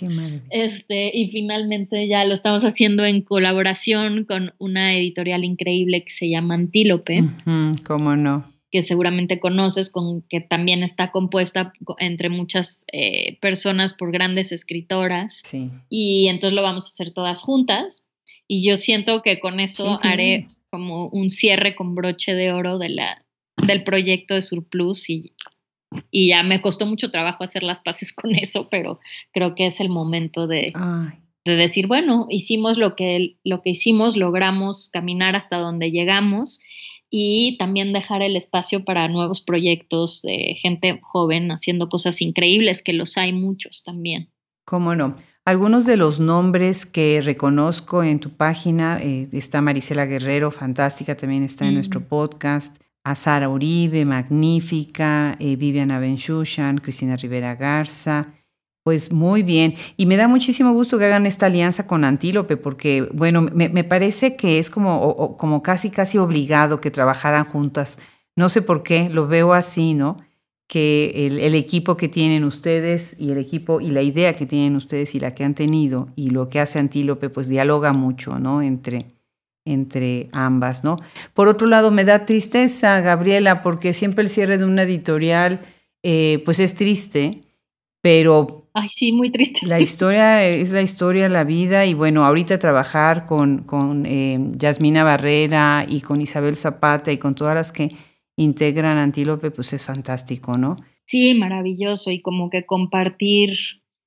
Este, 0.50 1.10
y 1.16 1.28
finalmente 1.28 2.08
ya 2.08 2.24
lo 2.24 2.34
estamos 2.34 2.64
haciendo 2.64 3.04
en 3.04 3.22
colaboración 3.22 4.24
con 4.24 4.54
una 4.58 4.94
editorial 4.94 5.44
increíble 5.44 6.04
que 6.04 6.10
se 6.10 6.28
llama 6.28 6.54
Antílope. 6.54 7.24
¿Cómo 7.84 8.16
no? 8.16 8.52
que 8.72 8.82
seguramente 8.82 9.38
conoces, 9.38 9.90
con, 9.90 10.22
que 10.22 10.40
también 10.40 10.82
está 10.82 11.12
compuesta 11.12 11.74
entre 11.98 12.30
muchas 12.30 12.86
eh, 12.90 13.38
personas 13.38 13.92
por 13.92 14.10
grandes 14.12 14.50
escritoras. 14.50 15.42
Sí. 15.44 15.70
Y 15.90 16.28
entonces 16.28 16.54
lo 16.54 16.62
vamos 16.62 16.86
a 16.86 16.88
hacer 16.88 17.10
todas 17.10 17.42
juntas. 17.42 18.08
Y 18.48 18.64
yo 18.66 18.76
siento 18.78 19.20
que 19.20 19.40
con 19.40 19.60
eso 19.60 20.00
haré 20.02 20.48
como 20.70 21.08
un 21.08 21.28
cierre 21.28 21.76
con 21.76 21.94
broche 21.94 22.34
de 22.34 22.52
oro 22.52 22.78
de 22.78 22.88
la, 22.88 23.26
del 23.58 23.84
proyecto 23.84 24.34
de 24.34 24.40
Surplus 24.40 25.10
y, 25.10 25.34
y 26.10 26.28
ya 26.28 26.42
me 26.42 26.60
costó 26.60 26.86
mucho 26.86 27.10
trabajo 27.10 27.44
hacer 27.44 27.62
las 27.62 27.80
paces 27.80 28.12
con 28.14 28.34
eso, 28.34 28.68
pero 28.70 29.00
creo 29.32 29.54
que 29.54 29.66
es 29.66 29.80
el 29.80 29.88
momento 29.88 30.46
de, 30.46 30.72
de 31.44 31.56
decir, 31.56 31.86
bueno, 31.86 32.26
hicimos 32.28 32.78
lo 32.78 32.94
que, 32.96 33.36
lo 33.44 33.62
que 33.62 33.70
hicimos, 33.70 34.16
logramos 34.16 34.88
caminar 34.88 35.36
hasta 35.36 35.58
donde 35.58 35.90
llegamos 35.90 36.60
y 37.10 37.56
también 37.58 37.92
dejar 37.92 38.22
el 38.22 38.36
espacio 38.36 38.84
para 38.84 39.06
nuevos 39.08 39.42
proyectos 39.42 40.22
de 40.22 40.56
gente 40.60 40.98
joven 41.02 41.50
haciendo 41.50 41.88
cosas 41.88 42.22
increíbles, 42.22 42.82
que 42.82 42.94
los 42.94 43.18
hay 43.18 43.34
muchos 43.34 43.82
también. 43.82 44.30
¿Cómo 44.64 44.94
no? 44.94 45.16
Algunos 45.44 45.86
de 45.86 45.96
los 45.96 46.20
nombres 46.20 46.86
que 46.86 47.20
reconozco 47.20 48.04
en 48.04 48.20
tu 48.20 48.30
página, 48.30 48.98
eh, 49.02 49.28
está 49.32 49.60
Marisela 49.60 50.06
Guerrero, 50.06 50.52
fantástica, 50.52 51.16
también 51.16 51.42
está 51.42 51.66
en 51.66 51.74
nuestro 51.74 52.06
podcast, 52.06 52.80
a 53.04 53.14
Sara 53.14 53.48
Uribe, 53.48 54.04
magnífica, 54.04 55.36
eh, 55.40 55.56
Viviana 55.56 55.98
Benchushan, 55.98 56.78
Cristina 56.78 57.16
Rivera 57.16 57.56
Garza, 57.56 58.34
pues 58.84 59.12
muy 59.12 59.42
bien, 59.42 59.74
y 59.96 60.06
me 60.06 60.16
da 60.16 60.26
muchísimo 60.26 60.72
gusto 60.72 60.98
que 60.98 61.04
hagan 61.06 61.26
esta 61.26 61.46
alianza 61.46 61.86
con 61.86 62.04
Antílope, 62.04 62.56
porque, 62.56 63.08
bueno, 63.14 63.42
me, 63.42 63.84
parece 63.84 64.36
que 64.36 64.58
es 64.58 64.70
como, 64.70 65.36
como 65.36 65.62
casi, 65.62 65.90
casi 65.90 66.18
obligado 66.18 66.80
que 66.80 66.90
trabajaran 66.90 67.44
juntas. 67.44 68.00
No 68.34 68.48
sé 68.48 68.60
por 68.60 68.82
qué, 68.82 69.08
lo 69.08 69.28
veo 69.28 69.52
así, 69.52 69.94
¿no? 69.94 70.16
Que 70.66 71.26
el, 71.26 71.54
equipo 71.54 71.96
que 71.96 72.08
tienen 72.08 72.44
ustedes 72.44 73.20
y 73.20 73.30
el 73.30 73.38
equipo 73.38 73.80
y 73.80 73.90
la 73.90 74.02
idea 74.02 74.34
que 74.34 74.46
tienen 74.46 74.74
ustedes 74.74 75.14
y 75.14 75.20
la 75.20 75.32
que 75.32 75.44
han 75.44 75.54
tenido 75.54 76.08
y 76.16 76.30
lo 76.30 76.48
que 76.48 76.58
hace 76.58 76.78
Antílope, 76.78 77.30
pues 77.30 77.48
dialoga 77.48 77.92
mucho, 77.92 78.38
¿no? 78.40 78.62
Entre, 78.62 79.06
entre 79.64 80.28
ambas, 80.32 80.84
¿no? 80.84 80.96
Por 81.34 81.48
otro 81.48 81.66
lado, 81.66 81.90
me 81.90 82.04
da 82.04 82.24
tristeza, 82.24 83.00
Gabriela, 83.00 83.62
porque 83.62 83.92
siempre 83.92 84.22
el 84.22 84.28
cierre 84.28 84.58
de 84.58 84.64
una 84.64 84.82
editorial, 84.82 85.60
eh, 86.02 86.42
pues 86.44 86.60
es 86.60 86.74
triste, 86.74 87.40
pero 88.00 88.62
Ay, 88.74 88.88
sí, 88.90 89.12
muy 89.12 89.30
triste. 89.30 89.66
La 89.66 89.80
historia 89.80 90.44
es 90.44 90.72
la 90.72 90.82
historia, 90.82 91.28
la 91.28 91.44
vida, 91.44 91.86
y 91.86 91.94
bueno, 91.94 92.24
ahorita 92.24 92.58
trabajar 92.58 93.26
con, 93.26 93.64
con 93.64 94.06
eh, 94.06 94.38
Yasmina 94.54 95.04
Barrera 95.04 95.84
y 95.88 96.00
con 96.00 96.20
Isabel 96.20 96.56
Zapata 96.56 97.12
y 97.12 97.18
con 97.18 97.34
todas 97.34 97.54
las 97.54 97.72
que 97.72 97.90
integran 98.36 98.98
Antílope, 98.98 99.50
pues 99.50 99.72
es 99.72 99.84
fantástico, 99.84 100.56
¿no? 100.56 100.76
Sí, 101.04 101.34
maravilloso, 101.34 102.10
y 102.10 102.20
como 102.20 102.48
que 102.48 102.64
compartir 102.64 103.58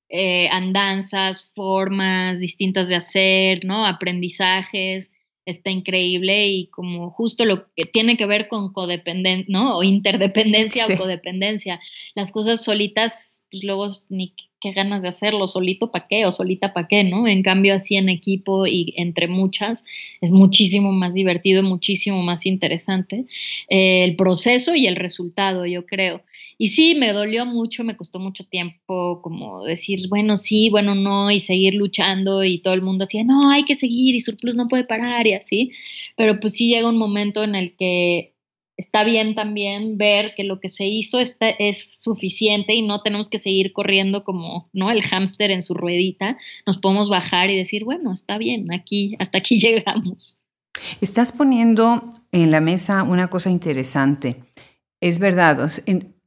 eh, 0.08 0.48
andanzas, 0.50 1.52
formas 1.54 2.40
distintas 2.40 2.88
de 2.88 2.96
hacer, 2.96 3.64
¿no? 3.64 3.86
Aprendizajes, 3.86 5.12
está 5.46 5.70
increíble 5.70 6.48
y 6.48 6.66
como 6.66 7.10
justo 7.10 7.44
lo 7.44 7.72
que 7.74 7.84
tiene 7.84 8.16
que 8.16 8.26
ver 8.26 8.48
con 8.48 8.72
codependencia, 8.72 9.46
¿no? 9.48 9.78
O 9.78 9.82
interdependencia 9.82 10.84
o 10.86 10.96
codependencia. 10.98 11.80
Las 12.14 12.32
cosas 12.32 12.62
solitas, 12.62 13.46
pues 13.50 13.62
luego 13.62 13.88
ni 14.10 14.34
ganas 14.74 15.02
de 15.02 15.08
hacerlo, 15.08 15.46
solito 15.46 15.90
para 15.90 16.06
qué 16.08 16.26
o 16.26 16.32
solita 16.32 16.72
para 16.72 16.88
qué, 16.88 17.04
¿no? 17.04 17.26
En 17.26 17.42
cambio, 17.42 17.74
así 17.74 17.96
en 17.96 18.08
equipo 18.08 18.66
y 18.66 18.94
entre 18.96 19.28
muchas 19.28 19.84
es 20.20 20.30
muchísimo 20.30 20.92
más 20.92 21.14
divertido, 21.14 21.62
muchísimo 21.62 22.22
más 22.22 22.46
interesante 22.46 23.26
eh, 23.68 24.04
el 24.04 24.16
proceso 24.16 24.74
y 24.74 24.86
el 24.86 24.96
resultado, 24.96 25.66
yo 25.66 25.86
creo. 25.86 26.22
Y 26.58 26.68
sí, 26.68 26.94
me 26.94 27.12
dolió 27.12 27.44
mucho, 27.44 27.84
me 27.84 27.96
costó 27.96 28.18
mucho 28.18 28.44
tiempo 28.44 29.20
como 29.22 29.62
decir, 29.64 30.08
bueno, 30.08 30.36
sí, 30.38 30.70
bueno, 30.70 30.94
no, 30.94 31.30
y 31.30 31.40
seguir 31.40 31.74
luchando 31.74 32.44
y 32.44 32.58
todo 32.58 32.72
el 32.72 32.82
mundo 32.82 33.04
decía, 33.04 33.24
no, 33.24 33.50
hay 33.50 33.64
que 33.64 33.74
seguir 33.74 34.14
y 34.14 34.20
Surplus 34.20 34.56
no 34.56 34.66
puede 34.66 34.84
parar 34.84 35.26
y 35.26 35.34
así, 35.34 35.72
pero 36.16 36.40
pues 36.40 36.54
sí 36.54 36.68
llega 36.68 36.88
un 36.88 36.96
momento 36.96 37.44
en 37.44 37.54
el 37.54 37.76
que 37.76 38.35
está 38.76 39.04
bien 39.04 39.34
también 39.34 39.96
ver 39.96 40.34
que 40.36 40.44
lo 40.44 40.60
que 40.60 40.68
se 40.68 40.86
hizo 40.86 41.18
está, 41.18 41.48
es 41.48 42.02
suficiente 42.02 42.74
y 42.74 42.82
no 42.82 43.02
tenemos 43.02 43.28
que 43.28 43.38
seguir 43.38 43.72
corriendo 43.72 44.24
como 44.24 44.68
¿no? 44.72 44.90
el 44.90 45.02
hámster 45.02 45.50
en 45.50 45.62
su 45.62 45.74
ruedita. 45.74 46.36
Nos 46.66 46.78
podemos 46.78 47.08
bajar 47.08 47.50
y 47.50 47.56
decir, 47.56 47.84
bueno, 47.84 48.12
está 48.12 48.38
bien, 48.38 48.72
aquí, 48.72 49.16
hasta 49.18 49.38
aquí 49.38 49.58
llegamos. 49.60 50.40
Estás 51.00 51.32
poniendo 51.32 52.10
en 52.32 52.50
la 52.50 52.60
mesa 52.60 53.02
una 53.02 53.28
cosa 53.28 53.50
interesante. 53.50 54.42
Es 55.00 55.18
verdad, 55.18 55.70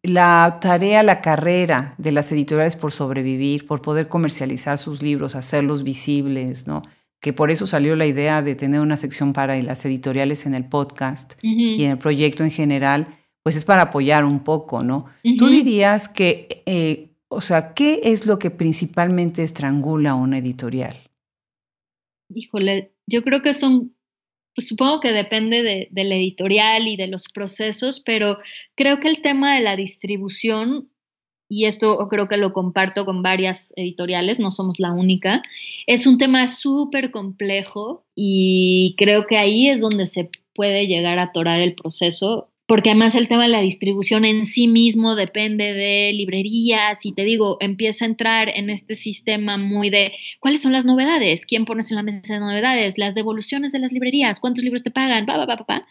la 0.02 0.58
tarea, 0.62 1.04
la 1.04 1.22
carrera 1.22 1.94
de 1.98 2.12
las 2.12 2.32
editoriales 2.32 2.76
por 2.76 2.92
sobrevivir, 2.92 3.68
por 3.68 3.82
poder 3.82 4.08
comercializar 4.08 4.78
sus 4.78 5.02
libros, 5.02 5.36
hacerlos 5.36 5.84
visibles, 5.84 6.66
¿no? 6.66 6.82
Que 7.22 7.34
por 7.34 7.52
eso 7.52 7.68
salió 7.68 7.96
la 7.96 8.06
idea 8.06 8.42
de 8.42 8.56
tener 8.56 8.80
una 8.80 8.98
sección 8.98 9.34
para 9.34 9.62
las 9.62 9.86
editoriales 9.86 10.46
en 10.46 10.56
el 10.56 10.66
podcast 10.66 11.34
y 11.42 11.84
en 11.84 11.92
el 11.92 11.98
proyecto 11.98 12.44
en 12.44 12.52
general, 12.52 13.08
pues 13.44 13.56
es 13.56 13.66
para 13.66 13.84
apoyar 13.84 14.24
un 14.24 14.44
poco, 14.44 14.84
¿no? 14.84 15.06
Tú 15.38 15.48
dirías 15.48 16.08
que, 16.08 16.64
eh, 16.66 17.10
o 17.28 17.42
sea, 17.42 17.74
¿qué 17.74 18.02
es 18.06 18.26
lo 18.26 18.40
que 18.40 18.52
principalmente 18.52 19.44
estrangula 19.44 20.16
una 20.16 20.38
editorial? 20.38 20.96
Híjole, 22.34 22.94
yo 23.06 23.24
creo 23.24 23.42
que 23.42 23.54
son, 23.54 23.96
pues 24.56 24.68
supongo 24.68 25.02
que 25.02 25.12
depende 25.12 25.62
de, 25.62 25.90
de 25.92 26.04
la 26.06 26.16
editorial 26.16 26.88
y 26.88 26.96
de 26.96 27.08
los 27.08 27.28
procesos, 27.28 28.00
pero 28.00 28.38
creo 28.76 29.00
que 29.00 29.10
el 29.10 29.22
tema 29.22 29.56
de 29.56 29.62
la 29.62 29.76
distribución 29.76 30.90
y 31.50 31.66
esto 31.66 32.08
creo 32.10 32.28
que 32.30 32.38
lo 32.38 32.54
comparto 32.54 33.06
con 33.06 33.24
varias 33.24 33.74
editoriales, 33.76 34.40
no 34.40 34.52
somos 34.52 34.80
la 34.80 34.94
única, 34.94 35.42
es 35.88 36.06
un 36.06 36.20
tema 36.20 36.48
súper 36.48 37.10
complejo 37.10 38.06
y 38.16 38.96
creo 38.98 39.26
que 39.26 39.38
ahí 39.38 39.68
es 39.68 39.82
donde 39.82 40.06
se 40.06 40.30
puede 40.54 40.86
llegar 40.86 41.18
a 41.18 41.24
atorar 41.24 41.60
el 41.60 41.74
proceso 41.74 42.49
porque 42.70 42.92
además 42.92 43.16
el 43.16 43.28
tema 43.28 43.44
de 43.44 43.50
la 43.50 43.62
distribución 43.62 44.26
en 44.26 44.46
sí 44.46 44.68
mismo 44.68 45.16
depende 45.16 45.74
de 45.74 46.14
librerías 46.14 47.04
y 47.04 47.14
te 47.14 47.24
digo, 47.24 47.58
empieza 47.62 48.06
a 48.06 48.08
entrar 48.08 48.48
en 48.48 48.70
este 48.70 48.94
sistema 48.94 49.58
muy 49.58 49.90
de 49.90 50.14
cuáles 50.40 50.62
son 50.62 50.72
las 50.72 50.86
novedades, 50.86 51.48
quién 51.48 51.66
pones 51.66 51.90
en 51.90 51.96
la 51.96 52.04
mesa 52.04 52.36
de 52.36 52.40
novedades, 52.40 53.00
las 53.00 53.16
devoluciones 53.16 53.72
de 53.72 53.80
las 53.80 53.92
librerías, 53.92 54.40
cuántos 54.40 54.64
libros 54.64 54.84
te 54.84 54.92
pagan, 54.92 55.26
pa, 55.26 55.44
pa, 55.48 55.66
pa, 55.66 55.88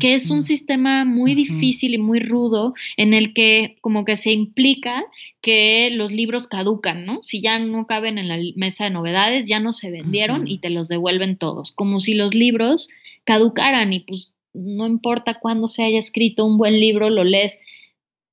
que 0.00 0.12
es 0.12 0.28
un 0.30 0.42
sistema 0.42 1.04
muy 1.04 1.36
difícil 1.36 1.94
y 1.94 1.98
muy 1.98 2.18
rudo 2.18 2.74
en 2.96 3.14
el 3.14 3.32
que 3.32 3.76
como 3.80 4.04
que 4.04 4.16
se 4.16 4.32
implica 4.32 5.04
que 5.40 5.90
los 5.92 6.10
libros 6.10 6.48
caducan, 6.48 7.06
¿no? 7.06 7.20
Si 7.22 7.40
ya 7.40 7.60
no 7.60 7.86
caben 7.86 8.18
en 8.18 8.26
la 8.26 8.38
mesa 8.56 8.82
de 8.84 8.90
novedades, 8.90 9.46
ya 9.46 9.60
no 9.60 9.72
se 9.72 9.92
vendieron 9.92 10.48
y 10.48 10.58
te 10.58 10.70
los 10.70 10.88
devuelven 10.88 11.36
todos, 11.36 11.70
como 11.70 12.00
si 12.00 12.14
los 12.14 12.34
libros 12.34 12.88
caducaran 13.22 13.92
y 13.92 14.00
pues 14.00 14.32
no 14.58 14.86
importa 14.86 15.38
cuándo 15.40 15.68
se 15.68 15.82
haya 15.82 15.98
escrito 15.98 16.44
un 16.44 16.58
buen 16.58 16.78
libro, 16.78 17.10
lo 17.10 17.24
lees, 17.24 17.60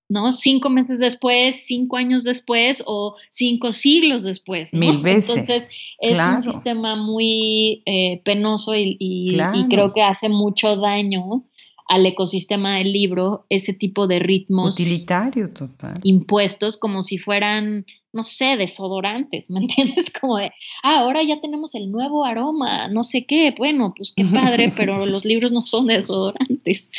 ¿no? 0.09 0.31
Cinco 0.31 0.69
meses 0.69 0.99
después, 0.99 1.65
cinco 1.65 1.97
años 1.97 2.23
después 2.23 2.83
o 2.85 3.15
cinco 3.29 3.71
siglos 3.71 4.23
después. 4.23 4.73
Mil 4.73 4.97
veces. 4.97 5.37
Entonces 5.37 5.71
es 5.99 6.19
un 6.19 6.41
sistema 6.43 6.95
muy 6.95 7.81
eh, 7.85 8.21
penoso 8.23 8.75
y, 8.75 8.97
y, 8.99 9.37
creo 9.69 9.93
que 9.93 10.01
hace 10.01 10.29
mucho 10.29 10.75
daño 10.75 11.45
al 11.87 12.05
ecosistema 12.05 12.77
del 12.77 12.91
libro 12.91 13.45
ese 13.49 13.73
tipo 13.73 14.07
de 14.07 14.19
ritmos. 14.19 14.75
Utilitario 14.75 15.51
total. 15.53 15.99
Impuestos 16.03 16.77
como 16.77 17.03
si 17.03 17.17
fueran 17.17 17.85
no 18.15 18.23
sé, 18.23 18.55
desodorantes, 18.57 19.51
¿me 19.51 19.59
entiendes? 19.61 20.09
Como 20.09 20.37
de, 20.37 20.51
ah, 20.81 20.99
ahora 20.99 21.21
ya 21.21 21.41
tenemos 21.41 21.75
el 21.75 21.91
nuevo 21.91 22.25
aroma, 22.25 22.87
no 22.87 23.03
sé 23.03 23.25
qué, 23.25 23.53
bueno, 23.55 23.93
pues 23.95 24.13
qué 24.15 24.25
padre, 24.25 24.69
pero 24.75 25.05
los 25.05 25.25
libros 25.25 25.51
no 25.51 25.65
son 25.65 25.87
desodorantes. 25.87 26.89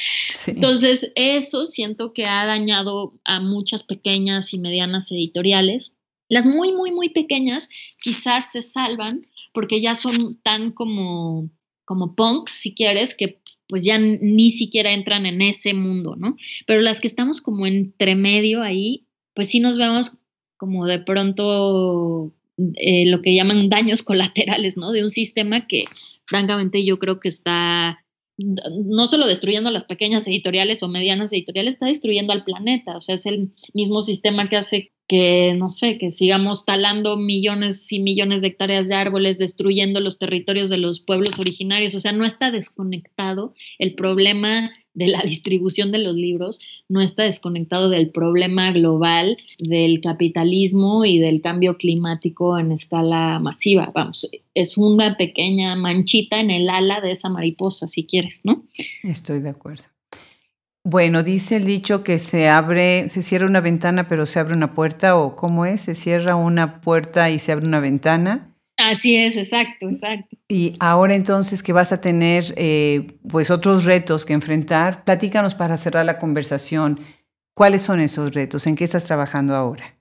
Entonces, 0.46 1.10
eso 1.16 1.64
siento 1.64 2.12
que 2.12 2.26
ha 2.26 2.44
dañado 2.44 3.14
a 3.24 3.40
muchas 3.40 3.82
pequeñas 3.82 4.52
y 4.52 4.58
medianas 4.58 5.10
editoriales. 5.10 5.94
Las 6.28 6.44
muy, 6.44 6.72
muy, 6.72 6.92
muy 6.92 7.08
pequeñas 7.08 7.68
quizás 8.02 8.52
se 8.52 8.60
salvan 8.60 9.26
porque 9.52 9.80
ya 9.80 9.94
son 9.94 10.34
tan 10.42 10.72
como, 10.72 11.48
como 11.84 12.14
punks, 12.14 12.52
si 12.52 12.74
quieres, 12.74 13.14
que 13.14 13.40
pues 13.68 13.84
ya 13.84 13.98
ni 13.98 14.50
siquiera 14.50 14.92
entran 14.92 15.26
en 15.26 15.40
ese 15.42 15.72
mundo, 15.74 16.14
¿no? 16.16 16.36
Pero 16.66 16.82
las 16.82 17.00
que 17.00 17.08
estamos 17.08 17.40
como 17.40 17.66
entre 17.66 18.14
medio 18.14 18.62
ahí, 18.62 19.06
pues 19.34 19.48
sí 19.48 19.60
nos 19.60 19.76
vemos 19.76 20.20
como 20.57 20.86
de 20.86 20.98
pronto 20.98 22.32
eh, 22.76 23.07
lo 23.11 23.22
que 23.22 23.34
llaman 23.34 23.68
daños 23.68 24.02
colaterales, 24.02 24.76
¿no? 24.76 24.92
De 24.92 25.02
un 25.02 25.11
sistema 25.11 25.66
que 25.66 25.84
francamente 26.26 26.84
yo 26.84 26.98
creo 26.98 27.20
que 27.20 27.28
está 27.28 28.02
no 28.38 29.07
solo 29.07 29.26
destruyendo 29.26 29.70
las 29.70 29.84
pequeñas 29.84 30.28
editoriales 30.28 30.82
o 30.82 30.88
medianas 30.88 31.32
editoriales, 31.32 31.74
está 31.74 31.86
destruyendo 31.86 32.32
al 32.32 32.44
planeta. 32.44 32.96
O 32.96 33.00
sea, 33.00 33.14
es 33.14 33.24
el 33.26 33.52
mismo 33.72 34.02
sistema 34.02 34.48
que 34.48 34.57
hace 34.57 34.92
que, 35.07 35.54
no 35.57 35.70
sé, 35.70 35.98
que 35.98 36.11
sigamos 36.11 36.64
talando 36.64 37.16
millones 37.16 37.92
y 37.92 38.00
millones 38.00 38.42
de 38.42 38.48
hectáreas 38.48 38.88
de 38.88 38.94
árboles, 38.94 39.38
destruyendo 39.38 40.00
los 40.00 40.18
territorios 40.18 40.68
de 40.68 40.78
los 40.78 41.00
pueblos 41.00 41.38
originarios. 41.38 41.94
O 41.94 42.00
sea, 42.00 42.12
no 42.12 42.24
está 42.24 42.50
desconectado 42.50 43.54
el 43.78 43.94
problema 43.94 44.72
de 44.94 45.07
la 45.07 45.20
distribución 45.24 45.92
de 45.92 45.98
los 45.98 46.16
libros, 46.16 46.61
no 46.88 47.00
está 47.00 47.22
desconectado 47.24 47.88
del 47.88 48.11
problema 48.11 48.72
global 48.72 49.36
del 49.61 50.00
capitalismo 50.00 51.04
y 51.04 51.18
del 51.18 51.40
cambio 51.40 51.76
climático 51.76 52.59
en 52.59 52.72
escala 52.72 53.38
masiva. 53.38 53.92
Vamos, 53.94 54.28
es 54.54 54.76
una 54.76 55.16
pequeña 55.16 55.76
manchita 55.76 56.40
en 56.40 56.50
el 56.50 56.68
ala 56.68 57.00
de 57.00 57.12
esa 57.12 57.28
mariposa, 57.28 57.86
si 57.86 58.07
quieres, 58.07 58.42
¿no? 58.44 58.64
Estoy 59.04 59.40
de 59.40 59.50
acuerdo. 59.50 59.84
Bueno, 60.89 61.22
dice 61.22 61.57
el 61.57 61.64
dicho 61.64 62.05
que 62.05 62.18
se 62.18 62.49
abre, 62.49 63.09
se 63.09 63.22
cierra 63.22 63.47
una 63.47 63.61
ventana 63.61 64.07
pero 64.07 64.24
se 64.24 64.39
abre 64.39 64.55
una 64.55 64.72
puerta 64.72 65.16
o 65.16 65.34
cómo 65.34 65.66
es, 65.66 65.80
se 65.80 65.95
cierra 65.95 66.37
una 66.37 66.80
puerta 66.80 67.28
y 67.30 67.39
se 67.41 67.53
abre 67.53 67.66
una 67.66 67.80
ventana 67.80 68.57
Así 68.78 69.16
es, 69.16 69.37
exacto, 69.37 69.89
exacto. 69.89 70.37
Y 70.49 70.74
ahora 70.80 71.14
entonces 71.14 71.62
que 71.62 71.72
vas 71.72 71.93
a 71.93 72.01
tener 72.01 72.53
eh, 72.57 73.18
pues 73.28 73.51
otros 73.51 73.84
retos 73.84 74.26
que 74.26 74.34
enfrentar, 74.34 75.03
platícanos 75.05 75.55
para 75.55 75.78
cerrar 75.78 76.05
la 76.05 76.18
conversación. 76.18 77.01
¿Cuáles 77.55 77.80
son 77.80 78.01
esos 78.01 78.34
retos? 78.34 78.66
¿En 78.66 78.76
qué 78.76 78.84
estás 78.84 79.07
trabajando 79.07 79.55
ahora? 79.55 79.99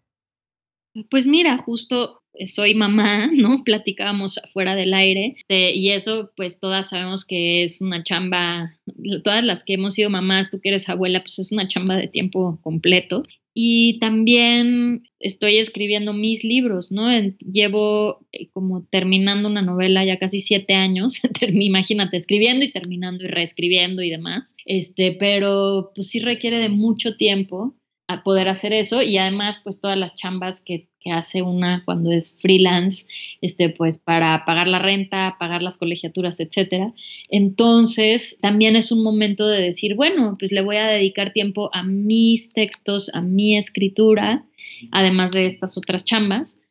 Pues 1.09 1.25
mira, 1.25 1.57
justo 1.59 2.21
soy 2.45 2.73
mamá, 2.73 3.27
¿no? 3.33 3.63
Platicábamos 3.63 4.37
afuera 4.37 4.75
del 4.75 4.93
aire 4.93 5.35
este, 5.37 5.75
y 5.75 5.91
eso 5.91 6.31
pues 6.35 6.59
todas 6.59 6.89
sabemos 6.89 7.25
que 7.25 7.63
es 7.63 7.81
una 7.81 8.03
chamba, 8.03 8.75
todas 9.23 9.43
las 9.43 9.63
que 9.63 9.73
hemos 9.73 9.93
sido 9.93 10.09
mamás, 10.09 10.49
tú 10.49 10.59
que 10.61 10.69
eres 10.69 10.89
abuela, 10.89 11.21
pues 11.21 11.39
es 11.39 11.51
una 11.51 11.67
chamba 11.67 11.95
de 11.95 12.07
tiempo 12.07 12.59
completo. 12.61 13.23
Y 13.57 13.99
también 13.99 15.03
estoy 15.17 15.59
escribiendo 15.59 16.11
mis 16.11 16.43
libros, 16.43 16.91
¿no? 16.91 17.07
Llevo 17.39 18.19
eh, 18.33 18.49
como 18.49 18.83
terminando 18.83 19.47
una 19.47 19.61
novela 19.61 20.03
ya 20.03 20.19
casi 20.19 20.41
siete 20.41 20.73
años, 20.73 21.21
imagínate, 21.41 22.17
escribiendo 22.17 22.65
y 22.65 22.71
terminando 22.73 23.23
y 23.23 23.27
reescribiendo 23.27 24.01
y 24.01 24.09
demás, 24.09 24.57
este, 24.65 25.13
pero 25.13 25.93
pues 25.95 26.09
sí 26.09 26.19
requiere 26.19 26.59
de 26.59 26.67
mucho 26.67 27.15
tiempo 27.15 27.77
a 28.07 28.23
poder 28.23 28.49
hacer 28.49 28.73
eso 28.73 29.01
y 29.01 29.17
además 29.17 29.61
pues 29.63 29.81
todas 29.81 29.97
las 29.97 30.15
chambas 30.15 30.61
que, 30.61 30.89
que, 31.05 31.11
hace 31.11 31.41
una 31.41 31.83
cuando 31.85 32.11
es 32.11 32.39
freelance, 32.41 33.05
este 33.41 33.69
pues 33.69 33.99
para 33.99 34.43
pagar 34.45 34.67
la 34.67 34.79
renta, 34.79 35.37
pagar 35.39 35.61
las 35.61 35.77
colegiaturas, 35.77 36.39
etcétera. 36.39 36.93
Entonces 37.29 38.37
también 38.41 38.75
es 38.75 38.91
un 38.91 39.03
momento 39.03 39.47
de 39.47 39.61
decir, 39.61 39.95
bueno, 39.95 40.35
pues 40.39 40.51
le 40.51 40.61
voy 40.61 40.77
a 40.77 40.87
dedicar 40.87 41.31
tiempo 41.31 41.69
a 41.73 41.83
mis 41.83 42.49
textos, 42.51 43.09
a 43.13 43.21
mi 43.21 43.57
escritura, 43.57 44.45
además 44.91 45.31
de 45.31 45.45
estas 45.45 45.77
otras 45.77 46.03
chambas. 46.05 46.61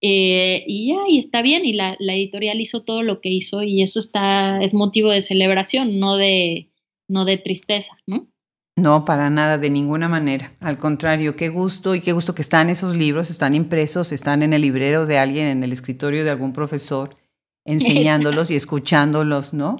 Eh, 0.00 0.64
y 0.66 0.88
ya, 0.88 0.98
y 1.08 1.18
está 1.18 1.40
bien, 1.40 1.64
y 1.64 1.72
la, 1.72 1.96
editorial 1.98 2.60
hizo 2.60 2.84
todo 2.84 3.02
lo 3.02 3.22
que 3.22 3.30
hizo 3.30 3.62
y 3.62 3.80
eso 3.80 4.00
está, 4.00 4.62
es 4.62 4.74
motivo 4.74 5.10
de 5.10 5.22
celebración, 5.22 5.98
no 5.98 6.16
de, 6.16 6.68
no 7.08 7.24
de 7.24 7.38
tristeza, 7.38 7.96
¿no? 8.06 8.28
No, 8.76 9.04
para 9.04 9.30
nada, 9.30 9.56
de 9.56 9.70
ninguna 9.70 10.08
manera. 10.08 10.52
Al 10.60 10.78
contrario, 10.78 11.36
qué 11.36 11.48
gusto 11.48 11.94
y 11.94 12.00
qué 12.00 12.12
gusto 12.12 12.34
que 12.34 12.42
están 12.42 12.70
esos 12.70 12.96
libros, 12.96 13.30
están 13.30 13.54
impresos, 13.54 14.10
están 14.10 14.42
en 14.42 14.52
el 14.52 14.62
librero 14.62 15.06
de 15.06 15.18
alguien, 15.18 15.46
en 15.46 15.62
el 15.62 15.72
escritorio 15.72 16.24
de 16.24 16.30
algún 16.30 16.52
profesor, 16.52 17.10
enseñándolos 17.64 18.50
y 18.50 18.56
escuchándolos, 18.56 19.54
¿no? 19.54 19.76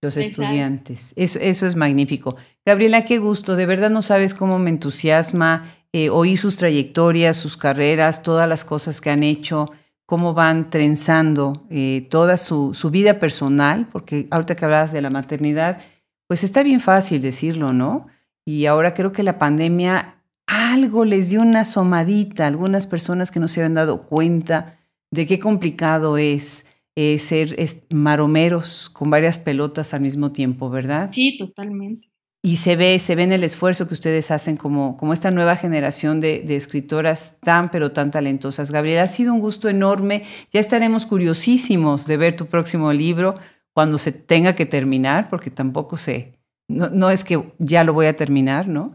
Los 0.00 0.16
estudiantes. 0.16 1.12
Eso, 1.14 1.38
eso, 1.38 1.64
es 1.64 1.76
magnífico. 1.76 2.36
Gabriela, 2.66 3.04
qué 3.04 3.18
gusto. 3.18 3.54
De 3.54 3.66
verdad 3.66 3.88
no 3.88 4.02
sabes 4.02 4.34
cómo 4.34 4.58
me 4.58 4.70
entusiasma 4.70 5.72
eh, 5.92 6.10
oír 6.10 6.36
sus 6.38 6.56
trayectorias, 6.56 7.36
sus 7.36 7.56
carreras, 7.56 8.24
todas 8.24 8.48
las 8.48 8.64
cosas 8.64 9.00
que 9.00 9.10
han 9.10 9.22
hecho, 9.22 9.70
cómo 10.04 10.34
van 10.34 10.70
trenzando 10.70 11.66
eh, 11.70 12.08
toda 12.10 12.36
su, 12.36 12.74
su 12.74 12.90
vida 12.90 13.20
personal, 13.20 13.86
porque 13.92 14.26
ahorita 14.32 14.56
que 14.56 14.64
hablabas 14.64 14.92
de 14.92 15.02
la 15.02 15.10
maternidad, 15.10 15.80
pues 16.26 16.42
está 16.42 16.64
bien 16.64 16.80
fácil 16.80 17.22
decirlo, 17.22 17.72
¿no? 17.72 18.06
Y 18.44 18.66
ahora 18.66 18.94
creo 18.94 19.12
que 19.12 19.22
la 19.22 19.38
pandemia 19.38 20.22
algo 20.46 21.04
les 21.04 21.30
dio 21.30 21.40
una 21.42 21.60
asomadita 21.60 22.44
a 22.44 22.48
algunas 22.48 22.86
personas 22.86 23.30
que 23.30 23.40
no 23.40 23.48
se 23.48 23.60
habían 23.60 23.74
dado 23.74 24.02
cuenta 24.02 24.78
de 25.10 25.26
qué 25.26 25.38
complicado 25.38 26.18
es 26.18 26.66
eh, 26.96 27.18
ser 27.18 27.56
maromeros 27.90 28.90
con 28.90 29.10
varias 29.10 29.38
pelotas 29.38 29.94
al 29.94 30.00
mismo 30.00 30.32
tiempo, 30.32 30.70
¿verdad? 30.70 31.10
Sí, 31.12 31.36
totalmente. 31.36 32.08
Y 32.44 32.56
se 32.56 32.74
ve, 32.74 32.98
se 32.98 33.14
ve 33.14 33.22
en 33.22 33.32
el 33.32 33.44
esfuerzo 33.44 33.86
que 33.86 33.94
ustedes 33.94 34.32
hacen 34.32 34.56
como, 34.56 34.96
como 34.96 35.12
esta 35.12 35.30
nueva 35.30 35.54
generación 35.54 36.20
de, 36.20 36.40
de, 36.40 36.56
escritoras 36.56 37.38
tan, 37.40 37.70
pero 37.70 37.92
tan 37.92 38.10
talentosas. 38.10 38.72
Gabriela, 38.72 39.04
ha 39.04 39.06
sido 39.06 39.32
un 39.32 39.38
gusto 39.38 39.68
enorme. 39.68 40.24
Ya 40.52 40.58
estaremos 40.58 41.06
curiosísimos 41.06 42.06
de 42.06 42.16
ver 42.16 42.34
tu 42.34 42.46
próximo 42.46 42.92
libro 42.92 43.34
cuando 43.72 43.96
se 43.96 44.10
tenga 44.10 44.56
que 44.56 44.66
terminar, 44.66 45.28
porque 45.30 45.50
tampoco 45.50 45.96
sé 45.96 46.32
no, 46.72 47.10
es 47.10 47.24
que 47.24 47.52
ya 47.58 47.84
lo 47.84 47.92
voy 47.92 48.06
a 48.06 48.16
terminar, 48.16 48.68
¿no? 48.68 48.94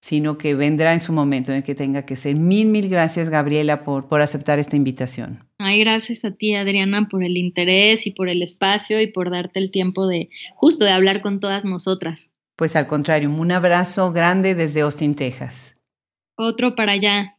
Sino 0.00 0.38
que 0.38 0.54
vendrá 0.54 0.92
en 0.92 1.00
su 1.00 1.12
momento 1.12 1.52
en 1.52 1.62
que 1.62 1.74
tenga 1.74 2.06
que 2.06 2.16
ser. 2.16 2.36
Mil, 2.36 2.68
mil 2.68 2.88
gracias, 2.88 3.30
Gabriela, 3.30 3.84
por, 3.84 4.08
por 4.08 4.20
aceptar 4.20 4.58
esta 4.58 4.76
invitación. 4.76 5.44
Ay, 5.58 5.80
gracias 5.80 6.24
a 6.24 6.30
ti, 6.30 6.54
Adriana, 6.54 7.08
por 7.10 7.24
el 7.24 7.36
interés 7.36 8.06
y 8.06 8.12
por 8.12 8.28
el 8.28 8.42
espacio 8.42 9.00
y 9.00 9.08
por 9.08 9.30
darte 9.30 9.58
el 9.58 9.70
tiempo 9.70 10.06
de 10.06 10.30
justo 10.54 10.84
de 10.84 10.92
hablar 10.92 11.20
con 11.20 11.40
todas 11.40 11.64
nosotras. 11.64 12.32
Pues 12.56 12.76
al 12.76 12.86
contrario, 12.86 13.30
un 13.30 13.52
abrazo 13.52 14.12
grande 14.12 14.54
desde 14.54 14.80
Austin, 14.80 15.14
Texas. 15.14 15.76
Otro 16.36 16.74
para 16.74 16.92
allá. 16.92 17.37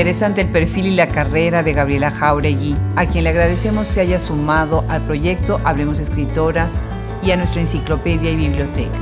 Interesante 0.00 0.40
el 0.40 0.48
perfil 0.48 0.86
y 0.86 0.94
la 0.94 1.10
carrera 1.10 1.62
de 1.62 1.74
Gabriela 1.74 2.10
Jauregui, 2.10 2.74
a 2.96 3.04
quien 3.04 3.24
le 3.24 3.30
agradecemos 3.30 3.86
se 3.86 4.00
haya 4.00 4.18
sumado 4.18 4.82
al 4.88 5.02
proyecto 5.02 5.60
Hablemos 5.62 5.98
Escritoras 5.98 6.80
y 7.22 7.32
a 7.32 7.36
nuestra 7.36 7.60
enciclopedia 7.60 8.30
y 8.30 8.36
biblioteca. 8.36 8.96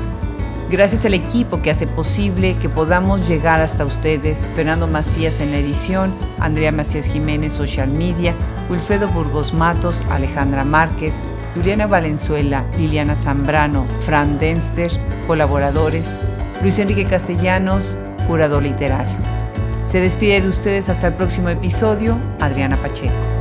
Gracias 0.69 1.05
al 1.05 1.15
equipo 1.15 1.63
que 1.63 1.71
hace 1.71 1.87
posible 1.87 2.57
que 2.59 2.69
podamos 2.69 3.29
llegar 3.29 3.61
hasta 3.61 3.85
ustedes, 3.85 4.45
Fernando 4.57 4.89
Macías 4.89 5.39
en 5.39 5.53
la 5.53 5.59
edición, 5.59 6.13
Andrea 6.41 6.73
Macías 6.73 7.07
Jiménez 7.07 7.53
Social 7.53 7.93
Media, 7.93 8.35
Wilfredo 8.69 9.07
Burgos 9.07 9.55
Matos, 9.55 10.05
Alejandra 10.11 10.65
Márquez, 10.65 11.23
Juliana 11.55 11.87
Valenzuela, 11.87 12.65
Liliana 12.77 13.15
Zambrano, 13.15 13.87
Fran 14.01 14.37
Denster, 14.41 14.91
colaboradores, 15.29 16.19
Luis 16.61 16.81
Enrique 16.81 17.05
Castellanos, 17.05 17.97
curador 18.27 18.65
literario. 18.65 19.38
Se 19.89 20.01
despide 20.01 20.43
de 20.43 20.49
ustedes 20.51 20.91
hasta 20.91 21.07
el 21.07 21.15
próximo 21.15 21.49
episodio, 21.49 22.19
Adriana 22.41 22.77
Pacheco. 22.77 23.38